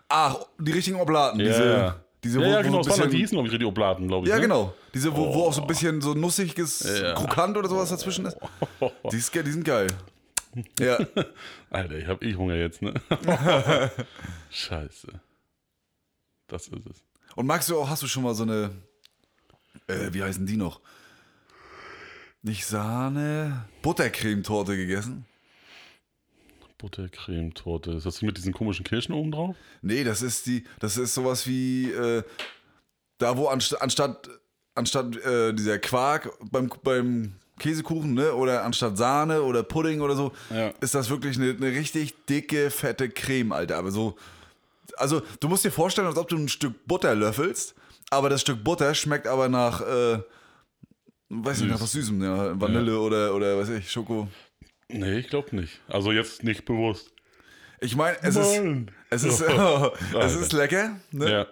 Ach, 0.08 0.36
die 0.58 0.72
richtigen 0.72 1.00
Oblaten. 1.00 1.38
ja. 1.38 1.46
diese, 1.46 2.04
ja, 2.24 2.34
wo, 2.34 2.44
ja, 2.44 2.58
wo 2.58 2.62
genau, 2.62 2.82
so 2.82 3.06
die 3.06 3.18
hießen, 3.18 3.36
glaube 3.36 3.48
ich, 3.48 3.58
die 3.58 3.64
Oblaten, 3.64 4.08
glaube 4.08 4.26
ich. 4.26 4.30
Ja, 4.30 4.36
ne? 4.36 4.42
genau. 4.42 4.74
Diese, 4.92 5.14
wo, 5.14 5.32
wo 5.32 5.44
auch 5.44 5.52
so 5.52 5.60
ein 5.60 5.66
bisschen 5.66 6.00
so 6.00 6.14
nussiges 6.14 6.80
Ja. 6.80 7.14
Krokant 7.14 7.56
oder 7.56 7.68
sowas 7.68 7.90
dazwischen 7.90 8.26
ist. 8.26 8.36
Die, 9.12 9.16
ist 9.16 9.34
die 9.34 9.50
sind 9.50 9.64
geil. 9.64 9.86
Ja. 10.80 10.98
Alter, 11.70 11.96
ich 11.96 12.06
habe 12.06 12.24
eh 12.24 12.34
Hunger 12.34 12.56
jetzt, 12.56 12.82
ne? 12.82 12.94
Scheiße. 14.50 15.08
Das 16.48 16.68
ist 16.68 16.86
es. 16.86 17.04
Und 17.36 17.46
magst 17.46 17.68
du 17.68 17.78
auch, 17.78 17.88
hast 17.88 18.02
du 18.02 18.08
schon 18.08 18.22
mal 18.24 18.34
so 18.34 18.42
eine, 18.42 18.70
äh, 19.86 20.12
wie 20.12 20.22
heißen 20.22 20.46
die 20.46 20.56
noch? 20.56 20.80
Nicht 22.42 22.66
Sahne, 22.66 23.68
Buttercremetorte 23.82 24.76
gegessen? 24.76 25.26
Buttercremetorte. 26.78 27.92
Ist 27.92 28.06
das 28.06 28.18
die 28.18 28.26
mit 28.26 28.36
diesen 28.36 28.52
komischen 28.52 28.84
Kirschen 28.84 29.12
oben 29.14 29.30
drauf? 29.32 29.56
Nee, 29.82 30.04
das 30.04 30.22
ist 30.22 30.46
die, 30.46 30.64
das 30.80 30.96
ist 30.96 31.14
sowas 31.14 31.46
wie, 31.46 31.90
äh, 31.90 32.22
da 33.18 33.36
wo 33.36 33.48
anst 33.48 33.80
anstatt, 33.82 34.28
anstatt 34.74 35.16
äh, 35.16 35.52
dieser 35.52 35.78
Quark 35.78 36.30
beim, 36.50 36.70
beim 36.82 37.34
Käsekuchen, 37.58 38.14
ne, 38.14 38.32
oder 38.34 38.62
anstatt 38.64 38.96
Sahne 38.96 39.42
oder 39.42 39.64
Pudding 39.64 40.00
oder 40.00 40.14
so, 40.14 40.32
Ja. 40.50 40.68
ist 40.80 40.94
das 40.94 41.10
wirklich 41.10 41.36
eine, 41.36 41.50
eine 41.50 41.72
richtig 41.72 42.14
dicke, 42.26 42.70
fette 42.70 43.08
Creme, 43.10 43.52
Alter. 43.52 43.76
Aber 43.78 43.90
so, 43.90 44.16
also 44.96 45.22
du 45.40 45.48
musst 45.48 45.64
dir 45.64 45.72
vorstellen, 45.72 46.06
als 46.06 46.16
ob 46.16 46.28
du 46.28 46.36
ein 46.36 46.48
Stück 46.48 46.86
Butter 46.86 47.14
löffelst, 47.16 47.74
aber 48.10 48.28
das 48.30 48.40
Stück 48.42 48.62
Butter 48.62 48.94
schmeckt 48.94 49.26
aber 49.26 49.48
nach, 49.48 49.80
äh, 49.80 50.20
weiß 51.30 51.60
nicht, 51.60 51.70
nach 51.70 51.80
was 51.80 51.92
Süßem, 51.92 52.22
ja, 52.22 52.58
Vanille 52.60 53.00
oder, 53.00 53.34
oder 53.34 53.58
weiß 53.58 53.70
ich, 53.70 53.90
Schoko. 53.90 54.28
Nee, 54.90 55.18
ich 55.18 55.28
glaube 55.28 55.54
nicht. 55.54 55.80
Also 55.88 56.12
jetzt 56.12 56.44
nicht 56.44 56.64
bewusst. 56.64 57.12
Ich 57.80 57.94
meine, 57.94 58.16
es 58.22 58.36
ist, 58.36 58.56
Mann. 58.58 58.90
es 59.10 59.22
ist, 59.24 59.40
es 60.18 60.34
ist 60.36 60.52
lecker, 60.52 60.96
ne? 61.12 61.30
Ja. 61.30 61.46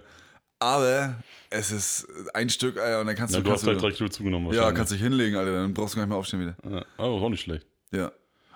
Aber 0.59 1.17
es 1.51 1.71
ist 1.71 2.09
ein 2.33 2.49
Stück, 2.49 2.79
Alter, 2.79 3.01
und 3.01 3.07
dann 3.09 3.17
kannst 3.17 3.35
ja 3.35 3.41
du, 3.41 3.47
du 3.47 3.53
hast 3.53 3.67
du 3.67 3.75
drei 3.77 3.91
Kilo 3.91 4.09
zugenommen. 4.09 4.53
ja, 4.55 4.73
kannst 4.73 4.93
dich 4.93 5.03
hinlegen, 5.03 5.37
Alter, 5.37 5.53
dann 5.53 5.75
brauchst 5.75 5.95
du 5.95 5.97
gar 5.99 6.05
nicht 6.05 6.11
mehr 6.11 6.19
aufstehen 6.19 6.41
wieder. 6.41 6.57
Ja, 6.65 6.85
aber 6.97 7.17
ist 7.17 7.23
auch 7.23 7.29
nicht 7.29 7.43
schlecht. 7.43 7.67
Ja. 7.93 8.11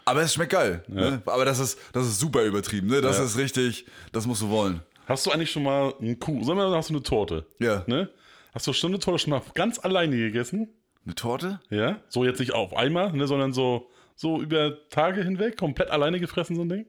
Aber 0.06 0.22
es 0.22 0.32
schmeckt 0.34 0.52
geil. 0.52 0.82
Ne? 0.88 1.20
Aber 1.26 1.44
das 1.44 1.58
ist, 1.58 1.78
das 1.92 2.06
ist 2.06 2.18
super 2.18 2.42
übertrieben, 2.44 2.88
ne? 2.88 3.00
Das 3.02 3.18
Ja. 3.18 3.24
ist 3.24 3.36
richtig, 3.36 3.84
das 4.12 4.26
musst 4.26 4.40
du 4.42 4.48
wollen. 4.48 4.80
Hast 5.06 5.26
du 5.26 5.30
eigentlich 5.30 5.50
schon 5.50 5.62
mal 5.62 5.92
einen 6.00 6.18
Kuh? 6.18 6.42
Sagen 6.42 6.58
wir 6.58 6.68
mal, 6.68 6.76
hast 6.76 6.88
du 6.88 6.94
eine 6.94 7.02
Torte. 7.02 7.44
Ja. 7.58 7.84
Ne? 7.86 8.08
Hast 8.54 8.66
du 8.66 8.72
schon 8.72 8.90
eine 8.92 8.98
Torte 8.98 9.18
schon 9.20 9.30
mal 9.30 9.42
ganz 9.54 9.78
alleine 9.78 10.16
gegessen? 10.16 10.68
Eine 11.04 11.14
Torte? 11.14 11.60
Ja? 11.68 12.00
So 12.08 12.24
jetzt 12.24 12.40
nicht 12.40 12.54
auf 12.54 12.74
einmal, 12.74 13.12
ne, 13.12 13.26
sondern 13.26 13.52
so, 13.52 13.90
so 14.20 14.38
über 14.42 14.87
Tage 14.90 15.24
hinweg, 15.24 15.56
komplett 15.56 15.90
alleine 15.90 16.20
gefressen, 16.20 16.54
so 16.54 16.61
ein 16.61 16.68
Ding? 16.68 16.87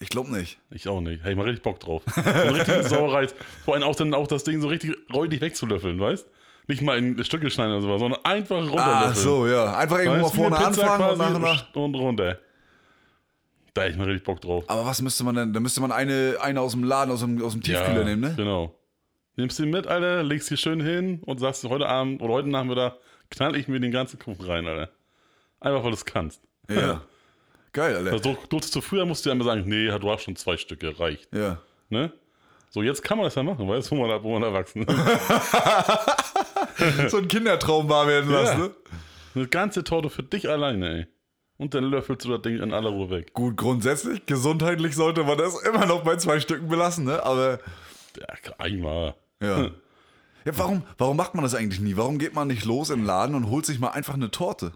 Ich 0.00 0.08
glaube 0.08 0.36
nicht. 0.36 0.58
Ich 0.70 0.88
auch 0.88 1.00
nicht. 1.00 1.22
Hey, 1.22 1.36
mal 1.36 1.44
richtig 1.44 1.62
Bock 1.62 1.78
drauf. 1.78 2.02
So 2.12 2.20
eine 2.20 2.54
richtige 2.54 2.82
Sauerei. 2.88 3.28
Vor 3.64 3.74
allem 3.74 3.84
auch 3.84 3.94
dann 3.94 4.12
auch 4.12 4.26
das 4.26 4.42
Ding 4.42 4.60
so 4.60 4.66
richtig 4.66 4.96
räudig 5.14 5.40
wegzulöffeln, 5.40 6.00
weißt? 6.00 6.26
Nicht 6.66 6.82
mal 6.82 6.98
in 6.98 7.22
Stücke 7.22 7.48
schneiden 7.48 7.74
oder 7.74 7.82
sowas, 7.82 8.00
sondern 8.00 8.24
einfach 8.24 8.56
runterlöffeln. 8.56 8.82
Ah, 8.82 9.14
so, 9.14 9.46
ja. 9.46 9.76
Einfach 9.76 9.98
irgendwo 10.00 10.22
mal 10.22 10.34
vorne 10.34 10.56
anfangen 10.56 11.10
und 11.12 11.18
nach 11.18 11.34
und 11.34 11.42
nach. 11.42 11.76
und 11.76 11.94
runter. 11.94 12.38
Da 13.74 13.82
hätte 13.82 13.92
ich 13.92 13.98
mal 13.98 14.06
richtig 14.06 14.24
Bock 14.24 14.40
drauf. 14.40 14.64
Aber 14.66 14.84
was 14.84 15.00
müsste 15.00 15.22
man 15.22 15.36
denn? 15.36 15.52
Da 15.52 15.60
müsste 15.60 15.80
man 15.80 15.92
eine, 15.92 16.38
eine 16.40 16.60
aus 16.60 16.72
dem 16.72 16.82
Laden, 16.82 17.12
aus 17.12 17.20
dem, 17.20 17.40
aus 17.40 17.52
dem 17.52 17.62
Tiefkühler 17.62 18.02
nehmen, 18.04 18.22
ne? 18.22 18.34
Genau. 18.36 18.74
Nimmst 19.36 19.60
den 19.60 19.70
mit, 19.70 19.86
Alter, 19.86 20.24
legst 20.24 20.50
die 20.50 20.56
schön 20.56 20.80
hin 20.80 21.22
und 21.24 21.38
sagst 21.38 21.62
heute 21.62 21.88
Abend 21.88 22.20
oder 22.20 22.34
heute 22.34 22.48
Nachmittag 22.48 22.96
knall 23.30 23.54
ich 23.54 23.68
mir 23.68 23.78
den 23.78 23.92
ganzen 23.92 24.18
Kuchen 24.18 24.44
rein, 24.44 24.66
Alter. 24.66 24.90
Einfach 25.60 25.84
weil 25.84 25.90
du 25.92 25.96
es 25.96 26.04
kannst. 26.04 26.47
Ja. 26.70 27.02
Geil, 27.72 27.96
Alter. 27.96 28.12
Also, 28.12 28.36
durftest 28.48 28.74
du 28.74 28.80
früher 28.80 29.04
musst 29.06 29.24
du 29.24 29.30
ja 29.30 29.34
immer 29.34 29.44
sagen, 29.44 29.64
nee, 29.66 29.86
du 29.98 30.10
hast 30.10 30.22
schon 30.24 30.36
zwei 30.36 30.56
Stücke, 30.56 30.98
reicht. 30.98 31.28
Ja. 31.34 31.58
Ne? 31.90 32.12
So, 32.70 32.82
jetzt 32.82 33.02
kann 33.02 33.18
man 33.18 33.24
das 33.24 33.34
ja 33.34 33.42
machen, 33.42 33.68
weißt 33.68 33.90
du, 33.90 33.96
wo 33.96 34.06
man, 34.06 34.22
wo 34.22 34.38
man 34.38 34.42
erwachsen 34.42 34.82
ist. 34.82 34.90
so 37.10 37.18
ein 37.18 37.28
Kindertraum 37.28 37.88
wahr 37.88 38.06
werden 38.06 38.30
lassen, 38.30 38.60
Ja. 38.60 38.66
ne? 38.66 38.74
Eine 39.34 39.46
ganze 39.48 39.84
Torte 39.84 40.10
für 40.10 40.22
dich 40.22 40.48
alleine, 40.48 40.98
ey. 40.98 41.06
Und 41.58 41.74
dann 41.74 41.84
löffelst 41.84 42.24
du 42.24 42.30
das 42.30 42.42
Ding 42.42 42.60
in 42.60 42.72
aller 42.72 42.90
Ruhe 42.90 43.10
weg. 43.10 43.32
Gut, 43.34 43.56
grundsätzlich, 43.56 44.24
gesundheitlich 44.26 44.94
sollte 44.96 45.24
man 45.24 45.38
das 45.38 45.60
immer 45.62 45.86
noch 45.86 46.02
bei 46.04 46.16
zwei 46.16 46.40
Stücken 46.40 46.68
belassen, 46.68 47.04
ne? 47.04 47.22
Aber 47.24 47.58
Ja, 48.18 48.26
einmal. 48.58 49.14
Ja. 49.42 49.70
Ja, 50.44 50.56
warum, 50.56 50.82
warum 50.98 51.16
macht 51.16 51.34
man 51.34 51.42
das 51.42 51.54
eigentlich 51.54 51.80
nie? 51.80 51.96
Warum 51.96 52.18
geht 52.18 52.34
man 52.34 52.48
nicht 52.48 52.64
los 52.64 52.90
in 52.90 53.00
den 53.00 53.06
Laden 53.06 53.34
und 53.34 53.50
holt 53.50 53.66
sich 53.66 53.78
mal 53.80 53.88
einfach 53.90 54.14
eine 54.14 54.30
Torte? 54.30 54.72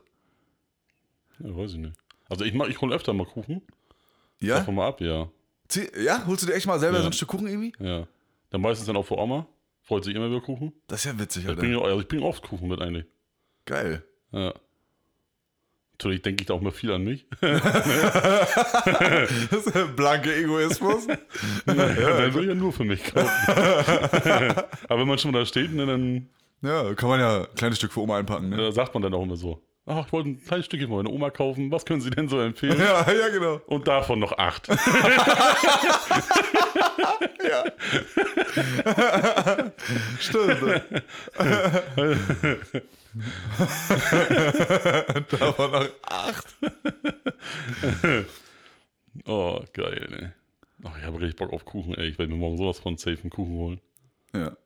Ja, 1.42 1.57
weiß 1.57 1.72
ich 1.72 1.78
nicht. 1.78 1.94
Also 2.28 2.44
ich, 2.44 2.55
mach- 2.55 2.68
ich 2.68 2.81
hole 2.81 2.94
öfter 2.94 3.12
mal 3.12 3.26
Kuchen. 3.26 3.62
Ja? 4.40 4.57
Davon 4.59 4.74
mal 4.74 4.88
ab, 4.88 5.00
ja. 5.00 5.28
Zieh, 5.68 5.88
ja? 6.05 6.24
Holst 6.26 6.42
du 6.42 6.46
dir 6.46 6.55
echt 6.55 6.66
mal 6.66 6.78
selber 6.78 6.96
Ja. 6.96 7.02
so 7.02 7.09
ein 7.09 7.12
Stück 7.12 7.28
Kuchen 7.28 7.46
irgendwie? 7.46 7.72
Ja. 7.78 8.07
Dann 8.50 8.61
meistens 8.61 8.87
dann 8.87 8.96
auch 8.96 9.07
für 9.07 9.16
Oma. 9.18 9.46
Freut 9.83 10.05
sich 10.05 10.14
immer 10.14 10.26
über 10.26 10.40
Kuchen. 10.40 10.72
Das 10.87 11.00
ist 11.05 11.12
ja 11.12 11.18
witzig, 11.18 11.42
Ich 11.44 11.48
Alter. 11.48 11.61
bringe, 11.61 11.81
also 11.83 12.00
ich 12.00 12.09
bringe 12.09 12.22
oft 12.24 12.42
Kuchen 12.42 12.68
mit 12.68 12.81
eigentlich. 12.81 13.05
Geil. 13.64 14.05
Ja. 14.33 14.55
Natürlich 15.92 16.22
denke 16.22 16.42
ich 16.42 16.46
da 16.46 16.55
auch 16.55 16.61
mal 16.61 16.72
viel 16.72 16.90
an 16.92 17.05
mich. 17.05 17.26
Das 19.50 19.66
ist 19.66 19.76
ein 19.76 19.94
blanker 19.96 20.35
Egoismus. 20.35 21.07
dann 21.66 21.76
will 22.35 22.42
ich 22.42 22.48
ja 22.48 22.55
nur 22.55 22.72
für 22.72 22.85
mich 22.85 23.02
kaufen. 23.05 23.28
Aber 24.88 25.00
wenn 25.00 25.09
man 25.09 25.18
schon 25.18 25.31
mal 25.33 25.40
da 25.40 25.46
steht, 25.46 25.72
ne, 25.72 25.87
dann 25.87 26.28
ja, 26.62 26.94
kann 26.94 27.09
man 27.09 27.20
ja 27.20 27.40
ein 27.42 27.55
kleines 27.57 27.78
Stück 27.78 27.92
für 27.92 28.00
Oma 28.00 28.18
einpacken, 28.18 28.48
ne? 28.50 28.68
äh, 28.68 28.72
sagt 28.72 28.94
man 28.94 29.02
dann 29.02 29.14
auch 29.14 29.22
immer 29.22 29.37
so. 29.37 29.62
Ach, 29.85 30.07
ich 30.07 30.12
wollte 30.12 30.29
ein 30.31 30.45
kleines 30.45 30.66
Stückchen 30.66 30.88
für 30.88 30.95
meine 30.97 31.11
Oma 31.11 31.31
kaufen. 31.31 31.73
Was 31.73 31.85
können 31.85 32.01
Sie 32.01 32.11
denn 32.11 32.29
so 32.29 32.40
empfehlen? 32.40 32.79
Ja, 32.79 33.11
ja, 33.12 33.29
genau. 33.29 33.61
Und 33.66 33.88
davon 33.88 34.18
noch 34.21 34.37
acht. 34.38 34.68
Ja. 37.42 37.64
Stimmt. 40.21 40.62
da 45.31 45.59
war 45.59 45.68
noch 45.68 45.88
acht. 46.03 46.57
Oh, 49.27 49.61
geil, 49.73 50.07
ne. 50.11 50.35
Ach, 50.85 50.97
ich 50.99 51.05
habe 51.05 51.21
richtig 51.21 51.37
Bock 51.37 51.53
auf 51.53 51.64
Kuchen, 51.64 51.95
ey. 51.95 52.09
Ich 52.09 52.18
werde 52.18 52.33
mir 52.33 52.38
morgen 52.38 52.59
sowas 52.59 52.79
von 52.79 52.97
safe 52.97 53.18
einen 53.23 53.31
Kuchen 53.31 53.55
holen. 53.55 53.81
Ja. 54.35 54.57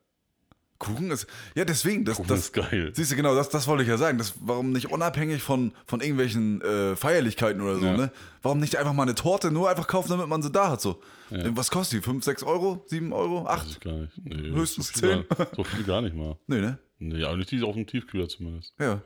Kuchen 0.79 1.09
ist. 1.11 1.27
Ja, 1.55 1.65
deswegen, 1.65 2.05
das, 2.05 2.17
Kuchen 2.17 2.27
das, 2.29 2.39
ist 2.39 2.53
geil. 2.53 2.91
Siehst 2.93 3.11
du, 3.11 3.15
genau, 3.15 3.33
das, 3.35 3.49
das 3.49 3.67
wollte 3.67 3.83
ich 3.83 3.89
ja 3.89 3.97
sagen. 3.97 4.17
Das, 4.17 4.35
warum 4.41 4.71
nicht 4.71 4.91
unabhängig 4.91 5.41
von, 5.41 5.73
von 5.85 6.01
irgendwelchen 6.01 6.61
äh, 6.61 6.95
Feierlichkeiten 6.95 7.61
oder 7.61 7.79
so, 7.79 7.85
Ja. 7.85 7.97
ne? 7.97 8.11
Warum 8.43 8.59
nicht 8.59 8.75
einfach 8.77 8.93
mal 8.93 9.03
eine 9.03 9.15
Torte 9.15 9.51
nur 9.51 9.69
einfach 9.69 9.87
kaufen, 9.87 10.09
damit 10.09 10.27
man 10.27 10.41
sie 10.41 10.51
da 10.51 10.69
hat, 10.69 10.81
so? 10.81 11.01
Ja. 11.29 11.39
Was 11.55 11.71
kostet 11.71 11.99
die? 11.99 12.03
5, 12.03 12.23
6 12.23 12.43
Euro? 12.43 12.83
7 12.87 13.11
Euro? 13.11 13.43
Das 13.45 13.61
8? 13.61 13.67
ist 13.67 13.81
gar 13.81 13.93
nicht. 13.93 14.13
Nee, 14.23 14.51
Höchstens 14.51 14.87
so 14.93 14.99
viel, 14.99 15.25
10. 15.27 15.37
gar, 15.37 15.47
so 15.55 15.63
viel 15.63 15.83
gar 15.83 16.01
nicht 16.01 16.15
mal. 16.15 16.37
Nee, 16.47 16.61
ne? 16.61 16.77
Nee, 16.99 17.23
aber 17.23 17.37
nicht 17.37 17.51
die 17.51 17.61
auf 17.63 17.75
dem 17.75 17.85
Tiefkühler 17.87 18.29
zumindest. 18.29 18.73
Ja. 18.79 19.01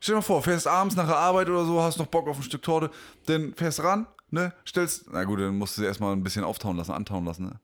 Stell 0.00 0.14
dir 0.14 0.18
mal 0.18 0.22
vor, 0.22 0.42
fährst 0.42 0.66
abends 0.66 0.96
nach 0.96 1.06
der 1.06 1.16
Arbeit 1.16 1.48
oder 1.48 1.64
so, 1.64 1.80
hast 1.82 1.98
noch 1.98 2.06
Bock 2.06 2.26
auf 2.28 2.36
ein 2.36 2.42
Stück 2.42 2.62
Torte, 2.62 2.90
dann 3.26 3.54
fährst 3.54 3.82
ran, 3.84 4.06
ne? 4.30 4.52
Stellst. 4.66 5.06
Na 5.12 5.22
gut, 5.24 5.38
dann 5.40 5.56
musst 5.58 5.76
du 5.76 5.82
sie 5.82 5.86
erstmal 5.86 6.12
ein 6.12 6.22
bisschen 6.24 6.42
auftauen 6.44 6.76
lassen, 6.76 6.92
antauen 6.92 7.24
lassen, 7.24 7.44
ne? 7.46 7.60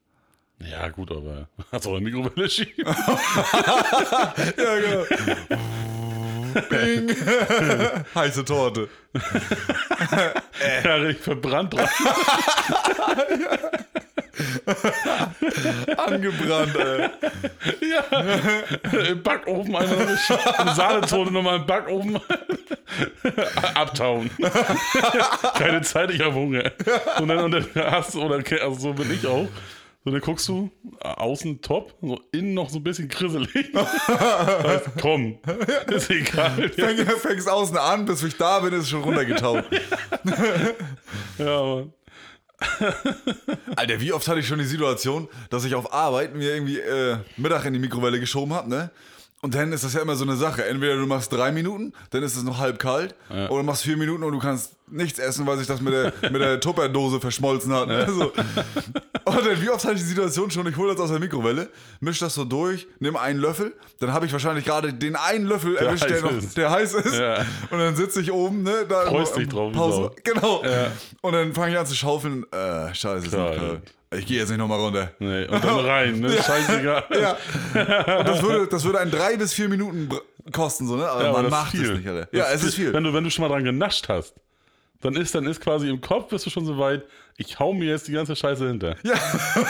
Ja, 0.60 0.88
gut, 0.88 1.10
aber 1.10 1.48
hast 1.72 1.86
auch 1.86 1.96
eine 1.96 2.00
Mikrowelle 2.00 2.48
schieben. 2.48 2.84
Ja, 4.56 4.80
genau. 4.80 5.04
Bing. 6.70 7.14
Heiße 8.14 8.42
Torte. 8.44 8.88
ja, 10.84 10.94
richtig 10.96 11.24
verbrannt 11.24 11.74
dran. 11.74 11.88
Angebrannt, 15.96 16.76
ey. 16.76 17.08
Ja. 17.90 18.04
Im 19.08 19.22
Backofen 19.22 19.74
eine 19.76 20.18
Sahnetorte 20.74 21.32
nochmal 21.32 21.56
im 21.56 21.66
Backofen 21.66 22.20
abtauen. 23.74 24.30
Keine 25.54 25.80
Zeit, 25.82 26.10
ich 26.10 26.20
habe 26.20 26.34
Hunger. 26.34 26.70
Und 27.20 27.28
dann, 27.28 27.38
und 27.38 27.52
dann 27.52 27.66
hast 27.74 28.14
du, 28.14 28.22
oder 28.22 28.36
also 28.62 28.74
so 28.74 28.92
bin 28.94 29.12
ich 29.12 29.26
auch. 29.26 29.48
So, 30.08 30.12
dann 30.12 30.22
guckst 30.22 30.48
du, 30.48 30.70
äh, 31.02 31.08
außen 31.08 31.60
top, 31.60 31.94
so 32.00 32.18
innen 32.32 32.54
noch 32.54 32.70
so 32.70 32.78
ein 32.78 32.82
bisschen 32.82 33.08
grisselig. 33.08 33.74
heißt, 33.74 34.86
komm, 34.98 35.38
ist 35.88 36.08
egal. 36.08 36.70
Fäng, 36.70 36.96
fängst 37.04 37.46
außen 37.46 37.76
an, 37.76 38.06
bis 38.06 38.22
ich 38.22 38.34
da 38.38 38.60
bin, 38.60 38.72
ist 38.72 38.84
es 38.84 38.88
schon 38.88 39.02
runtergetaucht. 39.02 39.64
Ja, 41.38 41.62
Mann. 41.62 41.92
Alter, 43.76 44.00
wie 44.00 44.12
oft 44.14 44.26
hatte 44.26 44.40
ich 44.40 44.48
schon 44.48 44.58
die 44.58 44.64
Situation, 44.64 45.28
dass 45.50 45.64
ich 45.66 45.74
auf 45.74 45.92
Arbeit 45.92 46.34
mir 46.34 46.54
irgendwie 46.54 46.78
äh, 46.78 47.18
Mittag 47.36 47.66
in 47.66 47.74
die 47.74 47.78
Mikrowelle 47.78 48.18
geschoben 48.18 48.54
habe, 48.54 48.68
ne? 48.70 48.90
Und 49.40 49.54
dann 49.54 49.72
ist 49.72 49.84
das 49.84 49.94
ja 49.94 50.00
immer 50.00 50.16
so 50.16 50.24
eine 50.24 50.36
Sache. 50.36 50.64
Entweder 50.64 50.96
du 50.96 51.06
machst 51.06 51.32
drei 51.32 51.52
Minuten, 51.52 51.92
dann 52.10 52.24
ist 52.24 52.36
es 52.36 52.42
noch 52.42 52.58
halb 52.58 52.78
kalt, 52.78 53.14
oder 53.30 53.48
du 53.48 53.62
machst 53.62 53.82
vier 53.82 53.96
Minuten 53.96 54.24
und 54.24 54.32
du 54.32 54.38
kannst 54.40 54.72
nichts 54.90 55.18
essen, 55.18 55.46
weil 55.46 55.58
sich 55.58 55.66
das 55.66 55.80
mit 55.80 55.92
der, 55.92 56.12
mit 56.30 56.40
der 56.40 56.58
Tupperdose 56.60 57.20
verschmolzen 57.20 57.72
hat. 57.72 57.88
Ne? 57.88 58.06
So. 58.10 58.32
Und 59.24 59.46
dann, 59.46 59.60
wie 59.60 59.68
oft 59.68 59.84
hatte 59.84 59.94
ich 59.94 60.00
die 60.00 60.06
Situation 60.06 60.50
schon, 60.50 60.66
ich 60.66 60.76
hole 60.76 60.92
das 60.92 61.00
aus 61.00 61.10
der 61.10 61.20
Mikrowelle, 61.20 61.68
misch 62.00 62.18
das 62.18 62.34
so 62.34 62.44
durch, 62.44 62.86
nimm 62.98 63.16
einen 63.16 63.38
Löffel, 63.38 63.74
dann 64.00 64.12
habe 64.12 64.26
ich 64.26 64.32
wahrscheinlich 64.32 64.64
gerade 64.64 64.92
den 64.92 65.14
einen 65.16 65.46
Löffel 65.46 65.76
erwischt, 65.76 66.08
der, 66.08 66.16
heiß 66.16 66.22
noch, 66.22 66.32
ist. 66.32 66.56
der 66.56 66.70
heiß 66.70 66.94
ist. 66.94 67.14
Ja. 67.14 67.44
Und 67.70 67.78
dann 67.78 67.94
sitze 67.94 68.20
ich 68.22 68.32
oben, 68.32 68.62
ne? 68.62 68.86
Da 68.88 69.06
Freust 69.06 69.36
dich 69.36 69.48
drauf, 69.48 69.72
Pause. 69.72 70.10
Genau. 70.24 70.64
Ja. 70.64 70.90
Und 71.20 71.32
dann 71.32 71.52
fange 71.52 71.72
ich 71.72 71.78
an 71.78 71.86
zu 71.86 71.94
schaufeln. 71.94 72.44
Äh, 72.50 72.94
scheiße, 72.94 73.26
ist 73.26 73.32
noch 73.32 73.54
Kalt. 73.54 73.82
Ich 74.10 74.26
gehe 74.26 74.38
jetzt 74.38 74.48
nicht 74.48 74.58
nochmal 74.58 74.80
runter. 74.80 75.12
Nee, 75.18 75.44
und 75.46 75.62
dann 75.62 75.78
rein, 75.80 76.20
ne? 76.20 76.32
Scheißegal. 76.42 77.04
Ja. 77.20 77.36
Und 78.18 78.28
das 78.28 78.42
würde, 78.42 78.66
das 78.68 78.84
würde 78.84 79.00
einen 79.00 79.10
drei 79.10 79.36
bis 79.36 79.52
vier 79.52 79.68
Minuten 79.68 80.08
kosten, 80.52 80.86
so, 80.86 80.96
ne? 80.96 81.06
Aber 81.08 81.22
Ja, 81.22 81.28
aber 81.28 81.38
man 81.38 81.46
ist 81.46 81.50
macht 81.50 81.74
es 81.74 81.80
nicht, 81.80 82.06
Alter. 82.06 82.26
Das 82.26 82.38
Ja, 82.38 82.50
es 82.50 82.62
ist 82.62 82.74
viel. 82.74 82.92
Wenn 82.92 83.04
du, 83.04 83.12
wenn 83.12 83.24
du 83.24 83.30
schon 83.30 83.42
mal 83.42 83.48
dran 83.48 83.64
genascht 83.64 84.08
hast, 84.08 84.34
dann 85.00 85.14
ist, 85.14 85.34
dann 85.34 85.46
ist 85.46 85.60
quasi 85.60 85.88
im 85.88 86.00
Kopf, 86.00 86.30
bist 86.30 86.46
du 86.46 86.50
schon 86.50 86.64
so 86.64 86.78
weit, 86.78 87.04
ich 87.36 87.58
hau 87.58 87.72
mir 87.72 87.90
jetzt 87.90 88.08
die 88.08 88.12
ganze 88.12 88.34
Scheiße 88.34 88.66
hinter. 88.66 88.96
Ja. 89.04 89.14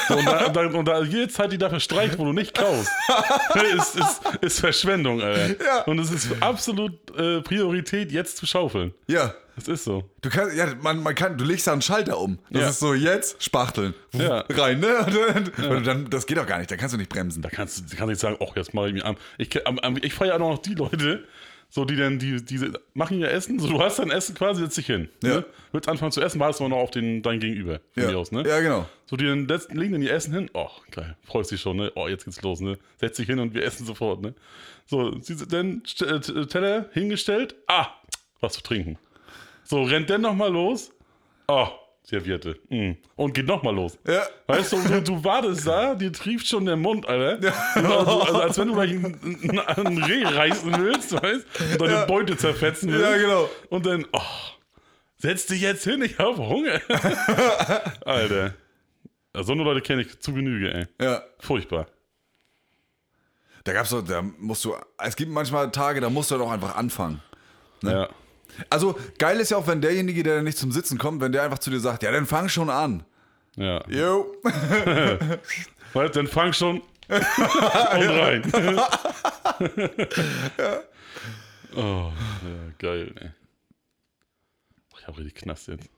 Und 0.08 0.26
da, 0.26 0.46
und 0.46 0.56
da, 0.56 0.78
und 0.78 0.84
da 0.86 1.02
jede 1.02 1.28
Zeit, 1.28 1.52
die 1.52 1.58
dafür 1.58 1.80
streicht, 1.80 2.18
wo 2.18 2.24
du 2.24 2.32
nicht 2.32 2.54
kaust, 2.56 2.88
ist, 3.76 3.96
ist, 3.96 4.20
ist 4.40 4.60
Verschwendung, 4.60 5.20
Alter. 5.20 5.62
Ja. 5.62 5.82
Und 5.82 5.98
es 5.98 6.10
ist 6.10 6.30
absolut 6.40 6.92
äh, 7.18 7.42
Priorität, 7.42 8.10
jetzt 8.10 8.38
zu 8.38 8.46
schaufeln. 8.46 8.94
Ja. 9.06 9.34
Das 9.58 9.68
ist 9.68 9.84
so. 9.84 10.08
Du 10.22 10.30
kannst, 10.30 10.56
ja, 10.56 10.66
man, 10.80 11.02
man 11.02 11.14
kann, 11.14 11.36
du 11.36 11.44
legst 11.44 11.66
da 11.66 11.72
einen 11.72 11.82
Schalter 11.82 12.18
um. 12.18 12.38
Das 12.50 12.62
Ja. 12.62 12.68
ist 12.70 12.78
so, 12.80 12.94
jetzt 12.94 13.42
spachteln. 13.42 13.94
Ja. 14.12 14.44
Rein, 14.48 14.80
ne? 14.80 14.98
Und 15.06 15.14
dann, 15.58 15.70
und 15.76 15.86
dann, 15.86 16.10
das 16.10 16.26
geht 16.26 16.38
doch 16.38 16.46
gar 16.46 16.58
nicht, 16.58 16.70
da 16.70 16.76
kannst 16.76 16.94
du 16.94 16.98
nicht 16.98 17.10
bremsen. 17.10 17.42
Da 17.42 17.50
kannst 17.50 17.78
du 17.92 17.96
kannst 17.96 18.08
nicht 18.08 18.20
sagen, 18.20 18.36
ach, 18.40 18.54
jetzt 18.56 18.72
mache 18.74 18.88
ich 18.88 18.94
mir 18.94 19.04
an. 19.04 19.16
Ich, 19.36 19.54
ich 20.02 20.14
feiere 20.14 20.34
ja 20.34 20.38
noch 20.38 20.58
die 20.58 20.74
Leute, 20.74 21.24
so 21.70 21.84
die 21.84 21.96
dann, 21.96 22.18
die, 22.18 22.42
diese 22.42 22.72
machen 22.94 23.18
ja 23.18 23.26
Essen, 23.28 23.58
so 23.58 23.68
du 23.68 23.80
hast 23.80 23.98
dein 23.98 24.10
Essen 24.10 24.34
quasi, 24.34 24.62
setzt 24.62 24.78
dich 24.78 24.86
hin. 24.86 25.08
Ja. 25.22 25.36
Ne? 25.36 25.44
Willst 25.72 25.88
anfangen 25.88 26.12
zu 26.12 26.22
essen, 26.22 26.40
wartest 26.40 26.60
du 26.60 26.68
noch 26.68 26.78
auf 26.78 26.90
den, 26.90 27.20
dein 27.22 27.40
Gegenüber. 27.40 27.80
von 27.92 28.02
Ja. 28.02 28.16
aus, 28.16 28.32
ne? 28.32 28.42
ja, 28.48 28.60
genau. 28.60 28.88
So, 29.04 29.16
die 29.16 29.26
dann 29.26 29.46
letzt- 29.46 29.72
legen 29.74 29.92
dann 29.92 30.00
die 30.00 30.08
Essen 30.08 30.32
hin. 30.32 30.50
Oh, 30.54 30.70
geil. 30.92 31.16
Freust 31.24 31.50
dich 31.50 31.60
schon, 31.60 31.76
ne? 31.76 31.92
Oh, 31.94 32.08
jetzt 32.08 32.24
geht's 32.24 32.40
los, 32.42 32.60
ne? 32.60 32.78
Setz 32.98 33.16
dich 33.16 33.26
hin 33.26 33.38
und 33.38 33.52
wir 33.54 33.64
essen 33.64 33.84
sofort, 33.84 34.22
ne? 34.22 34.34
So, 34.86 35.18
sie 35.20 35.36
dann 35.46 35.82
äh, 36.00 36.46
Teller 36.46 36.86
hingestellt. 36.92 37.54
Ah, 37.66 37.88
was 38.40 38.54
zu 38.54 38.62
trinken. 38.62 38.96
So, 39.68 39.82
rennt 39.82 40.08
dann 40.08 40.22
nochmal 40.22 40.50
los. 40.50 40.90
Oh, 41.46 41.68
Serviette. 42.02 42.56
Mm. 42.70 42.92
Und 43.16 43.34
geht 43.34 43.44
nochmal 43.46 43.74
los. 43.74 43.98
Ja. 44.06 44.22
Weißt 44.46 44.72
du, 44.72 44.78
du, 44.80 45.02
du 45.02 45.22
wartest 45.24 45.66
da, 45.66 45.94
dir 45.94 46.10
trieft 46.10 46.48
schon 46.48 46.64
der 46.64 46.76
Mund, 46.76 47.06
Alter. 47.06 47.52
Also, 47.74 48.22
also, 48.22 48.40
als 48.40 48.58
wenn 48.58 48.68
du 48.68 48.74
gleich 48.74 48.92
ein, 48.92 49.04
ein, 49.04 49.58
ein 49.58 50.02
Reh 50.02 50.24
reißen 50.24 50.72
willst, 50.82 51.12
weißt 51.12 51.46
Und 51.72 51.80
deine 51.82 51.92
Ja. 51.92 52.04
Beute 52.06 52.34
zerfetzen 52.38 52.90
willst. 52.90 53.04
Ja, 53.04 53.16
genau. 53.18 53.50
Und 53.68 53.84
dann, 53.84 54.06
oh, 54.12 54.22
setz 55.18 55.44
dich 55.44 55.60
jetzt 55.60 55.84
hin, 55.84 56.00
ich 56.00 56.18
habe 56.18 56.38
Hunger. 56.38 56.80
Alter. 58.06 58.54
Ja, 59.36 59.42
So 59.42 59.52
eine 59.52 59.64
Leute 59.64 59.82
kenne 59.82 60.00
ich 60.00 60.18
zu 60.18 60.32
Genüge, 60.32 60.72
ey. 60.72 60.86
Ja. 60.98 61.22
Furchtbar. 61.40 61.88
Da 63.64 63.74
gab's 63.74 63.90
doch, 63.90 64.02
da 64.02 64.22
musst 64.22 64.64
du, 64.64 64.74
es 64.96 65.14
gibt 65.14 65.30
manchmal 65.30 65.70
Tage, 65.72 66.00
da 66.00 66.08
musst 66.08 66.30
du 66.30 66.38
doch 66.38 66.50
einfach 66.50 66.74
anfangen. 66.74 67.20
Ja. 67.82 68.08
Also, 68.70 68.98
geil 69.18 69.38
ist 69.40 69.50
ja 69.50 69.56
auch, 69.56 69.66
wenn 69.66 69.80
derjenige, 69.80 70.22
der 70.22 70.42
nicht 70.42 70.58
zum 70.58 70.72
Sitzen 70.72 70.98
kommt, 70.98 71.20
wenn 71.20 71.32
der 71.32 71.42
einfach 71.42 71.58
zu 71.58 71.70
dir 71.70 71.80
sagt, 71.80 72.02
ja, 72.02 72.10
dann 72.10 72.26
fang 72.26 72.48
schon 72.48 72.70
an. 72.70 73.04
Ja. 73.56 73.82
Jo. 73.88 74.34
Weißt, 75.92 76.16
dann 76.16 76.26
fang 76.26 76.52
schon 76.52 76.80
und 77.08 78.08
rein. 78.10 78.52
Oh, 81.76 82.10
ja, 82.42 82.72
geil, 82.78 83.12
ey. 83.20 83.30
Ich 84.98 85.06
habe 85.06 85.18
richtig 85.18 85.34
Knast 85.42 85.68
jetzt. 85.68 85.90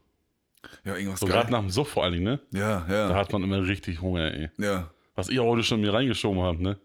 Ja, 0.84 0.96
irgendwas 0.96 1.20
So 1.20 1.26
gerade 1.26 1.50
nach 1.50 1.60
dem 1.60 1.70
Suff 1.70 1.88
vor 1.88 2.02
allen 2.04 2.12
Dingen, 2.14 2.24
ne? 2.24 2.40
Ja, 2.52 2.84
Da 2.88 3.10
ja. 3.10 3.14
hat 3.14 3.32
man 3.32 3.42
immer 3.44 3.64
richtig 3.66 4.00
Hunger, 4.02 4.34
ey. 4.34 4.50
Ja. 4.58 4.90
Was 5.14 5.28
ihr 5.28 5.42
heute 5.42 5.62
schon 5.62 5.80
mir 5.80 5.92
reingeschoben 5.94 6.42
habt, 6.42 6.60
ne? 6.60 6.76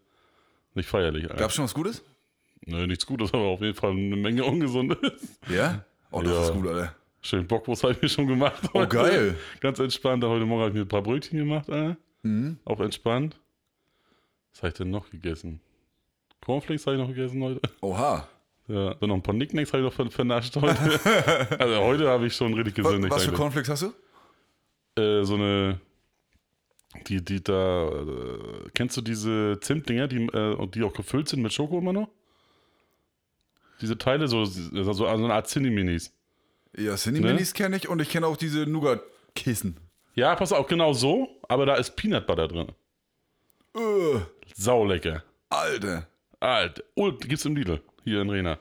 Nicht 0.76 0.88
feierlich, 0.88 1.24
Alter. 1.24 1.36
Gab's 1.36 1.56
schon 1.56 1.66
was 1.66 1.74
Gutes? 1.74 2.04
Nö, 2.66 2.88
nichts 2.88 3.06
Gutes, 3.06 3.34
aber 3.34 3.44
auf 3.44 3.62
jeden 3.62 3.76
Fall 3.76 3.92
eine 3.92 4.16
Menge 4.16 4.44
Ungesundes. 4.44 4.98
Ja? 5.50 5.86
Oh, 6.12 6.22
das 6.22 6.32
Ja. 6.34 6.44
ist 6.44 6.54
gut, 6.54 6.68
Alter. 6.68 6.96
Schön 7.22 7.48
Bockwurst 7.48 7.84
habe 7.84 7.94
ich 7.94 8.02
mir 8.02 8.10
schon 8.10 8.28
gemacht. 8.28 8.62
Oh, 8.74 8.80
heute. 8.82 8.96
geil. 8.96 9.36
Ganz 9.60 9.80
entspannt. 9.80 10.24
Heute 10.24 10.46
Morgen 10.46 10.62
habe 10.62 10.70
ich 10.72 10.76
mir 10.76 10.82
ein 10.82 10.88
paar 10.88 11.02
Brötchen 11.02 11.40
gemacht, 11.40 11.70
Alter. 11.70 11.98
Mhm. 12.24 12.58
Auch 12.66 12.80
entspannt. 12.80 13.40
Was 14.54 14.60
habe 14.62 14.68
ich 14.70 14.74
denn 14.76 14.90
noch 14.92 15.10
gegessen? 15.10 15.60
Cornflakes 16.42 16.86
habe 16.86 16.98
ich 16.98 17.02
noch 17.02 17.10
gegessen 17.10 17.44
heute. 17.44 17.62
Oha. 17.82 18.28
Ja, 18.68 18.94
dann 18.96 19.10
noch 19.10 19.16
ein 19.16 19.24
paar 19.24 19.34
Nicknacks 19.36 19.74
habe 19.74 19.84
ich 19.84 19.86
noch 19.90 19.94
ver- 19.94 20.10
vernascht 20.12 20.56
heute. 20.56 21.00
also 21.60 21.76
heute 21.84 22.08
habe 22.10 22.28
ich 22.28 22.36
schon 22.36 22.54
richtig 22.54 22.78
Was, 22.84 22.92
gesündigt. 22.92 23.14
was 23.14 23.24
für 23.24 23.30
eigentlich. 23.30 23.40
Cornflakes 23.40 23.70
hast 23.70 23.82
du? 23.84 25.02
äh, 25.02 25.24
so 25.24 25.36
eine, 25.36 25.80
die, 27.08 27.24
die 27.24 27.44
da, 27.44 27.90
äh, 27.90 28.70
kennst 28.74 28.98
du 28.98 29.02
diese 29.02 29.60
Zimtdinger, 29.62 30.08
die, 30.08 30.26
äh, 30.28 30.68
die 30.68 30.84
auch 30.84 30.94
gefüllt 30.94 31.28
sind 31.28 31.42
mit 31.42 31.52
Schoko 31.54 31.78
immer 31.80 31.94
noch? 31.94 32.10
Diese 33.82 33.98
Teile, 33.98 34.28
so, 34.28 34.46
so 34.46 35.06
eine 35.06 35.34
Art 35.34 35.48
Cinni-Minis. 35.48 36.14
Ja, 36.78 36.96
Cindy 36.96 37.22
Minis 37.22 37.54
kenne 37.54 37.78
ich 37.78 37.88
und 37.88 38.02
ich 38.02 38.10
kenne 38.10 38.28
auch 38.28 38.36
diese 38.38 38.66
Nougat 38.66 39.02
Kissen. 39.34 39.78
Ja, 40.14 40.36
pass 40.36 40.52
auf, 40.52 40.68
genau 40.68 40.94
so, 40.94 41.30
aber 41.48 41.66
da 41.66 41.76
ist 41.76 41.96
Peanut 41.96 42.28
Butter 42.28 42.48
drin. 42.48 42.72
Äh, 43.76 44.20
Saulecker. 44.56 45.24
Alter. 45.50 46.08
Alter, 46.40 46.84
Ult, 46.96 47.22
gibt's 47.28 47.46
im 47.46 47.56
Lidl, 47.56 47.82
hier 48.04 48.22
in 48.22 48.30
Rena. 48.30 48.60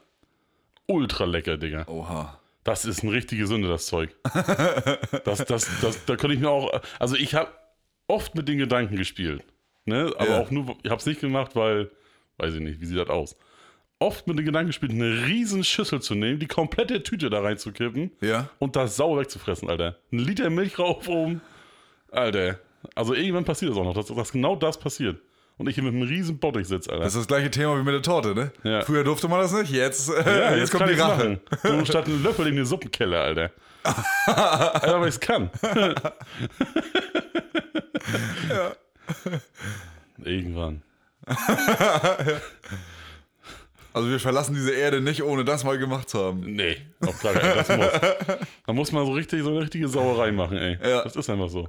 Ultra 0.86 1.24
lecker, 1.24 1.56
Digga. 1.56 1.86
Oha. 1.88 2.40
Das 2.62 2.84
ist 2.84 3.02
eine 3.02 3.12
richtige 3.12 3.46
Sünde, 3.46 3.68
das 3.68 3.86
Zeug. 3.86 4.14
Das, 5.24 5.44
das, 5.44 5.68
das, 5.80 6.04
da 6.04 6.16
könnte 6.16 6.34
ich 6.34 6.40
mir 6.40 6.50
auch. 6.50 6.80
Also, 6.98 7.16
ich 7.16 7.34
habe 7.34 7.50
oft 8.06 8.34
mit 8.34 8.48
den 8.48 8.58
Gedanken 8.58 8.96
gespielt. 8.96 9.42
Ne? 9.86 10.12
Aber 10.18 10.28
Ja. 10.30 10.40
auch 10.40 10.50
nur, 10.50 10.76
ich 10.82 10.90
habe 10.90 10.98
es 11.00 11.06
nicht 11.06 11.20
gemacht, 11.20 11.56
weil, 11.56 11.90
weiß 12.38 12.54
ich 12.54 12.60
nicht, 12.60 12.80
wie 12.80 12.86
sieht 12.86 12.98
das 12.98 13.08
aus? 13.08 13.36
Oft 14.04 14.26
mit 14.26 14.38
den 14.38 14.44
Gedanken 14.44 14.66
gespielt, 14.66 14.92
eine 14.92 15.26
riesen 15.26 15.64
Schüssel 15.64 16.02
zu 16.02 16.14
nehmen, 16.14 16.38
die 16.38 16.46
komplette 16.46 17.02
Tüte 17.02 17.30
da 17.30 17.40
reinzukippen 17.40 18.10
Ja. 18.20 18.50
und 18.58 18.76
das 18.76 18.96
sauer 18.96 19.18
wegzufressen, 19.20 19.70
Alter. 19.70 19.96
Ein 20.12 20.18
Liter 20.18 20.50
Milch 20.50 20.78
rauf 20.78 21.08
oben. 21.08 21.40
Alter. 22.12 22.58
Also, 22.94 23.14
irgendwann 23.14 23.46
passiert 23.46 23.70
das 23.70 23.78
auch 23.78 23.84
noch, 23.84 23.94
dass, 23.94 24.08
dass 24.14 24.30
genau 24.30 24.56
das 24.56 24.78
passiert. 24.78 25.22
Und 25.56 25.68
ich 25.70 25.76
hier 25.76 25.84
mit 25.84 25.94
einem 25.94 26.02
riesen 26.02 26.38
Bottich 26.38 26.68
sitze, 26.68 26.90
Alter. 26.90 27.04
Das 27.04 27.14
ist 27.14 27.20
das 27.20 27.26
gleiche 27.28 27.50
Thema 27.50 27.78
wie 27.78 27.82
mit 27.82 27.94
der 27.94 28.02
Torte, 28.02 28.34
ne? 28.34 28.52
Ja. 28.62 28.82
Früher 28.82 29.04
durfte 29.04 29.26
man 29.26 29.40
das 29.40 29.52
nicht, 29.54 29.72
jetzt, 29.72 30.10
äh, 30.10 30.14
Ja, 30.50 30.54
jetzt, 30.54 30.70
kommt 30.70 30.84
kann 30.84 30.92
die 30.94 31.00
Rache. 31.00 31.40
So 31.62 31.84
statt 31.86 32.04
einen 32.06 32.22
Löffel 32.22 32.46
in 32.48 32.56
den 32.56 32.66
Suppenkeller, 32.66 33.20
Alter. 33.22 33.52
Alter, 34.26 35.00
weil 35.00 35.08
ich 35.08 35.18
kann. 35.20 35.48
Irgendwann. 40.22 40.82
Also 43.94 44.10
wir 44.10 44.20
verlassen 44.20 44.54
diese 44.54 44.72
Erde 44.72 45.00
nicht, 45.00 45.22
ohne 45.22 45.44
das 45.44 45.64
mal 45.64 45.78
gemacht 45.78 46.10
zu 46.10 46.18
haben. 46.18 46.40
Nee, 46.40 46.76
auf 47.00 47.22
gar 47.22 47.32
keinen. 47.32 47.56
Das 47.56 47.68
muss. 47.68 47.86
Da 48.66 48.72
muss 48.72 48.92
man 48.92 49.06
so 49.06 49.12
richtig 49.12 49.42
so 49.42 49.50
eine 49.50 49.60
richtige 49.60 49.88
Sauerei 49.88 50.32
machen, 50.32 50.58
ey. 50.58 50.78
Ja. 50.82 51.04
Das 51.04 51.16
ist 51.16 51.30
einfach 51.30 51.48
so. 51.48 51.68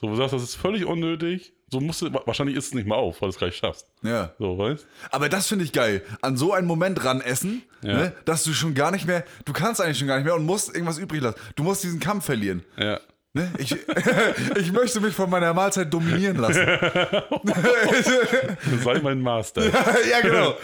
So, 0.00 0.08
du 0.08 0.16
sagst, 0.16 0.34
das 0.34 0.42
ist 0.42 0.54
völlig 0.56 0.84
unnötig. 0.86 1.52
So 1.70 1.80
musst 1.80 2.02
du, 2.02 2.12
wahrscheinlich 2.26 2.56
isst 2.56 2.68
es 2.68 2.74
nicht 2.74 2.86
mal 2.86 2.96
auf, 2.96 3.20
weil 3.20 3.28
du 3.28 3.32
es 3.34 3.38
gleich 3.38 3.56
schaffst. 3.56 3.86
Ja. 4.02 4.32
So, 4.38 4.56
weißt 4.58 4.86
Aber 5.10 5.28
das 5.28 5.46
finde 5.46 5.64
ich 5.64 5.72
geil. 5.72 6.02
An 6.22 6.36
so 6.36 6.52
einen 6.52 6.66
Moment 6.66 7.04
ran 7.04 7.20
essen, 7.20 7.62
Ja. 7.82 7.94
ne, 7.94 8.12
dass 8.24 8.44
du 8.44 8.52
schon 8.52 8.74
gar 8.74 8.90
nicht 8.90 9.06
mehr, 9.06 9.24
du 9.44 9.52
kannst 9.52 9.80
eigentlich 9.80 9.98
schon 9.98 10.08
gar 10.08 10.16
nicht 10.16 10.24
mehr 10.24 10.34
und 10.34 10.44
musst 10.44 10.74
irgendwas 10.74 10.98
übrig 10.98 11.20
lassen. 11.22 11.38
Du 11.56 11.62
musst 11.64 11.82
diesen 11.84 12.00
Kampf 12.00 12.24
verlieren. 12.26 12.64
Ja. 12.76 13.00
Ne? 13.32 13.50
Ich, 13.58 13.74
ich 14.56 14.72
möchte 14.72 15.00
mich 15.00 15.14
von 15.14 15.28
meiner 15.28 15.52
Mahlzeit 15.52 15.92
dominieren 15.92 16.36
lassen. 16.36 16.64
Sei 18.84 19.00
mein 19.02 19.20
Master. 19.20 19.64
ja, 20.10 20.20
genau. 20.22 20.54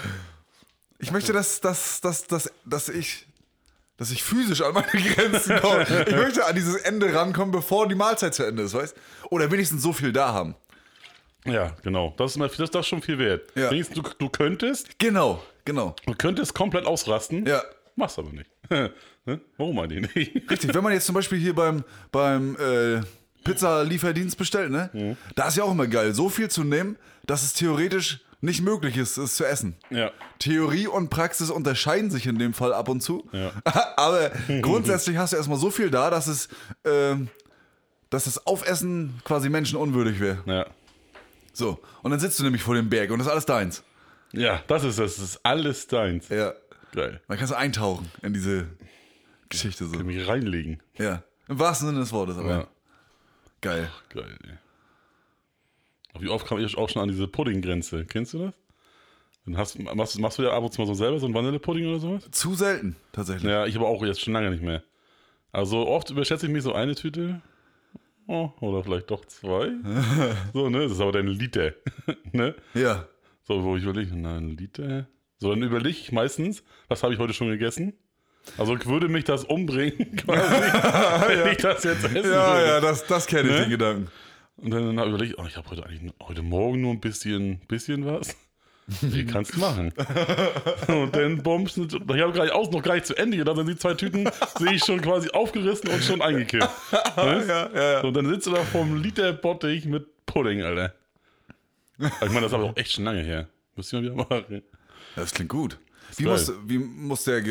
Ich 1.00 1.12
möchte, 1.12 1.32
dass, 1.32 1.60
dass, 1.60 2.00
dass, 2.00 2.26
dass, 2.26 2.52
dass 2.64 2.88
ich 2.88 3.26
dass 3.96 4.10
ich 4.10 4.22
physisch 4.22 4.62
an 4.62 4.72
meine 4.72 4.88
Grenzen 4.88 5.60
komme. 5.60 5.86
Ich 6.08 6.16
möchte 6.16 6.46
an 6.46 6.54
dieses 6.54 6.76
Ende 6.76 7.14
rankommen, 7.14 7.50
bevor 7.52 7.86
die 7.86 7.94
Mahlzeit 7.94 8.34
zu 8.34 8.44
Ende 8.44 8.62
ist, 8.62 8.72
weißt? 8.72 8.96
Oder 9.28 9.50
wenigstens 9.50 9.82
so 9.82 9.92
viel 9.92 10.10
da 10.10 10.32
haben. 10.32 10.54
Ja, 11.44 11.76
genau. 11.82 12.14
Das 12.16 12.34
ist, 12.34 12.58
das, 12.58 12.70
ist 12.70 12.86
schon 12.86 13.02
viel 13.02 13.18
wert. 13.18 13.50
Ja. 13.54 13.70
Wenigstens 13.70 13.96
du, 13.96 14.02
du 14.18 14.30
könntest, 14.30 14.98
Genau, 14.98 15.42
genau. 15.66 15.94
du 16.06 16.14
könntest 16.14 16.54
komplett 16.54 16.86
ausrasten. 16.86 17.44
Ja. 17.44 17.62
Machst 17.94 18.18
aber 18.18 18.30
nicht. 18.30 18.50
Warum 19.58 19.78
eigentlich 19.78 20.14
nicht? 20.14 20.50
Richtig, 20.50 20.72
wenn 20.72 20.82
man 20.82 20.94
jetzt 20.94 21.04
zum 21.04 21.14
Beispiel 21.14 21.38
hier 21.38 21.54
beim, 21.54 21.84
beim 22.10 22.56
äh, 22.56 23.02
Pizza-Lieferdienst 23.44 24.38
bestellt, 24.38 24.70
ne? 24.70 24.88
Mhm. 24.94 25.16
Da 25.34 25.48
ist 25.48 25.58
ja 25.58 25.64
auch 25.64 25.72
immer 25.72 25.86
geil, 25.86 26.14
so 26.14 26.30
viel 26.30 26.48
zu 26.48 26.64
nehmen, 26.64 26.96
dass 27.26 27.42
es 27.42 27.52
theoretisch 27.52 28.20
nicht 28.40 28.62
möglich 28.62 28.96
ist, 28.96 29.16
es 29.16 29.36
zu 29.36 29.44
essen. 29.44 29.76
Ja. 29.90 30.10
Theorie 30.38 30.86
und 30.86 31.10
Praxis 31.10 31.50
unterscheiden 31.50 32.10
sich 32.10 32.26
in 32.26 32.38
dem 32.38 32.54
Fall 32.54 32.72
ab 32.72 32.88
und 32.88 33.02
zu. 33.02 33.28
Ja. 33.32 33.52
Aber 33.96 34.30
grundsätzlich 34.62 35.16
hast 35.16 35.32
du 35.32 35.36
erstmal 35.36 35.58
so 35.58 35.70
viel 35.70 35.90
da, 35.90 36.10
dass 36.10 36.26
es, 36.26 36.48
ähm, 36.84 37.28
dass 38.08 38.24
das 38.24 38.46
Aufessen 38.46 39.20
quasi 39.24 39.50
menschenunwürdig 39.50 40.20
wäre. 40.20 40.42
Ja. 40.46 40.66
So. 41.52 41.80
Und 42.02 42.10
dann 42.10 42.20
sitzt 42.20 42.38
du 42.38 42.44
nämlich 42.44 42.62
vor 42.62 42.74
dem 42.74 42.88
Berg 42.88 43.10
und 43.10 43.18
das 43.18 43.26
ist 43.26 43.32
alles 43.32 43.46
deins. 43.46 43.82
Ja, 44.32 44.62
das 44.68 44.84
ist 44.84 44.98
das. 44.98 45.16
Das 45.16 45.24
ist 45.24 45.40
alles 45.42 45.86
deins. 45.88 46.28
Ja. 46.28 46.54
Geil. 46.92 47.20
Dann 47.28 47.36
kannst 47.36 47.52
du 47.52 47.56
eintauchen 47.56 48.10
in 48.22 48.32
diese 48.32 48.66
Geschichte 49.48 49.86
so. 49.86 49.96
Kann 49.96 50.06
mich 50.06 50.26
reinlegen. 50.26 50.80
Ja. 50.98 51.22
Im 51.48 51.58
wahrsten 51.58 51.88
Sinne 51.88 52.00
des 52.00 52.12
Wortes, 52.12 52.38
aber. 52.38 52.50
Ja. 52.50 52.66
Geil. 53.60 53.90
Geil, 54.08 54.38
ey. 54.44 54.58
Wie 56.18 56.28
oft 56.28 56.46
kam 56.46 56.58
ich 56.58 56.76
auch 56.76 56.88
schon 56.88 57.02
an 57.02 57.08
diese 57.08 57.28
Puddinggrenze? 57.28 58.04
Kennst 58.04 58.34
du 58.34 58.38
das? 58.38 58.54
Dann 59.46 59.56
hast, 59.56 59.78
machst, 59.78 60.18
machst 60.18 60.38
du 60.38 60.42
ja 60.42 60.50
ab 60.52 60.62
und 60.62 60.72
zu 60.72 60.80
mal 60.80 60.86
so 60.86 60.94
selber 60.94 61.18
so 61.18 61.26
ein 61.26 61.34
Vanillepudding 61.34 61.86
oder 61.88 61.98
sowas? 61.98 62.28
Zu 62.30 62.54
selten, 62.54 62.96
tatsächlich. 63.12 63.50
Ja, 63.50 63.66
ich 63.66 63.76
aber 63.76 63.88
auch 63.88 64.04
jetzt 64.04 64.20
schon 64.20 64.32
lange 64.34 64.50
nicht 64.50 64.62
mehr. 64.62 64.82
Also 65.52 65.86
oft 65.88 66.10
überschätze 66.10 66.46
ich 66.46 66.52
mich 66.52 66.62
so 66.62 66.72
eine 66.74 66.94
Tüte. 66.94 67.40
Oh, 68.26 68.50
oder 68.60 68.84
vielleicht 68.84 69.10
doch 69.10 69.24
zwei. 69.24 69.70
so, 70.52 70.68
ne? 70.68 70.80
Das 70.82 70.92
ist 70.92 71.00
aber 71.00 71.12
dann 71.12 71.26
ein 71.26 71.38
Liter. 71.38 71.72
ne? 72.32 72.54
Ja. 72.74 73.06
So, 73.42 73.64
wo 73.64 73.76
ich 73.76 73.82
überlege, 73.82 74.10
na, 74.14 74.36
ein 74.36 74.56
Liter. 74.56 75.06
So, 75.38 75.50
dann 75.50 75.62
überlege 75.62 75.96
ich 75.98 76.12
meistens, 76.12 76.62
was 76.88 77.02
habe 77.02 77.14
ich 77.14 77.18
heute 77.18 77.32
schon 77.32 77.48
gegessen? 77.48 77.94
Also 78.58 78.76
würde 78.86 79.08
mich 79.08 79.24
das 79.24 79.44
umbringen, 79.44 80.16
quasi, 80.16 81.34
wenn 81.44 81.52
ich 81.52 81.58
das 81.58 81.82
jetzt 81.84 82.04
essen 82.04 82.14
Ja, 82.30 82.54
würde. 82.54 82.66
ja, 82.66 82.80
das, 82.80 83.06
das 83.06 83.26
kenne 83.26 83.48
ich, 83.48 83.54
Ne? 83.54 83.60
den 83.62 83.70
Gedanken. 83.70 84.08
Und 84.62 84.70
dann 84.70 84.98
habe 84.98 85.08
ich 85.08 85.14
überlegt, 85.14 85.38
oh, 85.38 85.46
ich 85.46 85.56
habe 85.56 85.70
heute 85.70 85.86
eigentlich 85.86 86.12
heute 86.22 86.42
Morgen 86.42 86.80
nur 86.80 86.92
ein 86.92 87.00
bisschen, 87.00 87.60
bisschen 87.68 88.04
was. 88.04 88.36
Wie 89.02 89.24
kannst 89.24 89.54
du 89.54 89.60
machen? 89.60 89.92
und 90.88 91.14
dann 91.14 91.42
bombst 91.42 91.76
du, 91.76 91.84
ich 91.84 92.20
habe 92.20 92.32
gleich 92.32 92.50
aus, 92.50 92.70
noch 92.70 92.82
gar 92.82 92.94
nicht 92.94 93.06
zu 93.06 93.16
Ende 93.16 93.36
gedacht, 93.36 93.56
dann 93.56 93.66
die 93.66 93.76
zwei 93.76 93.94
Tüten 93.94 94.28
sehe 94.58 94.74
ich 94.74 94.84
schon 94.84 95.00
quasi 95.00 95.30
aufgerissen 95.30 95.88
und 95.90 96.02
schon 96.02 96.20
eingekippt. 96.20 96.68
Ne? 97.16 97.44
Ja, 97.46 97.70
ja, 97.72 97.92
ja. 97.92 98.00
Und 98.00 98.14
dann 98.14 98.26
sitzt 98.26 98.46
du 98.46 98.50
da 98.50 98.62
vorm 98.64 99.00
Liter 99.00 99.32
Bottich 99.32 99.84
mit 99.84 100.06
Pudding, 100.26 100.62
Alter. 100.62 100.94
Aber 101.98 102.26
ich 102.26 102.32
meine, 102.32 102.40
das 102.40 102.46
ist 102.46 102.54
aber 102.54 102.64
auch 102.64 102.76
echt 102.76 102.92
schon 102.92 103.04
lange 103.04 103.22
her. 103.22 103.48
Müsste 103.76 103.96
ich 103.96 104.02
mal 104.02 104.12
wieder 104.12 104.26
machen. 104.28 104.62
Das 105.16 105.32
klingt 105.32 105.50
gut. 105.50 105.78
Wie 106.16 106.24
muss, 106.24 106.52
wie 106.66 106.78
muss 106.78 107.24
der 107.24 107.42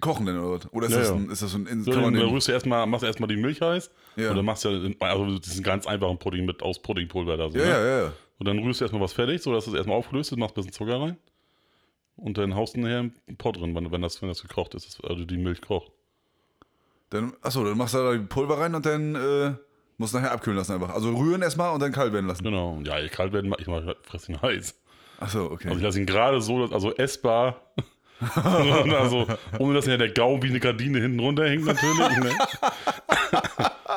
kochen 0.00 0.26
denn, 0.26 0.38
oder? 0.38 0.72
Oder 0.72 0.86
ist, 0.86 0.92
Ja, 0.92 0.98
das 1.00 1.10
ein, 1.10 1.30
ist 1.30 1.42
das 1.42 1.50
so 1.50 1.58
ein... 1.58 1.66
So, 1.84 1.90
kann 1.90 2.02
dann 2.02 2.12
man 2.12 2.14
den, 2.14 2.28
rührst 2.28 2.48
du 2.48 2.52
erstmal, 2.52 2.86
machst 2.86 3.02
du 3.02 3.06
erstmal 3.06 3.28
die 3.28 3.36
Milch 3.36 3.60
heiß. 3.60 3.90
Ja. 4.16 4.30
Und 4.30 4.36
dann 4.36 4.44
machst 4.44 4.64
du 4.64 4.70
ja, 4.70 4.94
also 5.00 5.38
diesen 5.38 5.62
ganz 5.62 5.86
einfachen 5.86 6.18
Pudding 6.18 6.44
mit 6.44 6.62
aus 6.62 6.80
Puddingpulver 6.80 7.36
da 7.36 7.50
so. 7.50 7.58
ja, 7.58 7.64
ne? 7.64 7.70
ja, 7.70 7.98
ja. 8.04 8.12
Und 8.38 8.46
dann 8.46 8.58
rührst 8.58 8.80
du 8.80 8.84
erstmal 8.84 9.02
was 9.02 9.12
fertig, 9.12 9.42
so 9.42 9.52
dass 9.52 9.66
es 9.66 9.74
erstmal 9.74 9.96
aufgelöst 9.96 10.32
ist, 10.32 10.38
machst 10.38 10.54
ein 10.56 10.62
bisschen 10.62 10.72
Zucker 10.72 11.00
rein. 11.00 11.16
Und 12.16 12.38
dann 12.38 12.54
haust 12.54 12.76
du 12.76 12.80
nachher 12.80 13.00
einen 13.00 13.36
Pot 13.36 13.56
drin, 13.58 13.74
wenn, 13.74 13.90
wenn, 13.92 14.02
das, 14.02 14.20
wenn 14.22 14.28
das 14.28 14.42
gekocht 14.42 14.74
ist, 14.74 15.02
also 15.04 15.24
die 15.24 15.36
Milch 15.36 15.60
kocht. 15.60 15.92
Dann, 17.10 17.34
achso, 17.42 17.64
dann 17.64 17.76
machst 17.76 17.94
du 17.94 17.98
da 17.98 18.12
die 18.12 18.18
Pulver 18.20 18.58
rein 18.58 18.74
und 18.74 18.84
dann 18.84 19.14
äh, 19.14 19.54
musst 19.98 20.14
du 20.14 20.18
nachher 20.18 20.32
abkühlen 20.32 20.58
lassen 20.58 20.72
einfach. 20.72 20.90
Also 20.90 21.14
rühren 21.14 21.42
erstmal 21.42 21.72
und 21.72 21.80
dann 21.80 21.92
kalt 21.92 22.12
werden 22.12 22.26
lassen. 22.26 22.42
Genau. 22.42 22.80
Ja, 22.84 23.06
kalt 23.08 23.32
werden, 23.32 23.54
ich 23.58 23.66
mach, 23.66 23.82
fress 24.02 24.28
ihn 24.28 24.40
heiß. 24.40 24.74
Achso, 25.18 25.46
okay. 25.46 25.68
Also 25.68 25.78
ich 25.78 25.84
lasse 25.84 26.00
ihn 26.00 26.06
gerade 26.06 26.40
so, 26.40 26.64
also 26.64 26.94
essbar. 26.94 27.72
Also, 28.98 29.26
ohne 29.58 29.74
dass 29.74 29.86
ja 29.86 29.96
der 29.96 30.10
Gaumen 30.10 30.42
wie 30.42 30.48
eine 30.48 30.60
Gardine 30.60 31.00
hinten 31.00 31.20
runterhängt 31.20 31.64
natürlich. 31.64 32.18
Ne? 32.18 32.36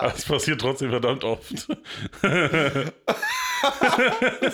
Das 0.01 0.23
passiert 0.23 0.61
trotzdem 0.61 0.91
verdammt 0.91 1.25
oft. 1.25 1.67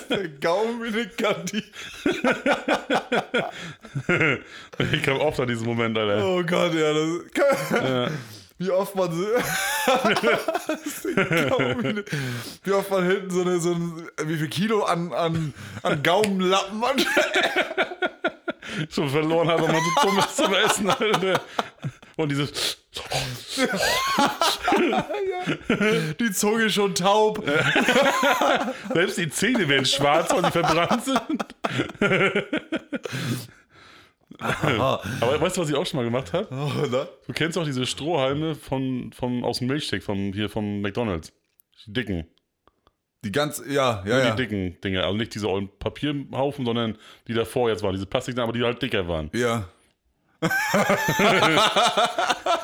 der 0.09 0.27
Gaumen 0.41 0.81
wie 0.83 0.87
eine 0.87 1.05
Gardine. 1.17 1.63
Ich 4.91 5.03
komme 5.03 5.19
oft 5.19 5.39
an 5.39 5.47
diesen 5.47 5.65
Moment, 5.67 5.95
Alter. 5.97 6.25
Oh 6.25 6.41
Gott, 6.43 6.73
ja, 6.73 6.91
das... 6.93 7.07
Wie 8.57 8.71
oft 8.71 8.95
man 8.95 9.11
so, 9.11 9.21
wie, 9.25 9.35
eine- 11.87 12.05
wie 12.63 12.71
oft 12.71 12.89
man 12.89 13.05
hinten 13.05 13.29
so 13.29 13.41
eine, 13.41 13.59
so 13.59 13.73
ein, 13.73 14.07
wie 14.23 14.37
viel 14.37 14.47
Kilo 14.47 14.83
an, 14.83 15.11
an, 15.13 15.53
an 15.83 16.01
Gaumenlappen 16.01 16.79
man 16.79 16.95
Schon 18.89 19.09
verloren 19.09 19.47
hat, 19.47 19.61
wenn 19.61 19.71
man 19.71 19.81
so 19.81 20.07
dumm 20.07 20.19
ist 20.19 20.37
zum 20.37 20.53
Essen, 20.53 20.89
Alter. 20.89 21.41
Und 22.17 22.29
dieses. 22.29 22.77
die 26.19 26.31
Zunge 26.31 26.69
schon 26.69 26.95
taub. 26.95 27.43
Selbst 28.93 29.17
die 29.17 29.29
Zähne 29.29 29.67
werden 29.67 29.85
schwarz, 29.85 30.31
weil 30.31 30.43
die 30.43 30.51
verbrannt 30.51 31.03
sind. 31.03 31.45
Aber 34.39 35.41
weißt 35.41 35.57
du, 35.57 35.61
was 35.61 35.69
ich 35.69 35.75
auch 35.75 35.85
schon 35.85 35.97
mal 35.97 36.03
gemacht 36.03 36.33
habe? 36.33 36.47
Oh? 36.51 37.05
Du 37.27 37.33
kennst 37.33 37.57
auch 37.57 37.65
diese 37.65 37.85
Strohhalme 37.85 38.55
von, 38.55 39.11
von, 39.13 39.43
aus 39.43 39.59
dem 39.59 39.67
Milchshake, 39.67 40.03
vom, 40.03 40.33
hier 40.33 40.49
vom 40.49 40.81
McDonalds. 40.81 41.33
Die 41.85 41.93
dicken. 41.93 42.27
Die 43.25 43.31
ganz, 43.31 43.59
ja, 43.67 44.03
ja, 44.05 44.21
Die 44.21 44.27
ja. 44.27 44.35
dicken 44.35 44.79
Dinger. 44.81 45.03
Also 45.03 45.17
nicht 45.17 45.33
diese 45.33 45.49
ollen 45.49 45.67
Papierhaufen, 45.79 46.63
sondern 46.63 46.95
die 47.27 47.33
davor 47.33 47.69
jetzt 47.69 47.81
waren. 47.81 47.93
Diese 47.93 48.05
Plastik, 48.05 48.37
aber 48.37 48.53
die 48.53 48.63
halt 48.63 48.79
dicker 48.81 49.07
waren. 49.07 49.31
Ja. 49.33 49.67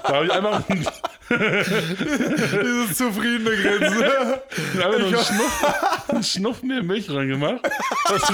Da 0.04 0.16
habe 0.16 0.26
ich 0.26 0.32
einfach, 0.34 0.64
Dieses 1.30 2.98
zufriedene 2.98 3.52
Grinsen. 3.52 4.04
einfach 4.04 5.00
nur 5.00 5.08
einen 5.08 5.18
Schnuff, 5.18 6.10
einen 6.10 6.24
Schnuff 6.24 6.64
mehr 6.64 6.84
Milch 6.84 7.10
reingemacht, 7.10 7.62
dass, 8.10 8.34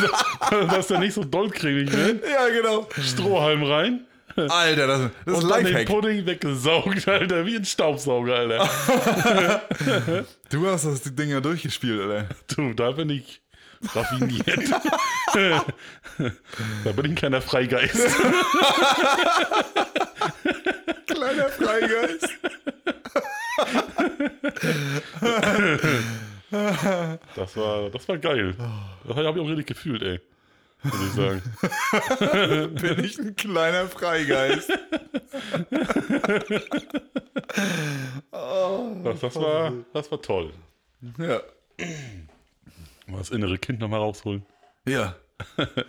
dass 0.69 0.87
der 0.87 0.99
nicht 0.99 1.13
so 1.13 1.23
dollcremig 1.23 1.91
wird. 1.91 2.23
ja, 2.27 2.47
genau. 2.49 2.87
Strohhalm 2.99 3.63
rein. 3.63 4.07
Alter, 4.37 4.87
das, 4.87 4.99
das 5.25 5.37
ist 5.37 5.43
Und 5.43 5.49
dann 5.49 5.63
den 5.63 5.73
Lifehack. 5.73 5.87
Pudding 5.87 6.25
weggesaugt, 6.25 7.07
Alter, 7.07 7.45
wie 7.45 7.55
ein 7.55 7.65
Staubsauger, 7.65 8.35
Alter. 8.35 8.69
Du 10.49 10.65
hast 10.67 10.85
das 10.85 11.01
die 11.01 11.13
Dinger 11.15 11.41
durchgespielt, 11.41 11.99
Alter. 12.01 12.29
Du, 12.55 12.73
da 12.73 12.91
bin 12.91 13.09
ich 13.09 13.41
raffiniert. 13.93 14.47
da 15.33 16.91
bin 16.91 17.05
ich 17.05 17.11
ein 17.11 17.15
kleiner 17.15 17.41
Freigeist. 17.41 17.95
Kleiner 21.07 21.49
Freigeist. 21.49 22.29
Das 27.35 27.57
war, 27.57 27.89
das 27.89 28.07
war 28.07 28.17
geil. 28.17 28.55
Das 29.05 29.17
habe 29.17 29.21
ich 29.21 29.27
auch 29.27 29.47
richtig 29.49 29.67
gefühlt, 29.67 30.01
ey. 30.03 30.19
Muss 30.83 30.93
ich 31.07 31.13
sagen. 31.13 31.41
Bin 32.75 33.03
ich 33.03 33.17
ein 33.19 33.35
kleiner 33.35 33.87
Freigeist. 33.87 34.71
Das, 39.03 39.19
das, 39.21 39.35
war, 39.35 39.73
das 39.93 40.11
war 40.11 40.21
toll. 40.21 40.51
Ja. 41.17 41.41
Mal 43.07 43.17
das 43.17 43.29
innere 43.29 43.57
Kind 43.57 43.79
nochmal 43.79 43.99
rausholen. 43.99 44.45
Ja. 44.85 45.15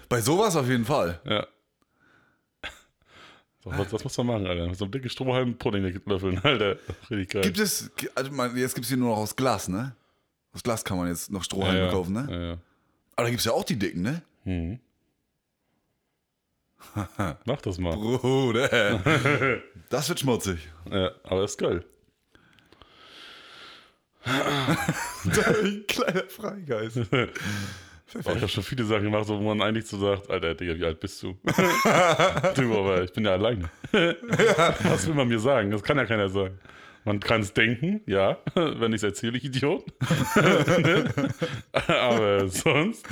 Bei 0.09 0.20
sowas 0.20 0.57
auf 0.57 0.68
jeden 0.68 0.84
Fall. 0.84 1.20
Ja. 1.24 1.47
So, 3.64 3.70
was, 3.70 3.93
was 3.93 4.05
muss 4.05 4.16
man 4.18 4.26
machen, 4.28 4.47
Alter? 4.47 4.74
So 4.74 4.84
ein 4.84 4.91
dicke 4.91 5.09
Strohhalm 5.09 5.57
Pudding 5.57 6.01
löffeln, 6.07 6.39
Alter. 6.39 6.76
Richtig 7.11 7.30
geil. 7.30 7.43
Gibt 7.43 7.59
es, 7.59 7.91
also 8.14 8.30
jetzt 8.57 8.74
gibt 8.74 8.84
es 8.84 8.89
hier 8.89 8.97
nur 8.97 9.11
noch 9.11 9.18
aus 9.18 9.34
Glas, 9.34 9.68
ne? 9.68 9.95
Aus 10.53 10.62
Glas 10.62 10.84
kann 10.84 10.97
man 10.97 11.09
jetzt 11.09 11.30
noch 11.30 11.43
Strohhalme 11.43 11.78
ja, 11.78 11.86
ja. 11.86 11.91
kaufen, 11.91 12.12
ne? 12.12 12.26
Ja, 12.30 12.41
ja. 12.41 12.59
Aber 13.16 13.24
da 13.24 13.30
gibt 13.30 13.41
es 13.41 13.47
ja 13.47 13.53
auch 13.53 13.64
die 13.64 13.76
dicken, 13.76 14.03
ne? 14.03 14.22
Mhm. 14.49 14.80
Mach 17.44 17.61
das 17.61 17.78
mal. 17.78 17.94
Bruder. 17.94 19.61
Das 19.90 20.07
wird 20.11 20.20
schmutzig. 20.20 20.68
Ja, 20.90 21.12
aber 21.24 21.44
ist 21.44 21.57
geil. 21.57 21.82
Ein 24.24 25.84
kleiner 25.88 26.24
Freigeist. 26.28 26.99
Oh, 27.11 28.18
ich 28.18 28.26
habe 28.26 28.49
schon 28.49 28.62
viele 28.64 28.84
Sachen 28.84 29.05
gemacht, 29.05 29.28
wo 29.28 29.38
man 29.40 29.62
eigentlich 29.62 29.86
so 29.86 29.99
sagt, 29.99 30.28
Alter, 30.28 30.55
Digga, 30.55 30.76
wie 30.76 30.84
alt 30.84 31.01
bist 31.01 31.22
du? 31.22 31.38
du, 32.55 32.78
aber 32.78 33.03
ich 33.03 33.12
bin 33.14 33.24
ja 33.24 33.32
alleine. 33.32 33.70
Was 33.90 35.07
will 35.07 35.14
man 35.14 35.28
mir 35.28 35.40
sagen? 35.40 35.70
Das 35.70 35.82
kann 35.82 35.96
ja 35.96 36.05
keiner 36.05 36.28
sagen. 36.28 36.59
Man 37.05 37.18
kann 37.18 37.40
es 37.40 37.55
denken, 37.55 38.03
ja, 38.05 38.36
wenn 38.55 38.92
ich 38.92 38.99
es 38.99 39.05
erzähle, 39.05 39.38
ich 39.38 39.44
Idiot. 39.44 39.86
aber 41.72 42.46
sonst 42.49 43.07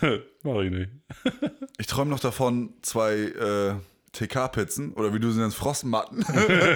mache 0.42 0.64
ich 0.64 0.70
nicht. 0.70 0.90
Ich 1.78 1.86
träume 1.86 2.10
noch 2.10 2.20
davon, 2.20 2.74
zwei 2.82 3.14
äh, 3.14 3.74
TK-Pizzen 4.12 4.92
oder 4.92 5.14
wie 5.14 5.18
du 5.18 5.30
sie 5.30 5.40
nennst, 5.40 5.56
Frostmatten 5.56 6.22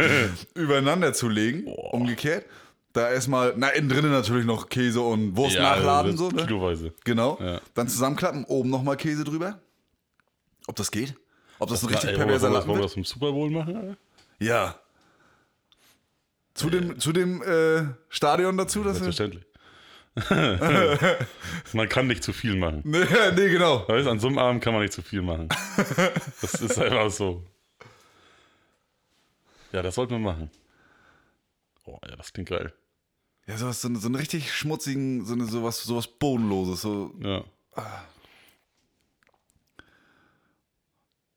übereinander 0.54 1.12
zu 1.12 1.28
legen. 1.28 1.66
Umgekehrt. 1.66 2.46
Da 2.94 3.10
erstmal, 3.10 3.52
na, 3.56 3.68
innen 3.68 3.90
drinnen 3.90 4.12
natürlich 4.12 4.46
noch 4.46 4.70
Käse 4.70 5.02
und 5.02 5.36
Wurst 5.36 5.58
nachladen, 5.58 6.12
also 6.12 6.30
so, 6.30 6.36
ne? 6.36 6.46
Kiloweise. 6.46 6.94
Genau. 7.04 7.36
Ja. 7.38 7.60
Dann 7.74 7.88
zusammenklappen, 7.88 8.44
oben 8.44 8.70
nochmal 8.70 8.96
Käse 8.96 9.24
drüber. 9.24 9.60
Ob 10.68 10.76
das 10.76 10.90
geht? 10.90 11.14
Ob 11.58 11.68
das 11.68 11.82
ein 11.82 11.88
richtig 11.88 12.10
Ey, 12.10 12.16
perverser 12.16 12.48
das, 12.48 12.54
Lappen 12.54 12.68
wollen 12.68 12.78
wir 12.78 12.84
das 12.84 12.96
im 12.96 13.04
Super 13.04 13.32
Bowl 13.32 13.50
machen? 13.50 13.76
Alter? 13.76 13.96
Ja. 14.38 14.76
Zu 16.54 16.70
dem, 16.70 16.98
zu 16.98 17.12
dem 17.12 17.42
äh, 17.42 17.84
Stadion 18.08 18.56
dazu, 18.56 18.84
wir. 18.84 18.92
Selbstverständlich. 18.92 19.44
man 21.72 21.88
kann 21.88 22.06
nicht 22.06 22.22
zu 22.22 22.32
viel 22.32 22.56
machen. 22.56 22.82
Nee, 22.84 23.04
nee, 23.36 23.48
genau. 23.48 23.86
Weißt, 23.88 24.06
an 24.06 24.20
so 24.20 24.28
einem 24.28 24.38
Abend 24.38 24.62
kann 24.62 24.72
man 24.72 24.82
nicht 24.82 24.92
zu 24.92 25.02
viel 25.02 25.22
machen. 25.22 25.48
Das 26.40 26.54
ist 26.54 26.78
einfach 26.78 27.10
so. 27.10 27.42
Ja, 29.72 29.82
das 29.82 29.94
sollten 29.96 30.12
wir 30.12 30.18
machen. 30.20 30.50
Oh, 31.84 31.98
ja, 32.08 32.16
das 32.16 32.32
klingt 32.32 32.48
geil. 32.48 32.72
Ja, 33.46 33.56
sowas, 33.58 33.80
so, 33.80 33.92
so 33.94 34.06
einen 34.06 34.14
richtig 34.14 34.52
schmutzigen, 34.52 35.24
so 35.24 35.34
eine, 35.34 35.46
sowas, 35.46 35.82
sowas 35.82 36.06
Bodenloses. 36.06 36.80
So, 36.80 37.12
Ja. 37.20 37.44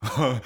So, 0.04 0.38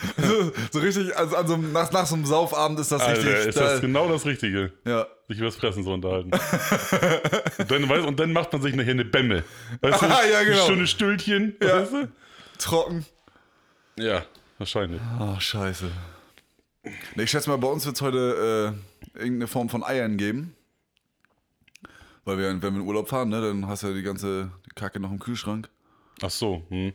so 0.71 0.79
richtig, 0.79 1.15
also 1.17 1.35
so 1.45 1.53
einem, 1.55 1.71
nach, 1.71 1.91
nach 1.91 2.05
so 2.05 2.15
einem 2.15 2.25
Saufabend 2.25 2.79
ist 2.79 2.91
das 2.91 3.01
Alter, 3.01 3.17
richtig. 3.23 3.47
ist 3.47 3.57
da- 3.57 3.71
das 3.73 3.81
genau 3.81 4.07
das 4.09 4.25
Richtige. 4.25 4.73
ja. 4.85 5.07
Sich 5.27 5.39
übers 5.39 5.55
Fressen 5.55 5.83
zu 5.85 5.91
unterhalten. 5.91 6.29
und, 6.33 7.71
dann, 7.71 7.87
weißt, 7.87 8.05
und 8.05 8.19
dann 8.19 8.33
macht 8.33 8.51
man 8.51 8.61
sich 8.61 8.75
nachher 8.75 8.91
eine 8.91 9.05
Bämme. 9.05 9.43
Weißt 9.79 10.01
du, 10.01 10.05
Ah, 10.07 10.25
ja, 10.29 10.43
genau. 10.43 10.61
Ein 10.61 10.67
schönes 10.67 10.89
Stühlchen. 10.91 11.55
Ja. 11.63 11.79
Weißt 11.81 11.93
du? 11.93 12.11
Trocken. 12.57 13.05
ja, 13.97 14.25
wahrscheinlich. 14.57 14.99
Ach, 15.19 15.39
scheiße. 15.39 15.89
Nee, 17.15 17.23
ich 17.23 17.31
schätze 17.31 17.49
mal, 17.49 17.57
bei 17.57 17.67
uns 17.69 17.85
wird 17.85 17.95
es 17.95 18.01
heute 18.01 18.75
äh, 19.15 19.19
irgendeine 19.19 19.47
Form 19.47 19.69
von 19.69 19.83
Eiern 19.85 20.17
geben. 20.17 20.53
Weil 22.25 22.37
wir, 22.37 22.47
wenn 22.49 22.61
wir 22.61 22.67
in 22.67 22.81
Urlaub 22.81 23.07
fahren, 23.07 23.29
ne, 23.29 23.39
dann 23.41 23.67
hast 23.67 23.83
du 23.83 23.87
ja 23.87 23.93
die 23.93 24.03
ganze 24.03 24.51
Kacke 24.75 24.99
noch 24.99 25.11
im 25.11 25.19
Kühlschrank. 25.19 25.69
Ach 26.21 26.29
so, 26.29 26.63
hm. 26.69 26.91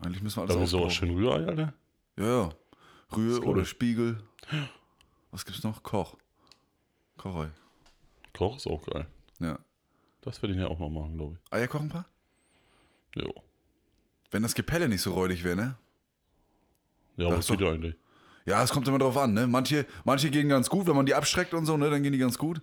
Eigentlich 0.00 0.22
müssen 0.22 0.36
wir 0.36 0.42
alles 0.42 0.56
Aber 0.56 0.66
so 0.66 0.78
ausbrauchen. 0.78 0.94
schön 1.08 1.16
Rührei, 1.16 1.46
Alter. 1.46 1.74
Ja, 2.16 2.24
ja. 2.24 2.50
Rühe 3.16 3.38
cool. 3.40 3.46
oder 3.46 3.64
Spiegel. 3.64 4.22
Was 5.30 5.44
gibt's 5.44 5.62
noch? 5.62 5.82
Koch. 5.82 6.16
Kochei. 7.16 7.50
Koch 8.36 8.56
ist 8.56 8.66
auch 8.66 8.84
geil. 8.86 9.06
Ja. 9.40 9.58
Das 10.20 10.42
werde 10.42 10.54
ich 10.54 10.60
ja 10.60 10.68
auch 10.68 10.78
noch 10.78 10.90
machen, 10.90 11.16
glaube 11.16 11.38
Eier 11.50 11.68
kochen 11.68 11.86
ein 11.86 11.90
paar? 11.90 12.06
ich. 13.14 13.22
Jo. 13.22 13.32
Wenn 14.30 14.42
das 14.42 14.54
Gepelle 14.54 14.88
nicht 14.88 15.00
so 15.00 15.14
räudig 15.14 15.42
wäre, 15.42 15.56
ne? 15.56 15.76
Ja, 17.16 17.30
das 17.30 17.46
so. 17.46 17.54
geht 17.54 17.66
ja 17.66 17.72
eigentlich. 17.72 17.96
Ja, 18.44 18.62
es 18.62 18.70
kommt 18.70 18.86
immer 18.88 18.98
drauf 18.98 19.16
an, 19.16 19.34
ne? 19.34 19.46
Manche, 19.46 19.86
manche 20.04 20.30
gehen 20.30 20.48
ganz 20.48 20.70
gut, 20.70 20.86
wenn 20.86 20.96
man 20.96 21.06
die 21.06 21.14
abschreckt 21.14 21.54
und 21.54 21.66
so, 21.66 21.76
ne? 21.76 21.90
Dann 21.90 22.02
gehen 22.02 22.12
die 22.12 22.18
ganz 22.18 22.38
gut. 22.38 22.62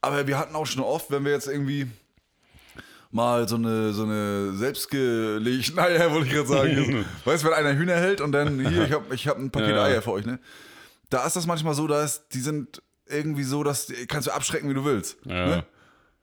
Aber 0.00 0.26
wir 0.26 0.38
hatten 0.38 0.54
auch 0.56 0.66
schon 0.66 0.82
oft, 0.82 1.10
wenn 1.10 1.24
wir 1.24 1.32
jetzt 1.32 1.46
irgendwie 1.48 1.88
mal 3.12 3.46
so 3.48 3.56
eine, 3.56 3.92
so 3.92 4.04
eine 4.04 4.52
selbstgelegten 4.54 5.78
Eier, 5.78 6.10
wollte 6.12 6.26
ich 6.26 6.32
gerade 6.32 6.48
sagen. 6.48 7.04
weißt 7.24 7.42
du, 7.44 7.48
wenn 7.48 7.54
einer 7.54 7.74
Hühner 7.76 7.96
hält 7.96 8.20
und 8.20 8.32
dann, 8.32 8.58
hier, 8.66 8.84
ich 8.86 8.92
habe 8.92 9.14
ich 9.14 9.28
hab 9.28 9.38
ein 9.38 9.50
Paket 9.50 9.76
Ja. 9.76 9.84
Eier 9.84 10.02
für 10.02 10.12
euch, 10.12 10.26
ne? 10.26 10.38
Da 11.10 11.26
ist 11.26 11.36
das 11.36 11.46
manchmal 11.46 11.74
so, 11.74 11.86
dass 11.86 12.26
die 12.28 12.40
sind 12.40 12.82
irgendwie 13.06 13.44
so, 13.44 13.62
dass 13.62 13.86
die 13.86 14.06
kannst 14.06 14.28
du 14.28 14.32
abschrecken, 14.32 14.70
wie 14.70 14.74
du 14.74 14.84
willst. 14.84 15.18
Ja. 15.24 15.46
Ne? 15.46 15.64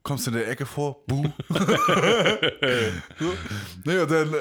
Kommst 0.01 0.25
du 0.25 0.31
in 0.31 0.37
der 0.37 0.47
Ecke 0.49 0.65
vor, 0.65 1.03
buh. 1.05 1.25
und 1.49 1.59
dann 3.85 4.33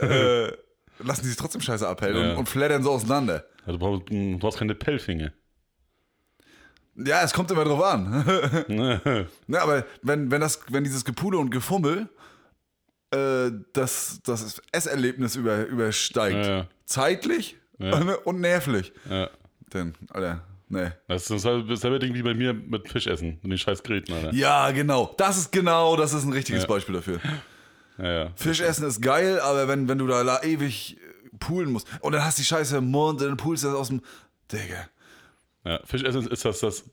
äh, 0.00 0.46
äh, 0.46 0.52
lassen 0.98 1.22
die 1.22 1.28
sich 1.28 1.36
trotzdem 1.36 1.60
scheiße 1.60 1.86
abhellen 1.86 2.16
Ja. 2.16 2.30
und, 2.32 2.38
und 2.38 2.48
flattern 2.48 2.82
so 2.82 2.90
auseinander. 2.90 3.44
Also, 3.66 3.72
du, 3.72 3.78
brauchst, 3.78 4.08
du 4.10 4.38
brauchst 4.38 4.58
keine 4.58 4.74
Pellfinge. 4.74 5.32
Ja, 7.04 7.22
es 7.22 7.32
kommt 7.32 7.50
immer 7.50 7.64
drauf 7.64 7.82
an. 7.82 8.24
ne, 8.68 9.60
aber 9.60 9.84
wenn, 10.02 10.30
wenn, 10.30 10.40
das, 10.40 10.60
wenn 10.68 10.84
dieses 10.84 11.04
Gepule 11.04 11.38
und 11.38 11.50
Gefummel 11.50 12.08
äh, 13.10 13.50
das, 13.72 14.20
das 14.24 14.60
Esserlebnis 14.72 15.36
über, 15.36 15.64
übersteigt, 15.66 16.46
Ja, 16.46 16.58
ja. 16.58 16.66
zeitlich 16.84 17.56
Ja. 17.78 17.96
und 18.24 18.40
nervlich, 18.40 18.92
ja. 19.08 19.30
dann, 19.70 19.94
Alter, 20.10 20.42
ne. 20.68 20.96
Das 21.06 21.22
ist 21.22 21.30
dasselbe 21.30 21.68
dasselbe 21.68 22.00
Ding 22.00 22.14
wie 22.14 22.22
bei 22.22 22.34
mir 22.34 22.52
mit 22.52 22.88
Fischessen 22.88 23.38
und 23.42 23.50
den 23.50 23.58
scheiß 23.58 23.82
Gräten, 23.84 24.12
Alter. 24.12 24.34
Ja, 24.34 24.70
genau. 24.72 25.14
Das 25.18 25.38
ist 25.38 25.52
genau, 25.52 25.96
das 25.96 26.12
ist 26.12 26.24
ein 26.24 26.32
richtiges 26.32 26.62
Ja. 26.62 26.68
Beispiel 26.68 26.96
dafür. 26.96 27.20
Ja, 27.98 28.12
ja. 28.12 28.32
Fisch 28.34 28.60
essen 28.60 28.86
ist 28.86 29.00
geil, 29.00 29.40
aber 29.40 29.68
wenn, 29.68 29.88
wenn 29.88 29.98
du 29.98 30.06
da 30.08 30.42
ewig 30.42 30.98
poolen 31.38 31.70
musst 31.70 31.86
und 32.00 32.12
dann 32.12 32.24
hast 32.24 32.38
du 32.38 32.42
die 32.42 32.46
Scheiße 32.46 32.78
im 32.78 32.90
Mund 32.90 33.20
und 33.22 33.28
dann 33.28 33.36
pulst 33.36 33.62
du 33.62 33.68
das 33.68 33.76
aus 33.76 33.88
dem. 33.88 34.02
Digga. 34.50 34.88
Ja. 35.64 35.80
Fischessen 35.84 36.26
ist 36.28 36.44
das 36.44 36.60
das 36.60 36.84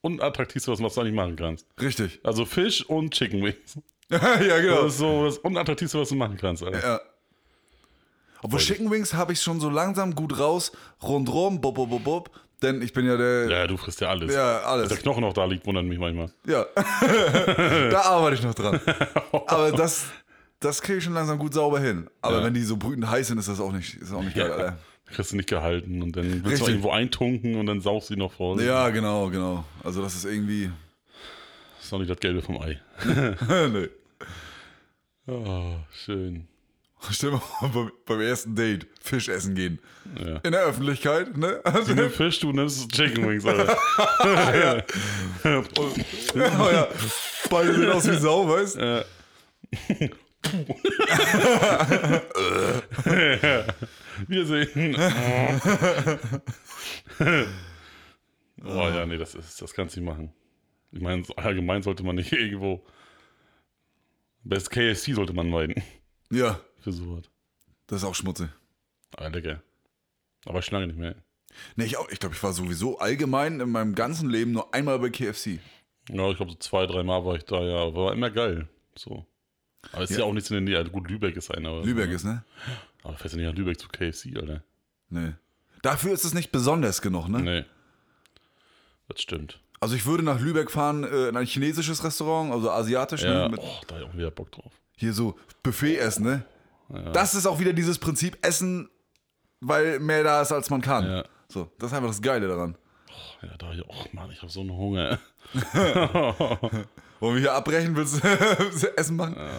unattraktivste, 0.00 0.70
was 0.72 0.94
du 0.94 1.00
eigentlich 1.00 1.14
machen 1.14 1.36
kannst. 1.36 1.66
Richtig. 1.80 2.20
Also 2.24 2.44
Fisch 2.44 2.84
und 2.86 3.14
Chicken 3.14 3.42
Wings. 3.42 3.78
ja, 4.10 4.58
genau. 4.60 4.82
Das 4.82 4.92
ist 4.94 4.98
so 4.98 5.24
das 5.24 5.38
unattraktivste, 5.38 6.00
was 6.00 6.08
du 6.08 6.14
machen 6.16 6.36
kannst, 6.36 6.62
Alter. 6.62 6.80
Ja. 6.86 7.00
Obwohl 8.42 8.58
Chicken 8.58 8.90
Wings 8.90 9.14
habe 9.14 9.32
ich 9.32 9.40
schon 9.40 9.60
so 9.60 9.70
langsam 9.70 10.14
gut 10.14 10.38
raus, 10.38 10.72
rundrum, 11.02 11.60
bob, 11.60 11.76
bob, 11.76 11.90
bob, 11.90 12.04
bob. 12.04 12.30
Denn 12.60 12.82
ich 12.82 12.92
bin 12.92 13.06
ja 13.06 13.16
der. 13.16 13.48
Ja, 13.48 13.66
du 13.66 13.76
frisst 13.76 14.00
ja 14.00 14.08
alles. 14.08 14.32
Ja, 14.34 14.54
Dass 14.58 14.64
alles. 14.64 14.88
der 14.88 14.98
Knochen 14.98 15.20
noch 15.22 15.32
da 15.32 15.44
liegt, 15.44 15.66
wundert 15.66 15.84
mich 15.84 15.98
manchmal. 15.98 16.30
Ja. 16.46 16.64
da 17.90 18.00
arbeite 18.02 18.36
ich 18.36 18.42
noch 18.42 18.54
dran. 18.54 18.80
Aber 19.46 19.72
das, 19.72 20.06
das 20.60 20.80
kriege 20.80 20.98
ich 20.98 21.04
schon 21.04 21.14
langsam 21.14 21.38
gut 21.38 21.54
sauber 21.54 21.80
hin. 21.80 22.08
Aber 22.20 22.38
Ja. 22.38 22.44
wenn 22.44 22.54
die 22.54 22.62
so 22.62 22.76
brütend 22.76 23.08
heiß 23.08 23.28
sind, 23.28 23.38
ist 23.38 23.48
das 23.48 23.58
auch 23.60 23.72
nicht, 23.72 23.94
ist 23.96 24.12
auch 24.12 24.22
nicht 24.22 24.36
geil, 24.36 24.48
Ja. 24.48 24.54
Alter. 24.54 24.78
Kriegst 25.12 25.32
du 25.32 25.36
nicht 25.36 25.48
gehalten 25.48 26.02
und 26.02 26.16
dann 26.16 26.24
willst 26.24 26.46
Richtig. 26.46 26.60
du 26.60 26.70
irgendwo 26.70 26.90
eintunken 26.90 27.56
und 27.56 27.66
dann 27.66 27.80
saugst 27.80 28.10
du 28.10 28.14
die 28.14 28.20
noch 28.20 28.32
voll. 28.32 28.62
Ja, 28.62 28.88
genau, 28.88 29.28
genau. 29.28 29.64
Also 29.84 30.02
das 30.02 30.14
ist 30.14 30.24
irgendwie. 30.24 30.70
Das 31.76 31.86
ist 31.86 31.92
noch 31.92 31.98
nicht 31.98 32.10
das 32.10 32.18
Gelbe 32.18 32.42
vom 32.42 32.60
Ei. 32.60 32.80
nee. 33.04 33.88
Oh, 35.26 35.76
schön. 36.04 36.48
Stell 37.10 37.32
mal 37.32 37.42
beim, 37.60 37.90
beim 38.06 38.20
ersten 38.20 38.54
Date 38.54 38.86
Fisch 39.00 39.28
essen 39.28 39.54
gehen. 39.54 39.80
Ja. 40.18 40.36
In 40.44 40.52
der 40.52 40.62
Öffentlichkeit, 40.62 41.36
ne? 41.36 41.60
Also, 41.64 41.94
Nimm 41.96 42.10
Fisch, 42.10 42.38
du 42.40 42.52
nimmst 42.52 42.90
Chicken 42.92 43.28
Wings, 43.28 43.44
Alter. 43.44 43.76
oh 43.98 44.28
ja, 46.72 46.88
beide 47.50 47.74
sehen 47.74 47.90
aus 47.90 48.08
wie 48.08 48.16
Sau, 48.16 48.48
weißt 48.48 48.76
du? 48.76 49.04
Wiedersehen. 54.28 54.94
oh 58.64 58.64
ja, 58.64 59.06
nee, 59.06 59.18
das, 59.18 59.34
ist, 59.34 59.60
das 59.60 59.72
kannst 59.74 59.96
du 59.96 60.00
nicht 60.00 60.08
machen. 60.08 60.32
Ich 60.92 61.00
meine, 61.00 61.24
so 61.24 61.34
allgemein 61.36 61.82
sollte 61.82 62.02
man 62.04 62.16
nicht 62.16 62.32
irgendwo. 62.32 62.84
Best 64.44 64.70
KFC 64.70 65.14
sollte 65.14 65.32
man 65.32 65.48
meiden. 65.48 65.82
Ja, 66.30 66.60
Für 66.80 66.92
sowas. 66.92 67.24
das 67.86 68.02
ist 68.02 68.04
auch 68.08 68.14
schmutzig. 68.14 68.48
Aber 69.16 69.30
lecker. 69.30 69.62
Aber 70.46 70.58
ich 70.58 70.70
lange 70.70 70.88
nicht 70.88 70.98
mehr. 70.98 71.14
Nee, 71.76 71.84
ich, 71.84 71.96
auch- 71.96 72.08
ich 72.10 72.18
glaube, 72.18 72.34
ich 72.34 72.42
war 72.42 72.52
sowieso 72.52 72.98
allgemein 72.98 73.60
in 73.60 73.70
meinem 73.70 73.94
ganzen 73.94 74.28
Leben 74.30 74.52
nur 74.52 74.72
einmal 74.74 74.98
bei 74.98 75.10
KFC. 75.10 75.60
Ja, 76.08 76.28
ich 76.30 76.36
glaube, 76.36 76.52
so 76.52 76.58
zwei, 76.58 76.86
drei 76.86 77.02
Mal 77.04 77.24
war 77.24 77.36
ich 77.36 77.44
da, 77.44 77.60
ja. 77.62 77.76
Aber 77.86 78.06
war 78.06 78.12
immer 78.12 78.30
geil. 78.30 78.68
So. 78.96 79.24
Aber 79.92 80.02
es 80.02 80.10
ist 80.10 80.16
ja. 80.16 80.24
Ja. 80.24 80.28
auch 80.28 80.32
nichts 80.32 80.50
in 80.50 80.54
der 80.54 80.60
Nähe. 80.62 80.78
Also 80.78 80.90
gut, 80.90 81.08
Lübeck 81.08 81.36
ist 81.36 81.50
einer. 81.50 81.82
Lübeck 81.84 82.10
ist, 82.10 82.24
ne? 82.24 82.44
Aber 83.02 83.16
fährst 83.16 83.34
du 83.34 83.38
nicht 83.38 83.48
nach 83.48 83.54
Lübeck 83.56 83.78
zu 83.80 83.88
KFC, 83.88 84.36
Alter? 84.36 84.62
Nee. 85.08 85.32
Dafür 85.82 86.12
ist 86.12 86.24
es 86.24 86.34
nicht 86.34 86.52
besonders 86.52 87.02
genug, 87.02 87.28
ne? 87.28 87.40
Nee. 87.40 87.64
Das 89.08 89.20
stimmt. 89.20 89.60
Also 89.80 89.96
ich 89.96 90.06
würde 90.06 90.22
nach 90.22 90.38
Lübeck 90.40 90.70
fahren 90.70 91.02
äh, 91.04 91.28
in 91.28 91.36
ein 91.36 91.44
chinesisches 91.46 92.04
Restaurant, 92.04 92.52
also 92.52 92.70
asiatisch, 92.70 93.22
Ja, 93.22 93.44
ne? 93.44 93.48
Mit 93.48 93.60
oh, 93.60 93.80
da 93.88 93.96
hab 93.96 94.02
ich 94.02 94.08
auch 94.08 94.14
wieder 94.16 94.30
Bock 94.30 94.52
drauf. 94.52 94.72
hier 94.96 95.12
so 95.12 95.36
Buffet 95.62 95.96
essen, 95.96 96.24
ne? 96.24 96.44
Das 97.12 97.34
ist 97.34 97.46
auch 97.46 97.58
wieder 97.58 97.72
dieses 97.72 97.98
Prinzip 97.98 98.36
Essen, 98.46 98.88
weil 99.60 99.98
mehr 99.98 100.22
da 100.24 100.42
ist, 100.42 100.52
als 100.52 100.68
man 100.70 100.82
kann. 100.82 101.04
Ja. 101.06 101.24
So, 101.48 101.70
das 101.78 101.90
ist 101.90 101.96
einfach 101.96 102.10
das 102.10 102.20
Geile 102.22 102.46
daran. 102.48 102.76
Ja, 103.40 103.56
da 103.56 103.72
ich, 103.72 103.82
oh 103.88 104.04
Mann, 104.12 104.30
ich 104.30 104.40
habe 104.42 104.52
so 104.52 104.60
einen 104.60 104.70
Hunger. 104.76 105.18
Wollen 107.20 107.34
wir 107.34 107.40
hier 107.40 107.54
abbrechen? 107.54 107.96
Willst 107.96 108.22
du 108.22 108.86
Essen 108.96 109.16
machen? 109.16 109.34
Ja. 109.36 109.50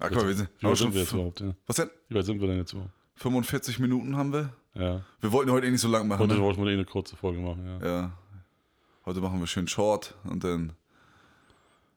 Ah, 0.00 0.08
guck 0.08 0.16
mal, 0.18 0.26
wir 0.28 0.34
sind, 0.34 0.48
Wie 0.58 0.62
wir 0.62 0.70
weit 0.70 0.78
sind 0.78 0.94
wir 0.94 1.00
jetzt 1.02 1.12
überhaupt? 1.12 1.40
Ja? 1.40 1.54
Was 1.66 1.76
denn? 1.76 1.90
Wie 2.08 2.14
weit 2.16 2.24
sind 2.24 2.40
wir 2.40 2.48
denn 2.48 2.56
jetzt 2.58 2.72
überhaupt? 2.72 2.92
45 3.16 3.78
Minuten 3.78 4.16
haben 4.16 4.32
wir. 4.32 4.52
Ja. 4.74 5.02
Wir 5.20 5.32
wollten 5.32 5.50
heute 5.52 5.66
eh 5.66 5.70
nicht 5.70 5.80
so 5.80 5.88
lang 5.88 6.08
machen. 6.08 6.20
Heute 6.20 6.34
Ne? 6.34 6.40
wollten 6.40 6.62
wir 6.64 6.70
eh 6.70 6.74
eine 6.74 6.84
kurze 6.84 7.16
Folge 7.16 7.38
machen, 7.40 7.66
ja. 7.66 7.86
Ja. 7.86 8.12
Heute 9.04 9.20
machen 9.20 9.40
wir 9.40 9.46
schön 9.46 9.68
Short 9.68 10.14
und 10.24 10.42
dann. 10.44 10.72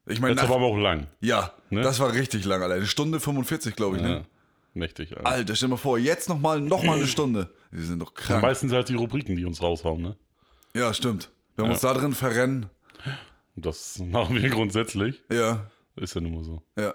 Ich 0.06 0.20
meine, 0.20 0.36
nach- 0.36 0.50
war 0.50 0.58
aber 0.58 0.66
auch 0.66 0.78
lang. 0.78 1.08
ja, 1.22 1.54
Ne? 1.70 1.82
das 1.82 2.00
war 2.00 2.12
richtig 2.14 2.44
lang, 2.46 2.62
Alter. 2.62 2.76
Eine 2.76 2.86
Stunde 2.88 3.20
45, 3.22 3.76
glaube 3.76 3.98
ich, 3.98 4.02
Ja. 4.04 4.10
ne? 4.10 4.26
Mächtig, 4.74 5.16
Alter. 5.16 5.30
Alter, 5.30 5.56
stell 5.56 5.68
dir 5.70 5.76
mal 5.76 5.78
vor, 5.78 5.98
jetzt 5.98 6.28
nochmal 6.28 6.60
noch 6.60 6.84
mal 6.84 6.98
eine 6.98 7.08
Stunde. 7.08 7.54
Die 7.72 7.82
sind 7.82 8.00
doch 8.00 8.14
krank. 8.14 8.42
Meistens 8.42 8.74
halt 8.74 8.90
die 8.90 8.96
Rubriken, 8.96 9.36
die 9.38 9.46
uns 9.46 9.62
raushauen, 9.62 10.02
ne? 10.02 10.18
Ja, 10.76 10.94
stimmt. 10.94 11.32
Wenn 11.56 11.66
wir 11.66 11.72
uns 11.74 11.82
da 11.82 11.94
drin 11.94 12.14
verrennen. 12.14 12.66
Das 13.56 14.00
machen 14.00 14.36
wir 14.42 14.50
grundsätzlich. 14.50 15.22
Ja, 15.32 15.70
Ist 15.96 16.16
ja 16.16 16.22
nun 16.22 16.34
mal 16.34 16.44
so. 16.44 16.64
ja. 16.78 16.94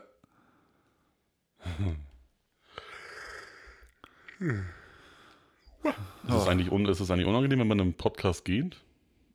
Ist, 4.40 6.34
es 6.34 6.46
eigentlich 6.48 6.70
un 6.70 6.86
ist 6.86 7.00
es 7.00 7.10
eigentlich 7.10 7.26
unangenehm, 7.26 7.60
wenn 7.60 7.68
man 7.68 7.78
in 7.78 7.82
einen 7.86 7.94
Podcast 7.94 8.44
geht? 8.44 8.76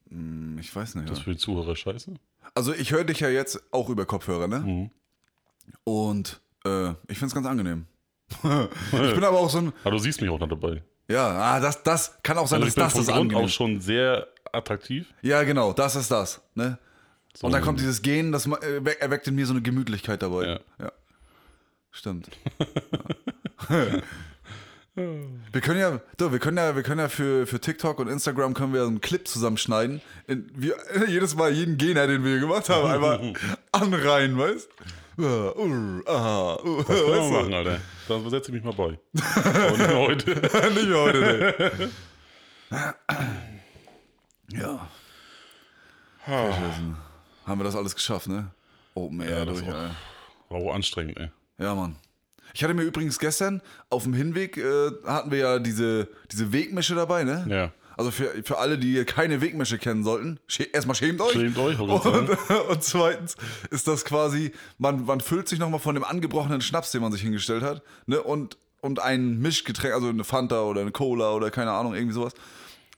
Hm, 0.10 0.58
Ich 0.60 0.74
weiß 0.76 0.96
nicht. 0.96 1.10
Das 1.10 1.18
ist 1.20 1.24
für 1.24 1.32
die 1.32 1.38
Zuhörer 1.38 1.76
scheiße. 1.76 2.14
Also 2.56 2.74
ich 2.74 2.92
höre 2.92 3.04
dich 3.04 3.20
ja 3.20 3.30
jetzt 3.30 3.62
auch 3.72 3.90
über 3.90 4.06
Kopfhörer, 4.06 4.48
ne? 4.48 4.60
Mhm. 4.60 4.92
Und 5.84 6.42
äh, 6.66 6.90
ich 7.08 7.18
finde 7.18 7.28
es 7.28 7.34
ganz 7.34 7.48
angenehm. 7.48 7.86
ich 8.32 8.42
bin 8.92 9.24
aber 9.24 9.40
auch 9.40 9.50
so 9.50 9.60
ein. 9.60 9.74
Aber 9.84 9.92
du 9.92 10.00
siehst 10.00 10.22
mich 10.22 10.30
auch 10.30 10.40
noch 10.40 10.50
dabei. 10.50 10.84
Ja, 11.10 11.28
ah, 11.32 11.60
das, 11.60 11.84
das 11.84 12.22
kann 12.24 12.38
auch 12.38 12.48
sein, 12.48 12.62
Also 12.64 12.76
dass 12.76 12.94
das 12.94 13.06
das 13.06 13.08
Grund 13.08 13.20
angenehm 13.34 13.46
auch 13.46 13.50
schon 13.50 13.80
sehr 13.82 14.28
attraktiv. 14.52 15.14
Ja, 15.22 15.44
genau, 15.44 15.74
das 15.74 15.96
ist 15.96 16.12
das. 16.12 16.42
Ne? 16.56 16.78
So, 17.36 17.48
Und 17.48 17.54
dann 17.54 17.62
kommt 17.64 17.80
dieses 17.80 18.02
Gehen, 18.02 18.32
das 18.32 18.46
äh, 18.46 18.86
we- 18.86 19.02
erweckt 19.02 19.28
in 19.28 19.36
mir 19.36 19.46
so 19.46 19.54
eine 19.54 19.62
Gemütlichkeit 19.62 20.22
dabei. 20.22 20.46
Ja. 20.46 20.60
ja. 20.80 20.92
Stimmt. 21.94 22.28
wir 24.96 25.62
können 25.62 25.80
ja, 25.80 26.02
du, 26.18 26.32
wir 26.32 26.40
können 26.40 26.58
ja, 26.58 26.76
wir 26.76 26.82
können 26.84 27.00
ja 27.00 27.08
für, 27.08 27.46
für 27.48 27.60
TikTok 27.62 28.00
und 28.00 28.08
Instagram 28.08 28.56
können 28.56 28.74
wir 28.74 28.84
einen 28.84 29.00
Clip 29.00 29.28
zusammenschneiden. 29.28 30.02
In, 30.28 30.52
wir, 30.56 30.76
jedes 31.08 31.36
Mal 31.36 31.52
jeden 31.52 31.78
Gena, 31.78 32.08
den 32.08 32.24
wir 32.24 32.40
gemacht 32.40 32.68
haben, 32.70 32.90
einmal 32.90 33.34
anreihen, 33.72 34.38
weißt 34.38 34.68
du? 34.68 35.24
Uh, 35.24 35.52
uh, 35.56 36.02
aha, 36.08 36.56
uh, 36.66 36.84
Können 36.84 37.06
wir 37.06 37.32
machen, 37.32 37.54
Alter. 37.54 37.80
Dann 38.08 38.28
setze 38.32 38.50
ich 38.50 38.56
mich 38.56 38.64
mal 38.64 38.74
bei. 38.74 38.98
Aber 39.36 39.78
nicht 39.78 39.94
heute. 39.94 40.32
Nicht 40.74 40.94
heute, 40.94 41.20
ne? 41.20 41.90
ja. 44.50 44.90
Verschissen. 46.26 46.98
Haben 47.46 47.60
wir 47.60 47.66
das 47.66 47.76
alles 47.76 47.94
geschafft, 47.94 48.28
ne? 48.28 48.50
Open 48.96 49.22
Air 49.22 49.46
das 49.46 49.60
durch, 49.60 49.72
war- 49.72 49.86
ey. 49.86 49.92
War 50.50 50.58
auch 50.60 50.74
anstrengend, 50.74 51.18
ey. 51.20 51.30
Ja, 51.64 51.74
Mann. 51.76 51.96
Ich 52.54 52.62
hatte 52.64 52.74
mir 52.74 52.84
übrigens 52.84 53.20
gestern 53.20 53.62
auf 53.90 54.04
dem 54.04 54.14
Hinweg 54.14 54.58
äh, 54.58 54.92
hatten 55.08 55.32
wir 55.32 55.38
ja 55.38 55.60
diese, 55.60 56.10
diese 56.32 56.52
Wegmische 56.52 56.94
dabei, 56.94 57.24
ne? 57.24 57.46
Ja. 57.50 57.72
Also 57.96 58.12
für, 58.12 58.32
für 58.44 58.58
alle, 58.58 58.78
die 58.78 59.06
keine 59.06 59.40
Wegmische 59.40 59.78
kennen 59.78 60.04
sollten, 60.04 60.40
schä 60.48 60.68
erstmal 60.74 60.96
schämt 60.96 61.22
euch. 61.22 61.32
Schämt 61.32 61.58
euch, 61.58 61.80
Und, 61.80 62.02
und 62.70 62.84
zweitens 62.84 63.38
ist 63.70 63.88
das 63.88 64.04
quasi, 64.04 64.52
man, 64.78 65.06
man 65.06 65.22
füllt 65.22 65.48
sich 65.48 65.58
nochmal 65.58 65.80
von 65.80 65.96
dem 65.96 66.04
angebrochenen 66.04 66.60
Schnaps, 66.60 66.92
den 66.92 67.02
man 67.02 67.14
sich 67.14 67.22
hingestellt 67.22 67.64
hat, 67.64 67.82
ne? 68.08 68.22
Und, 68.22 68.58
und 68.82 69.00
ein 69.00 69.40
Mischgetränk, 69.40 69.94
also 69.94 70.10
eine 70.10 70.26
Fanta 70.26 70.64
oder 70.64 70.82
eine 70.82 70.92
Cola 70.92 71.32
oder 71.32 71.50
keine 71.50 71.72
Ahnung, 71.72 71.96
irgendwie 71.96 72.14
sowas, 72.14 72.34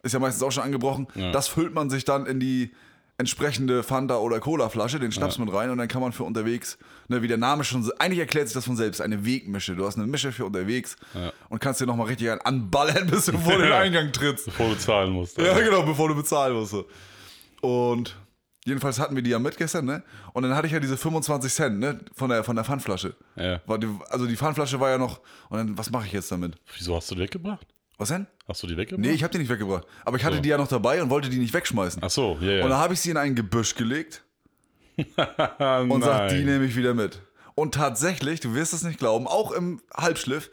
ist 0.01 0.13
ja 0.13 0.19
meistens 0.19 0.41
auch 0.41 0.51
schon 0.51 0.63
angebrochen. 0.63 1.07
Ja. 1.13 1.31
Das 1.31 1.47
füllt 1.47 1.73
man 1.75 1.91
sich 1.91 2.03
dann 2.03 2.25
in 2.25 2.39
die 2.39 2.71
entsprechende 3.17 3.81
Fanta 3.83 4.17
oder 4.17 4.39
Cola-Flasche, 4.39 4.99
den 4.99 5.11
Schnaps 5.11 5.37
mit 5.37 5.51
rein 5.53 5.69
und 5.69 5.77
dann 5.77 5.87
kann 5.87 6.01
man 6.01 6.11
für 6.11 6.23
unterwegs, 6.23 6.77
ne, 7.07 7.21
wie 7.21 7.27
der 7.29 7.37
Name 7.37 7.63
schon, 7.63 7.89
eigentlich 7.97 8.19
erklärt 8.19 8.47
sich 8.47 8.53
das 8.55 8.65
von 8.65 8.75
selbst, 8.75 8.99
eine 9.01 9.25
Wegmische. 9.25 9.75
Du 9.75 9.85
hast 9.85 9.97
eine 9.97 10.05
Mische 10.07 10.31
für 10.33 10.45
unterwegs 10.45 10.97
Ja. 11.13 11.31
und 11.49 11.59
kannst 11.59 11.79
dir 11.79 11.85
nochmal 11.85 12.07
richtig 12.07 12.29
anballern, 12.45 13.07
bis 13.11 13.25
du 13.25 13.37
vor 13.37 13.57
den 13.57 13.69
Ja. 13.69 13.79
Eingang 13.79 14.11
trittst. 14.11 14.45
Bevor 14.45 14.69
du 14.69 14.77
zahlen 14.77 15.11
musst. 15.13 15.37
Ja, 15.37 15.57
genau, 15.59 15.83
bevor 15.83 16.09
du 16.09 16.15
bezahlen 16.15 16.55
musst. 16.55 16.75
Und 17.61 18.15
jedenfalls 18.65 18.99
hatten 18.99 19.15
wir 19.15 19.23
die 19.23 19.29
ja 19.29 19.39
mit 19.39 19.55
gestern, 19.57 19.85
ne? 19.85 20.03
Und 20.33 20.43
dann 20.43 20.53
hatte 20.55 20.67
ich 20.67 20.73
ja 20.73 20.79
diese 20.79 20.97
25 20.97 21.53
Cent, 21.53 21.79
ne? 21.79 21.99
Von 22.13 22.29
der, 22.29 22.43
von 22.43 22.55
der 22.55 22.65
Pfandflasche. 22.65 23.15
Ja. 23.35 23.61
War 23.65 23.77
die, 23.77 23.87
also 24.09 24.25
die 24.25 24.35
Pfandflasche 24.35 24.79
war 24.79 24.89
ja 24.89 24.97
noch. 24.97 25.21
Und 25.49 25.57
dann, 25.57 25.77
was 25.77 25.89
mache 25.89 26.05
ich 26.05 26.11
jetzt 26.11 26.31
damit? 26.31 26.55
Wieso 26.77 26.95
hast 26.95 27.09
du 27.11 27.15
die 27.15 27.21
weggebracht? 27.21 27.65
Was 27.97 28.09
denn? 28.09 28.27
Hast 28.47 28.61
du 28.61 28.67
die 28.67 28.75
weggebracht? 28.77 29.05
Nee, 29.05 29.11
ich 29.13 29.23
habe 29.23 29.31
die 29.31 29.37
nicht 29.39 29.49
weggebracht. 29.49 29.85
Aber 30.03 30.17
ich 30.17 30.23
hatte 30.25 30.35
So. 30.37 30.41
die 30.41 30.49
ja 30.49 30.57
noch 30.57 30.67
dabei 30.67 31.01
und 31.01 31.09
wollte 31.09 31.29
die 31.29 31.37
nicht 31.37 31.53
wegschmeißen. 31.53 32.01
Ach 32.03 32.09
so, 32.09 32.37
ja, 32.41 32.55
Und 32.57 32.61
dann 32.63 32.71
ja. 32.71 32.77
habe 32.79 32.93
ich 32.93 32.99
sie 33.01 33.09
in 33.11 33.17
ein 33.17 33.35
Gebüsch 33.35 33.75
gelegt 33.75 34.23
und 34.97 36.03
sag, 36.03 36.29
die 36.29 36.43
nehme 36.43 36.65
ich 36.65 36.75
wieder 36.75 36.93
mit. 36.93 37.21
Und 37.55 37.73
tatsächlich, 37.73 38.39
du 38.41 38.53
wirst 38.53 38.73
es 38.73 38.83
nicht 38.83 38.99
glauben, 38.99 39.27
auch 39.27 39.51
im 39.51 39.81
Halbschliff, 39.95 40.51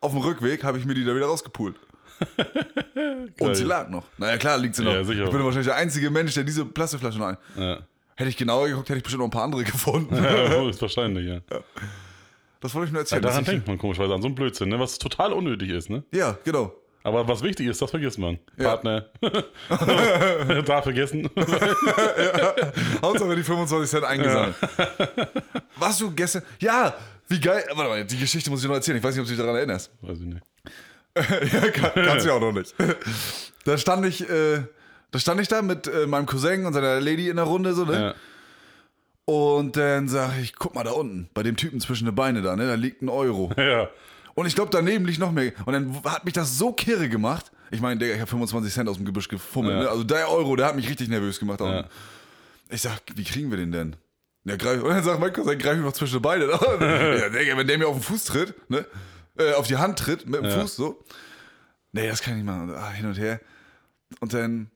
auf 0.00 0.12
dem 0.12 0.20
Rückweg 0.20 0.62
habe 0.64 0.76
ich 0.78 0.84
mir 0.84 0.94
die 0.94 1.04
da 1.04 1.14
wieder 1.16 1.26
rausgepult. 1.26 1.76
Und 3.40 3.56
sie 3.56 3.64
lag 3.64 3.88
noch. 3.88 4.04
Naja, 4.18 4.36
klar, 4.36 4.56
liegt 4.58 4.76
sie 4.76 4.84
noch. 4.84 4.92
Ja. 4.92 5.00
Ich 5.00 5.06
bin 5.08 5.44
wahrscheinlich 5.44 5.66
der 5.66 5.76
einzige 5.76 6.10
Mensch, 6.10 6.34
der 6.34 6.44
diese 6.44 6.64
Plastikflasche 6.64 7.18
noch 7.18 7.26
ein. 7.28 7.36
Ja. 7.56 7.78
Hätte 8.16 8.30
ich 8.30 8.36
genauer 8.36 8.68
geguckt, 8.68 8.88
hätte 8.88 8.98
ich 8.98 9.02
bestimmt 9.02 9.20
noch 9.20 9.26
ein 9.28 9.30
paar 9.32 9.42
andere 9.44 9.64
gefunden. 9.64 10.14
ja, 10.14 10.68
ist 10.68 10.80
wahrscheinlich, 10.80 11.26
ja. 11.26 11.40
Das 12.64 12.74
wollte 12.74 12.86
ich 12.86 12.92
nur 12.92 13.00
ja 13.00 13.02
erzählen. 13.02 13.20
daran 13.20 13.36
dass 13.40 13.42
ich- 13.42 13.52
denkt 13.52 13.68
man 13.68 13.76
komischerweise 13.76 14.14
an 14.14 14.22
so 14.22 14.26
einen 14.28 14.34
Blödsinn, 14.34 14.70
ne? 14.70 14.80
was 14.80 14.98
total 14.98 15.34
unnötig 15.34 15.68
ist, 15.68 15.90
ne? 15.90 16.02
ja, 16.12 16.38
genau. 16.44 16.72
Aber 17.02 17.28
was 17.28 17.42
wichtig 17.42 17.66
ist, 17.66 17.82
das 17.82 17.90
vergisst 17.90 18.18
man. 18.18 18.38
Ja. 18.56 18.64
Partner. 18.76 19.04
da 20.64 20.80
vergessen. 20.80 21.28
Hauptsache 23.02 23.36
die 23.36 23.42
25 23.42 23.90
Cent 23.90 24.04
eingesammelt. 24.04 24.54
Warst 25.76 26.00
du 26.00 26.10
gestern? 26.12 26.42
Ja, 26.60 26.94
wie 27.28 27.38
geil. 27.38 27.64
Warte 27.74 27.90
mal, 27.90 28.04
die 28.06 28.16
Geschichte 28.16 28.48
muss 28.48 28.62
ich 28.62 28.68
noch 28.68 28.76
erzählen. 28.76 28.96
Ich 28.96 29.04
weiß 29.04 29.14
nicht, 29.14 29.20
ob 29.20 29.26
du 29.26 29.32
dich 29.32 29.38
daran 29.38 29.56
erinnerst. 29.56 29.90
Weiß 30.00 30.18
ich 30.18 30.24
nicht. 30.24 30.42
ja, 31.52 31.70
kann, 31.70 31.90
kannst 31.94 32.24
du 32.24 32.30
ja 32.30 32.36
auch 32.36 32.40
noch 32.40 32.52
nicht. 32.52 32.74
Da 33.66 33.76
stand 33.76 34.06
ich, 34.06 34.26
äh, 34.26 34.62
da 35.10 35.18
stand 35.18 35.42
ich 35.42 35.48
da 35.48 35.60
mit 35.60 35.86
äh, 35.86 36.06
meinem 36.06 36.24
Cousin 36.24 36.64
und 36.64 36.72
seiner 36.72 37.02
Lady 37.02 37.28
in 37.28 37.36
der 37.36 37.44
Runde 37.44 37.74
so, 37.74 37.84
ne? 37.84 37.92
Ja. 38.00 38.14
Und 39.26 39.76
dann 39.76 40.08
sage 40.08 40.40
ich, 40.42 40.54
guck 40.54 40.74
mal 40.74 40.84
da 40.84 40.92
unten, 40.92 41.28
bei 41.32 41.42
dem 41.42 41.56
Typen 41.56 41.80
zwischen 41.80 42.04
den 42.04 42.14
Beine 42.14 42.42
da, 42.42 42.56
ne? 42.56 42.66
Da 42.66 42.74
liegt 42.74 43.02
ein 43.02 43.08
Euro. 43.08 43.50
ja. 43.56 43.88
Und 44.34 44.46
ich 44.46 44.54
glaube, 44.54 44.70
daneben 44.72 45.06
liegt 45.06 45.18
noch 45.20 45.32
mehr. 45.32 45.52
Und 45.64 45.72
dann 45.72 46.02
hat 46.04 46.24
mich 46.24 46.34
das 46.34 46.58
so 46.58 46.72
kirre 46.72 47.08
gemacht. 47.08 47.50
Ich 47.70 47.80
meine, 47.80 47.98
Digga, 47.98 48.14
ich 48.14 48.20
habe 48.20 48.30
25 48.30 48.72
Cent 48.72 48.88
aus 48.88 48.96
dem 48.96 49.06
Gebüsch 49.06 49.28
gefummelt. 49.28 49.76
Ja. 49.76 49.82
Ne? 49.84 49.88
Also 49.88 50.04
der 50.04 50.28
Euro, 50.30 50.56
der 50.56 50.66
hat 50.66 50.76
mich 50.76 50.88
richtig 50.88 51.08
nervös 51.08 51.38
gemacht. 51.38 51.60
Ja. 51.60 51.86
Ich 52.68 52.82
sag, 52.82 53.00
wie 53.14 53.24
kriegen 53.24 53.50
wir 53.50 53.56
den 53.56 53.72
denn? 53.72 53.96
Ja, 54.44 54.56
greif, 54.56 54.82
und 54.82 54.90
dann 54.90 55.02
sagt 55.02 55.20
mein 55.20 55.32
Cousin, 55.32 55.58
greif 55.58 55.76
mich 55.76 55.84
noch 55.84 55.92
zwischen 55.92 56.14
die 56.14 56.20
Beine. 56.20 56.44
ja, 56.50 57.28
Digga, 57.28 57.56
wenn 57.56 57.66
der 57.66 57.78
mir 57.78 57.88
auf 57.88 57.96
den 57.96 58.02
Fuß 58.02 58.24
tritt, 58.24 58.70
ne? 58.70 58.84
Äh, 59.38 59.54
auf 59.54 59.66
die 59.66 59.76
Hand 59.76 59.98
tritt, 59.98 60.26
mit 60.26 60.42
dem 60.42 60.50
Ja. 60.50 60.60
Fuß 60.60 60.76
so. 60.76 61.02
Nee, 61.92 62.08
das 62.08 62.20
kann 62.20 62.34
ich 62.36 62.44
nicht 62.44 62.52
machen. 62.52 62.74
Ah, 62.74 62.90
hin 62.90 63.06
und 63.06 63.18
her. 63.18 63.40
Und 64.20 64.34
dann 64.34 64.70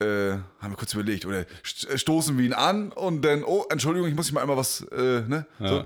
äh, 0.00 0.32
haben 0.60 0.72
wir 0.72 0.76
kurz 0.76 0.94
überlegt. 0.94 1.26
Oder 1.26 1.44
st 1.64 1.98
stoßen 1.98 2.36
wir 2.38 2.44
ihn 2.44 2.52
an 2.52 2.92
und 2.92 3.22
dann, 3.22 3.44
oh, 3.44 3.64
Entschuldigung, 3.70 4.08
ich 4.08 4.14
muss 4.14 4.30
ihm 4.30 4.34
mal 4.34 4.42
einmal 4.42 4.56
was, 4.56 4.82
äh, 4.92 5.22
ne? 5.22 5.46
So. 5.68 5.84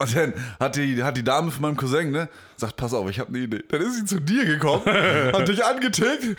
Und 0.00 0.16
dann 0.16 0.32
hat 0.58 0.76
die, 0.76 1.02
hat 1.02 1.14
die 1.16 1.22
Dame 1.22 1.50
von 1.50 1.60
meinem 1.60 1.76
Cousin, 1.76 2.10
ne, 2.10 2.30
sagt, 2.56 2.74
pass 2.76 2.94
auf, 2.94 3.10
ich 3.10 3.20
habe 3.20 3.28
eine 3.28 3.40
Idee. 3.40 3.62
Dann 3.68 3.82
ist 3.82 3.96
sie 3.96 4.06
zu 4.06 4.18
dir 4.18 4.46
gekommen, 4.46 4.82
hat 4.86 5.46
dich 5.46 5.62
angetickt. 5.62 6.24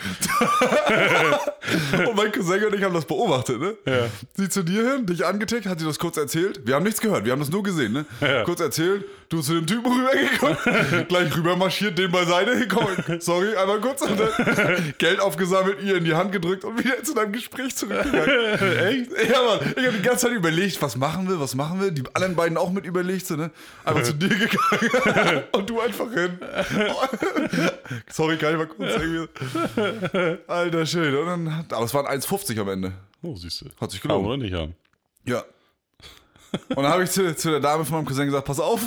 und 2.07 2.15
mein 2.15 2.31
Cousin 2.31 2.65
und 2.65 2.73
ich 2.73 2.83
haben 2.83 2.95
das 2.95 3.05
beobachtet, 3.05 3.61
ne? 3.61 3.75
Ja. 3.85 4.07
Sie 4.35 4.49
zu 4.49 4.63
dir 4.63 4.93
hin, 4.93 5.05
dich 5.05 5.23
angetickt, 5.23 5.67
hat 5.67 5.79
sie 5.79 5.85
das 5.85 5.99
kurz 5.99 6.17
erzählt. 6.17 6.61
Wir 6.65 6.73
haben 6.73 6.83
nichts 6.83 7.01
gehört, 7.01 7.23
wir 7.23 7.33
haben 7.33 7.39
das 7.39 7.51
nur 7.51 7.61
gesehen, 7.61 7.93
ne? 7.93 8.05
Ja. 8.19 8.43
Kurz 8.45 8.61
erzählt, 8.61 9.05
du 9.29 9.41
zu 9.41 9.53
dem 9.53 9.67
Typen 9.67 9.91
rübergekommen, 9.91 11.05
gleich 11.07 11.37
rüber 11.37 11.55
marschiert, 11.55 11.99
den 11.99 12.11
beiseite 12.11 12.57
gekommen. 12.57 12.97
Sorry, 13.19 13.55
einmal 13.55 13.79
kurz. 13.79 14.01
Und 14.01 14.19
dann 14.19 14.93
Geld 14.97 15.19
aufgesammelt, 15.19 15.83
ihr 15.83 15.97
in 15.97 16.03
die 16.03 16.15
Hand 16.15 16.31
gedrückt 16.31 16.65
und 16.65 16.83
wieder 16.83 17.03
zu 17.03 17.13
deinem 17.13 17.31
Gespräch 17.31 17.75
zurückgegangen. 17.75 18.77
Echt? 18.79 19.11
Ja, 19.29 19.43
Mann, 19.43 19.59
ich 19.77 19.85
habe 19.85 19.97
die 19.97 20.01
ganze 20.01 20.25
Zeit 20.25 20.31
überlegt, 20.31 20.81
was 20.81 20.97
machen 20.97 21.29
wir, 21.29 21.39
was 21.39 21.53
machen 21.53 21.79
wir. 21.79 21.91
Die 21.91 22.01
anderen 22.13 22.35
beiden 22.35 22.57
auch 22.57 22.71
mit 22.71 22.85
überlegt, 22.85 23.27
so, 23.27 23.35
ne? 23.35 23.50
Einfach 23.83 24.03
zu 24.03 24.13
dir 24.13 24.29
gegangen 24.29 25.43
und 25.53 25.69
du 25.69 25.79
einfach 25.81 26.11
hin. 26.11 26.37
Sorry, 28.11 28.37
kann 28.37 28.51
ich 28.53 28.57
mal 28.57 28.67
kurz 28.67 28.91
irgendwie. 29.01 30.37
Alter, 30.47 30.85
schön. 30.85 31.15
Und 31.15 31.25
dann, 31.25 31.57
hat- 31.57 31.73
aber 31.73 31.85
es 31.85 31.93
waren 31.93 32.05
1,50 32.05 32.59
am 32.59 32.69
Ende. 32.69 32.93
Oh, 33.21 33.35
siehst 33.35 33.61
du. 33.61 33.65
Hat 33.79 33.91
sich 33.91 34.01
gelohnt. 34.01 34.25
oder 34.27 34.37
nicht 34.37 34.53
haben. 34.53 34.75
Ja. 35.25 35.43
Und 36.69 36.75
dann 36.83 36.87
habe 36.89 37.03
ich 37.05 37.11
zu, 37.11 37.33
zu 37.33 37.49
der 37.49 37.61
Dame 37.61 37.85
von 37.85 37.95
meinem 37.97 38.05
Cousin 38.05 38.25
gesagt, 38.25 38.45
pass 38.45 38.59
auf, 38.59 38.81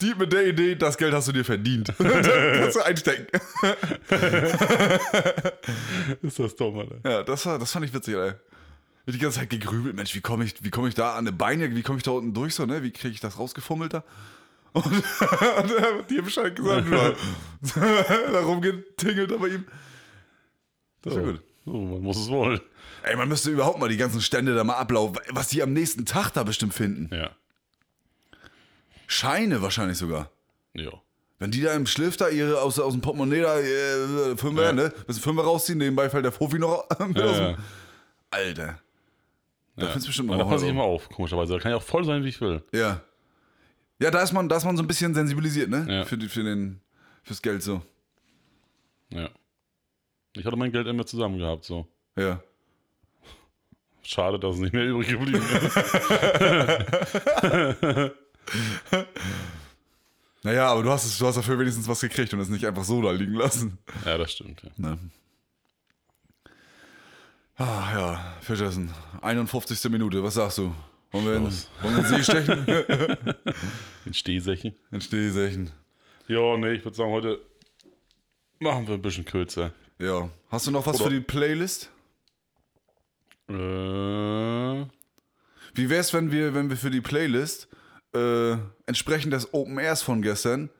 die 0.00 0.12
mit 0.16 0.32
der 0.32 0.46
Idee, 0.48 0.74
das 0.74 0.98
Geld 0.98 1.14
hast 1.14 1.28
du 1.28 1.32
dir 1.32 1.44
verdient. 1.44 1.92
Kannst 1.96 2.76
du 2.76 2.80
einstecken. 2.84 3.26
Ist 6.22 6.38
das 6.38 6.56
dumm, 6.56 6.78
Alter. 6.80 6.96
Ja, 7.08 7.22
das, 7.22 7.46
war, 7.46 7.58
das 7.58 7.70
fand 7.70 7.84
ich 7.86 7.94
witzig, 7.94 8.14
ey. 8.16 8.32
Hab 9.06 9.12
die 9.14 9.18
ganze 9.18 9.38
Zeit 9.40 9.50
gegrübelt, 9.50 9.96
Mensch, 9.96 10.14
wie 10.14 10.20
komme 10.20 10.44
ich, 10.44 10.62
wie 10.62 10.70
komm 10.70 10.86
ich 10.86 10.94
da 10.94 11.12
an 11.12 11.18
eine 11.26 11.32
Beine, 11.32 11.74
wie 11.74 11.82
komme 11.82 11.98
ich 11.98 12.04
da 12.04 12.12
unten 12.12 12.32
durch 12.34 12.54
so, 12.54 12.66
ne? 12.66 12.82
Wie 12.82 12.90
kriege 12.92 13.14
ich 13.14 13.20
das 13.20 13.38
rausgefummelt 13.38 13.94
da? 13.94 14.04
Und, 14.72 14.86
und 14.86 14.94
er 14.94 15.98
hat 15.98 16.08
dir 16.10 16.22
Bescheid 16.22 16.54
gesagt, 16.54 16.86
da 17.74 18.40
rumgetingelt 18.40 19.32
aber 19.32 19.48
ihm. 19.48 19.64
Das 21.02 21.14
ist 21.14 21.18
ja 21.18 21.24
gut. 21.32 21.42
So, 21.64 21.72
man 21.72 22.00
muss 22.02 22.18
es 22.18 22.28
wollen. 22.28 22.60
Ey, 23.02 23.16
man 23.16 23.28
müsste 23.28 23.50
überhaupt 23.50 23.80
mal 23.80 23.88
die 23.88 23.96
ganzen 23.96 24.20
Stände 24.20 24.54
da 24.54 24.62
mal 24.62 24.76
ablaufen, 24.76 25.16
was 25.30 25.48
die 25.48 25.60
am 25.64 25.72
nächsten 25.72 26.06
Tag 26.06 26.30
da 26.34 26.44
bestimmt 26.44 26.72
finden. 26.72 27.12
Ja. 27.12 27.30
Scheine 29.08 29.60
wahrscheinlich 29.60 29.98
sogar. 29.98 30.30
Ja. 30.74 30.92
Wenn 31.40 31.50
die 31.50 31.62
da 31.62 31.72
im 31.74 31.86
Schliff 31.86 32.16
da 32.16 32.28
ihre 32.28 32.60
aus, 32.60 32.78
aus 32.78 32.92
dem 32.92 33.00
Portemonnaie 33.00 33.40
da 33.40 33.58
äh, 33.58 34.36
Fünfer, 34.36 34.66
Ja. 34.66 34.72
ne? 34.72 34.92
Bisschen 35.06 35.22
Fünfer 35.22 35.42
rausziehen, 35.42 35.78
nebenbei 35.78 36.10
fällt 36.10 36.24
der 36.24 36.30
Profi 36.30 36.58
noch 36.58 36.86
mit 37.08 37.18
aus 37.20 37.36
dem, 37.36 37.44
Ja, 37.46 37.56
Alter. 38.30 38.78
Da 39.80 39.86
ja. 39.86 39.92
findest 39.92 40.06
du 40.06 40.10
bestimmt 40.10 40.28
noch 40.28 40.38
Da 40.38 40.44
passe 40.44 40.64
ich 40.66 40.70
immer 40.70 40.84
auf, 40.84 41.08
komischerweise. 41.08 41.54
Da 41.54 41.58
kann 41.58 41.72
ich 41.72 41.76
auch 41.76 41.82
voll 41.82 42.04
sein, 42.04 42.22
wie 42.24 42.28
ich 42.28 42.40
will. 42.40 42.62
Ja. 42.72 43.00
Ja, 43.98 44.10
da 44.10 44.22
ist 44.22 44.32
man, 44.32 44.48
da 44.48 44.56
ist 44.56 44.64
man 44.64 44.76
so 44.76 44.82
ein 44.82 44.86
bisschen 44.86 45.14
sensibilisiert, 45.14 45.68
ne? 45.68 45.86
Ja. 45.88 46.04
Für, 46.04 46.16
die, 46.16 46.28
für 46.28 46.42
den, 46.42 46.80
fürs 47.22 47.42
Geld 47.42 47.62
so. 47.62 47.82
Ja. 49.10 49.28
Ich 50.36 50.44
hatte 50.44 50.56
mein 50.56 50.72
Geld 50.72 50.86
immer 50.86 51.04
zusammen 51.04 51.38
gehabt, 51.38 51.64
so. 51.64 51.86
Ja. 52.16 52.40
Schade, 54.02 54.38
dass 54.38 54.54
es 54.54 54.60
nicht 54.60 54.72
mehr 54.72 54.86
übrig 54.86 55.08
geblieben 55.08 55.42
ist. 55.42 55.76
Naja, 60.42 60.68
aber 60.68 60.82
du 60.82 60.90
hast, 60.90 61.04
es, 61.04 61.18
du 61.18 61.26
hast 61.26 61.36
dafür 61.36 61.58
wenigstens 61.58 61.86
was 61.86 62.00
gekriegt 62.00 62.32
und 62.32 62.40
es 62.40 62.48
nicht 62.48 62.66
einfach 62.66 62.84
so 62.84 63.02
da 63.02 63.10
liegen 63.10 63.34
lassen. 63.34 63.78
ja, 64.06 64.16
das 64.16 64.32
stimmt. 64.32 64.62
Ja. 64.62 64.70
Ne? 64.76 64.98
Ah, 67.60 67.90
ja, 67.94 68.34
Fischersen. 68.40 68.90
51. 69.20 69.90
Minute, 69.90 70.22
was 70.22 70.34
sagst 70.34 70.56
du? 70.58 70.74
Wollen 71.12 71.26
wir 71.26 71.34
in, 71.34 71.42
wollen 71.44 71.52
wir 71.82 71.88
in 71.90 71.96
den 71.96 72.06
See 72.06 72.22
stechen? 72.22 72.66
In 74.06 74.14
Stehsächen. 74.14 74.74
in 74.90 75.00
Stehsächen. 75.02 75.70
Ja, 76.26 76.56
nee, 76.56 76.72
ich 76.72 76.84
würde 76.84 76.96
sagen, 76.96 77.10
heute 77.10 77.38
machen 78.60 78.86
wir 78.88 78.94
ein 78.94 79.02
bisschen 79.02 79.26
kürzer. 79.26 79.72
Ja. 79.98 80.30
Hast 80.48 80.66
du 80.66 80.70
noch 80.70 80.86
was 80.86 80.96
Oder- 80.96 81.04
für 81.04 81.10
die 81.10 81.20
Playlist? 81.20 81.90
Äh, 83.48 83.52
Wie 83.52 84.86
wär's, 85.90 86.14
wenn 86.14 86.32
wir, 86.32 86.54
wenn 86.54 86.70
wir 86.70 86.78
für 86.78 86.90
die 86.90 87.02
Playlist 87.02 87.68
äh, 88.14 88.56
entsprechend 88.86 89.34
des 89.34 89.52
Open 89.52 89.78
Airs 89.78 90.00
von 90.02 90.22
gestern 90.22 90.70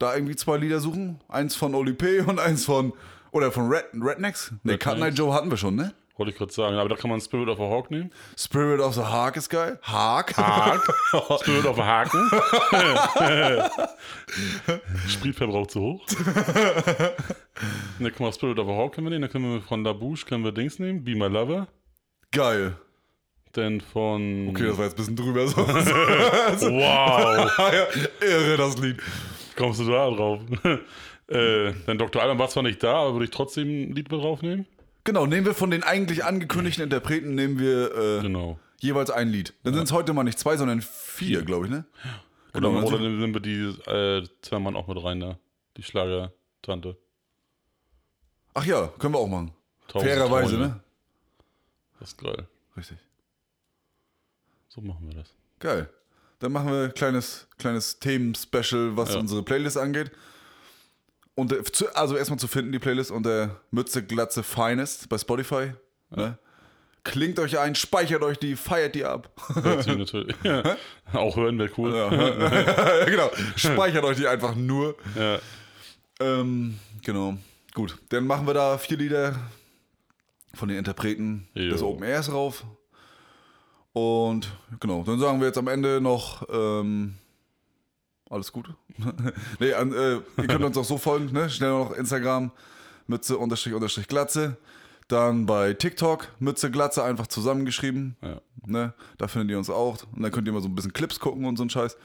da 0.00 0.14
irgendwie 0.16 0.34
zwei 0.36 0.56
Lieder 0.56 0.80
suchen? 0.80 1.20
Eins 1.28 1.54
von 1.54 1.74
Oli 1.76 1.92
P. 1.92 2.20
und 2.20 2.40
eins 2.40 2.64
von. 2.64 2.92
Oder 3.30 3.52
von 3.52 3.68
Red, 3.70 3.84
Rednecks? 3.94 4.52
Ne. 4.64 4.78
Cut 4.78 4.98
Night 4.98 5.16
Joe 5.16 5.32
hatten 5.32 5.50
wir 5.50 5.58
schon, 5.58 5.76
ne? 5.76 5.94
Wollte 6.18 6.32
ich 6.32 6.38
gerade 6.38 6.52
sagen. 6.52 6.76
Aber 6.76 6.88
da 6.88 6.96
kann 6.96 7.10
man 7.10 7.20
Spirit 7.20 7.48
of 7.48 7.60
a 7.60 7.64
Hawk 7.64 7.90
nehmen. 7.90 8.10
Spirit 8.36 8.80
of 8.80 8.94
the 8.94 9.02
Hark 9.02 9.36
ist 9.36 9.48
geil. 9.48 9.78
Hark? 9.82 10.36
Haken. 10.36 10.80
Spirit 11.38 11.64
of 11.64 11.78
a 11.78 11.86
Haken. 11.86 12.28
Spritverbrauch 15.08 15.66
zu 15.68 15.80
hoch. 15.80 16.06
Dann 17.98 18.12
können 18.12 18.28
wir 18.28 18.32
Spirit 18.32 18.58
of 18.58 18.68
a 18.68 18.72
Hawk 18.72 18.94
können 18.94 19.06
wir 19.06 19.10
nehmen. 19.10 19.22
Dann 19.22 19.30
können 19.30 19.54
wir 19.54 19.60
von 19.62 19.84
La 19.84 19.92
Bouche 19.92 20.26
können 20.26 20.44
wir 20.44 20.52
Dings 20.52 20.78
nehmen. 20.78 21.04
Be 21.04 21.14
My 21.14 21.28
Lover. 21.28 21.68
Geil. 22.32 22.76
Dann 23.52 23.80
von. 23.80 24.48
Okay, 24.50 24.66
das 24.66 24.76
war 24.76 24.84
jetzt 24.84 24.94
ein 24.94 24.96
bisschen 24.96 25.16
drüber. 25.16 25.48
So. 25.48 25.56
Wow. 25.66 27.58
irre, 28.20 28.56
das 28.56 28.76
Lied. 28.78 28.98
Kommst 29.56 29.80
du 29.80 29.90
da 29.90 30.10
drauf? 30.10 30.40
äh, 31.28 31.72
dann 31.86 31.98
Dr. 31.98 32.22
Alban 32.22 32.38
war 32.38 32.48
zwar 32.48 32.62
nicht 32.62 32.82
da, 32.82 32.96
aber 32.96 33.14
würde 33.14 33.24
ich 33.24 33.30
trotzdem 33.30 33.68
ein 33.68 33.92
Lied 33.92 34.10
mit 34.10 34.20
draufnehmen? 34.20 34.66
Genau, 35.08 35.24
nehmen 35.24 35.46
wir 35.46 35.54
von 35.54 35.70
den 35.70 35.82
eigentlich 35.84 36.22
angekündigten 36.26 36.84
Interpreten, 36.84 37.34
nehmen 37.34 37.58
wir 37.58 37.94
äh, 37.96 38.20
Genau. 38.20 38.58
jeweils 38.78 39.10
ein 39.10 39.30
Lied. 39.30 39.54
Dann 39.62 39.72
sind 39.72 39.84
es 39.84 39.92
heute 39.92 40.12
mal 40.12 40.22
nicht 40.22 40.38
zwei, 40.38 40.54
sondern 40.58 40.82
vier, 40.82 41.40
glaube 41.46 41.64
ich, 41.64 41.70
ne? 41.70 41.86
Oder, 42.52 42.68
Genau, 42.68 42.82
oder 42.86 42.98
nehmen 42.98 43.32
wir 43.32 43.40
die 43.40 43.62
äh, 43.90 44.28
Zimmermann 44.42 44.76
auch 44.76 44.86
mit 44.86 45.02
rein 45.02 45.18
da. 45.20 45.38
Die 45.78 45.82
Schlagertante. 45.82 46.98
Ach 48.52 48.66
ja, 48.66 48.88
können 48.98 49.14
wir 49.14 49.18
auch 49.18 49.28
machen. 49.28 49.52
Tausend 49.86 50.10
Fairerweise, 50.10 50.50
Träume. 50.56 50.66
ne? 50.68 50.80
Das 52.00 52.10
ist 52.10 52.18
geil. 52.18 52.46
Richtig. 52.76 52.98
So 54.68 54.82
machen 54.82 55.06
wir 55.08 55.14
das. 55.14 55.32
Geil. 55.58 55.88
Dann 56.40 56.52
machen 56.52 56.70
wir 56.70 56.84
ein 56.84 56.92
kleines, 56.92 57.48
kleines 57.56 57.98
Themen-Special, 57.98 58.94
was 58.98 59.14
Ja. 59.14 59.20
unsere 59.20 59.42
Playlist 59.42 59.78
angeht. 59.78 60.10
Und, 61.38 61.52
äh, 61.52 61.62
also 61.94 62.16
erstmal 62.16 62.40
zu 62.40 62.48
finden, 62.48 62.72
die 62.72 62.80
Playlist 62.80 63.12
unter 63.12 63.60
Mütze 63.70 64.02
Glatze 64.02 64.42
Finest 64.42 65.08
bei 65.08 65.18
Spotify. 65.18 65.72
Ne? 66.10 66.36
Klingt 67.04 67.38
euch 67.38 67.56
ein, 67.60 67.76
speichert 67.76 68.24
euch 68.24 68.38
die, 68.38 68.56
feiert 68.56 68.96
die 68.96 69.04
ab. 69.04 69.30
Natürlich. 69.54 70.34
Ja. 70.42 70.76
Auch 71.12 71.36
hören 71.36 71.56
wäre 71.60 71.70
cool. 71.78 71.94
Ja, 71.94 73.04
genau. 73.04 73.30
Speichert 73.54 74.02
euch 74.02 74.16
die 74.16 74.26
einfach 74.26 74.56
nur. 74.56 74.96
Ja. 75.16 75.38
Ähm, 76.18 76.80
genau. 77.04 77.36
Gut. 77.72 77.96
Dann 78.08 78.26
machen 78.26 78.48
wir 78.48 78.54
da 78.54 78.76
vier 78.76 78.96
Lieder 78.96 79.36
von 80.54 80.68
den 80.68 80.76
Interpreten 80.76 81.46
Jo. 81.54 81.70
des 81.70 81.82
Open 81.84 82.02
Airs 82.02 82.32
rauf. 82.32 82.64
Und 83.92 84.50
genau, 84.80 85.04
dann 85.04 85.20
sagen 85.20 85.38
wir 85.38 85.46
jetzt 85.46 85.58
am 85.58 85.68
Ende 85.68 86.00
noch 86.00 86.42
ähm, 86.50 87.14
alles 88.30 88.52
Gute. 88.52 88.74
nee, 89.60 89.72
an, 89.72 89.92
äh, 89.92 90.14
ihr 90.40 90.46
könnt 90.48 90.64
uns 90.64 90.76
auch 90.76 90.84
so 90.84 90.98
folgen, 90.98 91.32
ne? 91.32 91.48
Schnell 91.50 91.70
noch 91.70 91.92
Instagram, 91.92 92.50
Mütze 93.06 93.38
unterstrich 93.38 93.74
unterstrich 93.74 94.08
Glatze. 94.08 94.56
Dann 95.08 95.46
bei 95.46 95.72
TikTok, 95.72 96.28
Mütze 96.38 96.70
Glatze 96.70 97.02
einfach 97.02 97.26
zusammengeschrieben. 97.26 98.16
Ja. 98.20 98.40
Ne? 98.66 98.92
Da 99.16 99.26
findet 99.26 99.50
ihr 99.50 99.58
uns 99.58 99.70
auch. 99.70 99.96
Und 100.14 100.22
dann 100.22 100.30
könnt 100.30 100.46
ihr 100.46 100.52
mal 100.52 100.60
so 100.60 100.68
ein 100.68 100.74
bisschen 100.74 100.92
Clips 100.92 101.18
gucken 101.18 101.46
und 101.46 101.56
so 101.56 101.64
ein 101.64 101.70
Scheiß. 101.70 101.96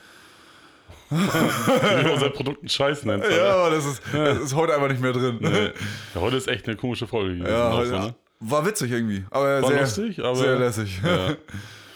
Wie 1.09 1.15
man 2.09 2.19
sein 2.19 2.31
Produkt 2.31 2.61
einen 2.61 2.69
Scheiß 2.69 3.03
nennt. 3.03 3.25
Ja, 3.29 3.55
aber 3.55 3.71
das 3.71 3.85
ist, 3.85 4.01
das 4.13 4.39
ist 4.39 4.55
heute 4.55 4.73
einfach 4.73 4.87
nicht 4.87 5.01
mehr 5.01 5.11
drin. 5.11 5.37
Ja, 5.41 6.21
heute 6.21 6.37
ist 6.37 6.47
echt 6.47 6.65
eine 6.67 6.77
komische 6.77 7.05
Folge. 7.05 7.43
Ja, 7.45 7.73
heute, 7.73 7.89
so, 7.89 7.99
ne? 7.99 8.15
war 8.39 8.65
witzig 8.65 8.91
irgendwie. 8.91 9.25
Aber 9.29 9.61
War 9.61 9.69
sehr, 9.69 9.81
lustig, 9.81 10.19
aber- 10.19 10.35
sehr 10.35 10.59
lässig. 10.59 11.01
ja. 11.03 11.35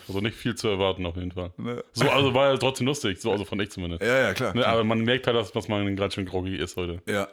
Also 0.08 0.22
nicht 0.22 0.36
viel 0.38 0.56
zu 0.56 0.68
erwarten 0.70 1.06
auf 1.06 1.16
jeden 1.16 1.32
Fall. 1.32 1.52
Ne? 1.58 1.84
So, 1.94 2.10
also 2.10 2.34
war 2.34 2.52
ja 2.52 2.58
trotzdem 2.58 2.88
lustig, 2.88 3.20
so 3.22 3.32
also 3.32 3.44
von 3.46 3.60
ich 3.60 3.72
zumindest. 3.72 4.02
Ja, 4.04 4.18
ja, 4.20 4.34
klar. 4.34 4.56
Ne, 4.56 4.66
aber 4.66 4.84
man 4.84 5.02
merkt 5.02 5.28
halt, 5.28 5.36
dass, 5.36 5.52
dass 5.52 5.68
man 5.68 5.96
gerade 5.96 6.14
schon 6.14 6.26
groggy 6.26 6.56
ist 6.56 6.78
heute. 6.78 7.02
Ja. 7.06 7.28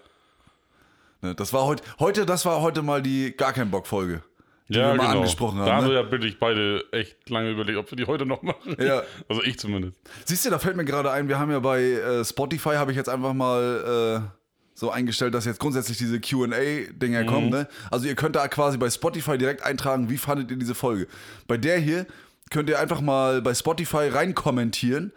Ne, 1.22 1.34
das 1.34 1.52
war 1.52 1.64
heute, 1.64 1.82
heute, 1.98 2.26
das 2.26 2.44
war 2.44 2.60
heute 2.60 2.82
mal 2.82 3.02
die 3.02 3.34
gar 3.36 3.52
kein 3.52 3.70
Bock 3.70 3.86
Folge, 3.86 4.22
die 4.68 4.74
ja, 4.74 4.88
wir 4.92 4.94
mal 4.96 5.06
genau. 5.06 5.18
angesprochen 5.20 5.58
Da 5.58 5.66
haben 5.66 5.72
haben. 5.84 5.84
wir 5.90 5.94
Ne? 6.00 6.04
ja 6.06 6.10
wirklich 6.10 6.38
beide 6.38 6.84
echt 6.92 7.30
lange 7.30 7.50
überlegt, 7.50 7.78
ob 7.78 7.90
wir 7.90 7.96
die 7.96 8.06
heute 8.06 8.26
noch 8.26 8.42
machen. 8.42 8.76
Ja. 8.80 9.02
Also 9.28 9.42
ich 9.42 9.58
zumindest. 9.58 9.98
Siehst 10.24 10.44
du, 10.44 10.50
da 10.50 10.58
fällt 10.58 10.76
mir 10.76 10.84
gerade 10.84 11.10
ein, 11.10 11.28
wir 11.28 11.38
haben 11.38 11.50
ja 11.50 11.60
bei 11.60 11.80
äh, 11.82 12.24
Spotify 12.24 12.70
habe 12.74 12.90
ich 12.90 12.96
jetzt 12.96 13.08
einfach 13.08 13.32
mal 13.32 14.22
äh, 14.24 14.30
so 14.76 14.90
eingestellt, 14.90 15.34
dass 15.34 15.44
jetzt 15.44 15.60
grundsätzlich 15.60 15.96
diese 15.98 16.20
Q&A-Dinger 16.20 17.22
Mhm. 17.22 17.26
kommen. 17.26 17.48
Ne? 17.50 17.68
Also 17.90 18.06
ihr 18.08 18.16
könnt 18.16 18.34
da 18.36 18.48
quasi 18.48 18.76
bei 18.76 18.90
Spotify 18.90 19.38
direkt 19.38 19.62
eintragen, 19.62 20.10
wie 20.10 20.18
fandet 20.18 20.50
ihr 20.50 20.56
diese 20.56 20.74
Folge. 20.74 21.06
Bei 21.46 21.56
der 21.56 21.78
hier 21.78 22.06
könnt 22.50 22.68
ihr 22.68 22.78
einfach 22.78 23.00
mal 23.00 23.42
bei 23.42 23.54
Spotify 23.54 24.08
rein 24.08 24.34
kommentieren, 24.34 25.12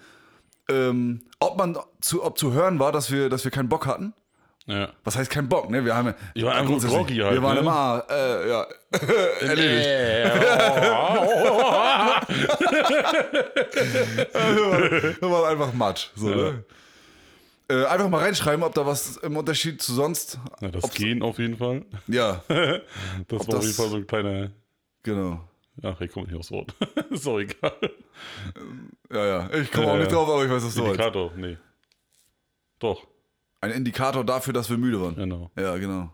ähm, 0.69 1.21
ob 1.39 1.57
man 1.57 1.78
zu, 2.01 2.23
ob 2.23 2.38
zu 2.38 2.53
hören 2.53 2.80
war, 2.80 2.91
dass 2.91 3.11
wir, 3.11 3.30
dass 3.30 3.43
wir 3.43 3.51
keinen 3.51 3.69
Bock 3.69 3.86
hatten. 3.86 4.13
Ja. 4.65 4.89
Was 5.05 5.15
heißt 5.15 5.30
kein 5.32 5.47
Bock, 5.47 5.69
ne? 5.69 5.86
Wir 5.86 5.95
haben 5.95 6.13
Wir 6.34 6.45
waren 6.45 6.57
einfach 6.67 6.89
groggy 6.89 7.15
halt, 7.19 7.34
Wir 7.36 7.41
waren 7.41 7.53
ne? 7.53 7.59
immer, 7.61 8.03
äh, 8.09 8.49
ja, 8.49 8.65
erledigt. 9.47 9.88
Wir 15.21 15.30
waren 15.32 15.51
einfach 15.51 15.73
Matsch. 15.73 16.07
So, 16.15 16.28
ne? 16.30 16.63
äh, 17.69 17.86
einfach 17.86 18.09
mal 18.09 18.19
reinschreiben, 18.21 18.63
ob 18.63 18.73
da 18.75 18.86
was 18.86 19.17
im 19.17 19.36
Unterschied 19.38 19.82
zu 19.82 19.93
sonst. 19.93 20.39
Ja, 20.61 20.69
das 20.69 20.91
gehen 20.93 21.21
auf 21.21 21.39
jeden 21.39 21.57
Fall. 21.57 21.84
Ja, 22.07 22.43
Das 22.47 22.59
war 22.59 23.45
das- 23.47 23.55
auf 23.55 23.63
jeden 23.63 23.73
Fall 23.75 23.89
so 23.89 23.95
ein 23.97 24.07
kleiner. 24.07 24.51
genau. 25.03 25.41
Ach, 25.84 25.99
ich 26.01 26.11
komme 26.11 26.25
nicht 26.28 26.36
aufs 26.36 26.51
Wort. 26.51 26.73
ist 27.09 27.28
auch 27.28 27.39
egal. 27.39 27.73
Ja, 29.11 29.25
ja. 29.25 29.49
Ich 29.53 29.71
komme 29.71 29.88
auch 29.91 29.95
Äh, 29.95 29.99
nicht 29.99 30.11
drauf, 30.11 30.28
aber 30.30 30.43
ich 30.43 30.49
weiß, 30.51 30.65
was 30.65 30.75
du. 30.75 30.86
Indikator, 30.86 31.32
nee. 31.36 31.57
Doch, 32.80 33.05
Ein 33.61 33.71
Indikator 33.71 34.23
dafür, 34.23 34.53
dass 34.53 34.69
wir 34.69 34.78
müde 34.78 35.01
waren. 35.01 35.15
genau. 35.15 35.51
Ja, 35.57 35.78
genau. 35.78 36.13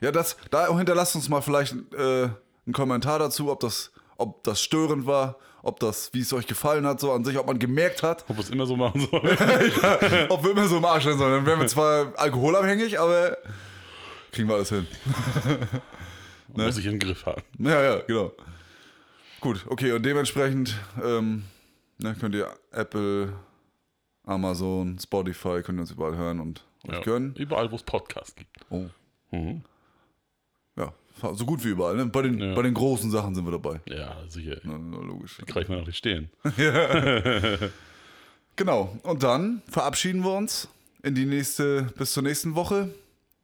Ja, 0.00 0.10
das, 0.10 0.36
da 0.50 0.74
hinterlasst 0.76 1.14
uns 1.14 1.28
mal 1.28 1.40
vielleicht 1.42 1.74
äh, 1.94 2.24
einen 2.66 2.72
Kommentar 2.72 3.18
dazu, 3.18 3.50
ob 3.50 3.60
das, 3.60 3.92
ob 4.16 4.42
das 4.44 4.60
störend 4.60 5.06
war, 5.06 5.36
ob 5.62 5.78
das, 5.80 6.12
wie 6.12 6.20
es 6.20 6.32
euch 6.32 6.46
gefallen 6.46 6.86
hat, 6.86 6.98
so 6.98 7.12
an 7.12 7.24
sich, 7.24 7.38
ob 7.38 7.46
man 7.46 7.58
gemerkt 7.58 8.02
hat, 8.02 8.24
Ob 8.28 8.36
wir 8.36 8.42
es 8.42 8.50
immer 8.50 8.66
so 8.66 8.74
machen 8.76 9.06
sollen. 9.10 9.38
ob 10.28 10.42
wir 10.44 10.50
immer 10.50 10.66
so 10.66 10.78
im 10.78 10.84
Arsch 10.84 11.04
sein 11.04 11.18
sollen. 11.18 11.32
Dann 11.32 11.46
wären 11.46 11.60
wir 11.60 11.66
zwar 11.68 12.12
alkoholabhängig, 12.18 12.98
aber 12.98 13.36
kriegen 14.32 14.48
wir 14.48 14.56
alles 14.56 14.68
hin. 14.70 14.86
Ne? 16.54 16.66
Muss 16.66 16.76
ich 16.76 16.84
im 16.84 16.98
Griff 16.98 17.24
haben. 17.24 17.40
Ja, 17.60 17.82
ja, 17.82 17.96
genau. 18.00 18.30
Gut, 19.42 19.66
okay, 19.68 19.92
und 19.92 20.06
dementsprechend 20.06 20.74
ähm, 21.02 21.42
ne, 21.98 22.14
könnt 22.18 22.34
ihr 22.34 22.48
Apple, 22.70 23.32
Amazon, 24.24 24.98
Spotify, 24.98 25.62
könnt 25.62 25.78
ihr 25.78 25.82
uns 25.82 25.90
überall 25.90 26.16
hören 26.16 26.40
und 26.40 26.64
euch 26.88 26.94
Ja. 26.94 27.00
gönnen. 27.00 27.34
Überall, 27.36 27.70
wo 27.70 27.76
es 27.76 27.82
Podcasts 27.82 28.34
gibt. 28.36 28.56
Oh. 28.70 28.86
Mhm. 29.32 29.62
Ja, 30.76 30.92
so 31.34 31.44
gut 31.44 31.62
wie 31.64 31.68
überall. 31.70 31.96
Ne? 31.96 32.06
Bei, 32.06 32.22
den, 32.22 32.38
Ja. 32.38 32.54
bei 32.54 32.62
den 32.62 32.72
großen 32.74 33.10
Sachen 33.10 33.34
sind 33.34 33.44
wir 33.44 33.50
dabei. 33.52 33.80
Ja, 33.86 34.16
sicher. 34.28 34.56
Na, 34.62 34.78
na, 34.78 34.98
logisch. 34.98 35.38
Kann 35.46 35.62
ich 35.62 35.68
mir 35.68 35.76
noch 35.78 35.86
nicht 35.86 35.98
stehen. 35.98 36.30
Genau, 38.56 38.96
und 39.02 39.22
dann 39.22 39.62
verabschieden 39.68 40.22
wir 40.22 40.36
uns 40.36 40.68
in 41.02 41.14
die 41.14 41.24
nächste, 41.24 41.84
bis 41.96 42.12
zur 42.12 42.22
nächsten 42.22 42.54
Woche. 42.54 42.94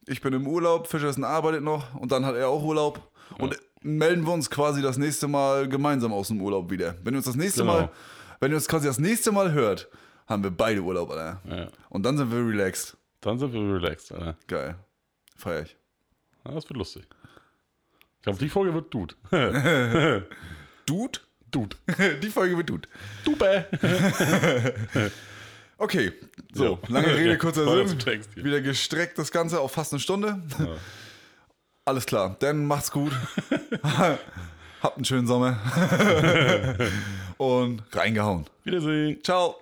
Ich 0.06 0.20
bin 0.20 0.34
im 0.34 0.46
Urlaub, 0.46 0.86
Fischersen 0.86 1.24
arbeitet 1.24 1.62
noch 1.62 1.94
und 1.94 2.12
dann 2.12 2.26
hat 2.26 2.34
er 2.36 2.48
auch 2.50 2.62
Urlaub. 2.62 3.10
Und 3.38 3.58
melden 3.82 4.24
wir 4.26 4.32
uns 4.32 4.50
quasi 4.50 4.82
das 4.82 4.96
nächste 4.98 5.28
Mal 5.28 5.68
gemeinsam 5.68 6.12
aus 6.12 6.28
dem 6.28 6.40
Urlaub 6.40 6.70
wieder. 6.70 6.94
Wenn 7.02 7.14
ihr 7.14 7.18
uns 7.18 7.26
das 7.26 7.36
nächste 7.36 7.60
Genau. 7.62 7.72
Mal, 7.74 7.90
wenn 8.40 8.50
ihr 8.52 8.56
uns 8.56 8.68
quasi 8.68 8.86
das 8.86 8.98
nächste 8.98 9.32
Mal 9.32 9.52
hört, 9.52 9.88
haben 10.26 10.42
wir 10.42 10.50
beide 10.50 10.80
Urlaub, 10.82 11.10
Alter. 11.10 11.40
Ja. 11.48 11.68
Und 11.88 12.02
dann 12.04 12.16
sind 12.16 12.30
wir 12.30 12.38
relaxed. 12.38 12.96
Dann 13.20 13.38
sind 13.38 13.52
wir 13.52 13.60
relaxed, 13.60 14.12
Alter. 14.12 14.36
Geil. 14.46 14.76
Feier 15.36 15.62
ich. 15.62 15.76
Ja, 16.44 16.52
das 16.52 16.68
wird 16.68 16.76
lustig. 16.78 17.06
Ich 18.18 18.22
glaube, 18.22 18.38
die 18.38 18.48
Folge 18.48 18.74
wird 18.74 18.92
Dude. 18.92 19.14
Dude? 20.86 21.18
Dude. 21.50 21.76
die 22.22 22.28
Folge 22.30 22.56
wird 22.56 22.68
Dude. 22.70 22.88
Dupe. 23.24 23.66
Okay, 25.80 26.12
so, 26.52 26.64
Ja. 26.64 26.78
lange 26.88 27.14
Rede, 27.14 27.38
kurzer 27.38 27.86
Sinn. 27.86 28.00
Wieder 28.34 28.60
gestreckt 28.60 29.16
das 29.16 29.30
Ganze 29.30 29.60
auf 29.60 29.70
fast 29.70 29.92
eine 29.92 30.00
Stunde. 30.00 30.42
Alles 31.88 32.04
klar, 32.04 32.36
dann 32.40 32.66
macht's 32.66 32.90
gut. 32.90 33.12
Habt 34.82 34.96
einen 34.96 35.06
schönen 35.06 35.26
Sommer. 35.26 35.56
Und 37.38 37.82
reingehauen. 37.92 38.44
Wiedersehen. 38.62 39.24
Ciao. 39.24 39.56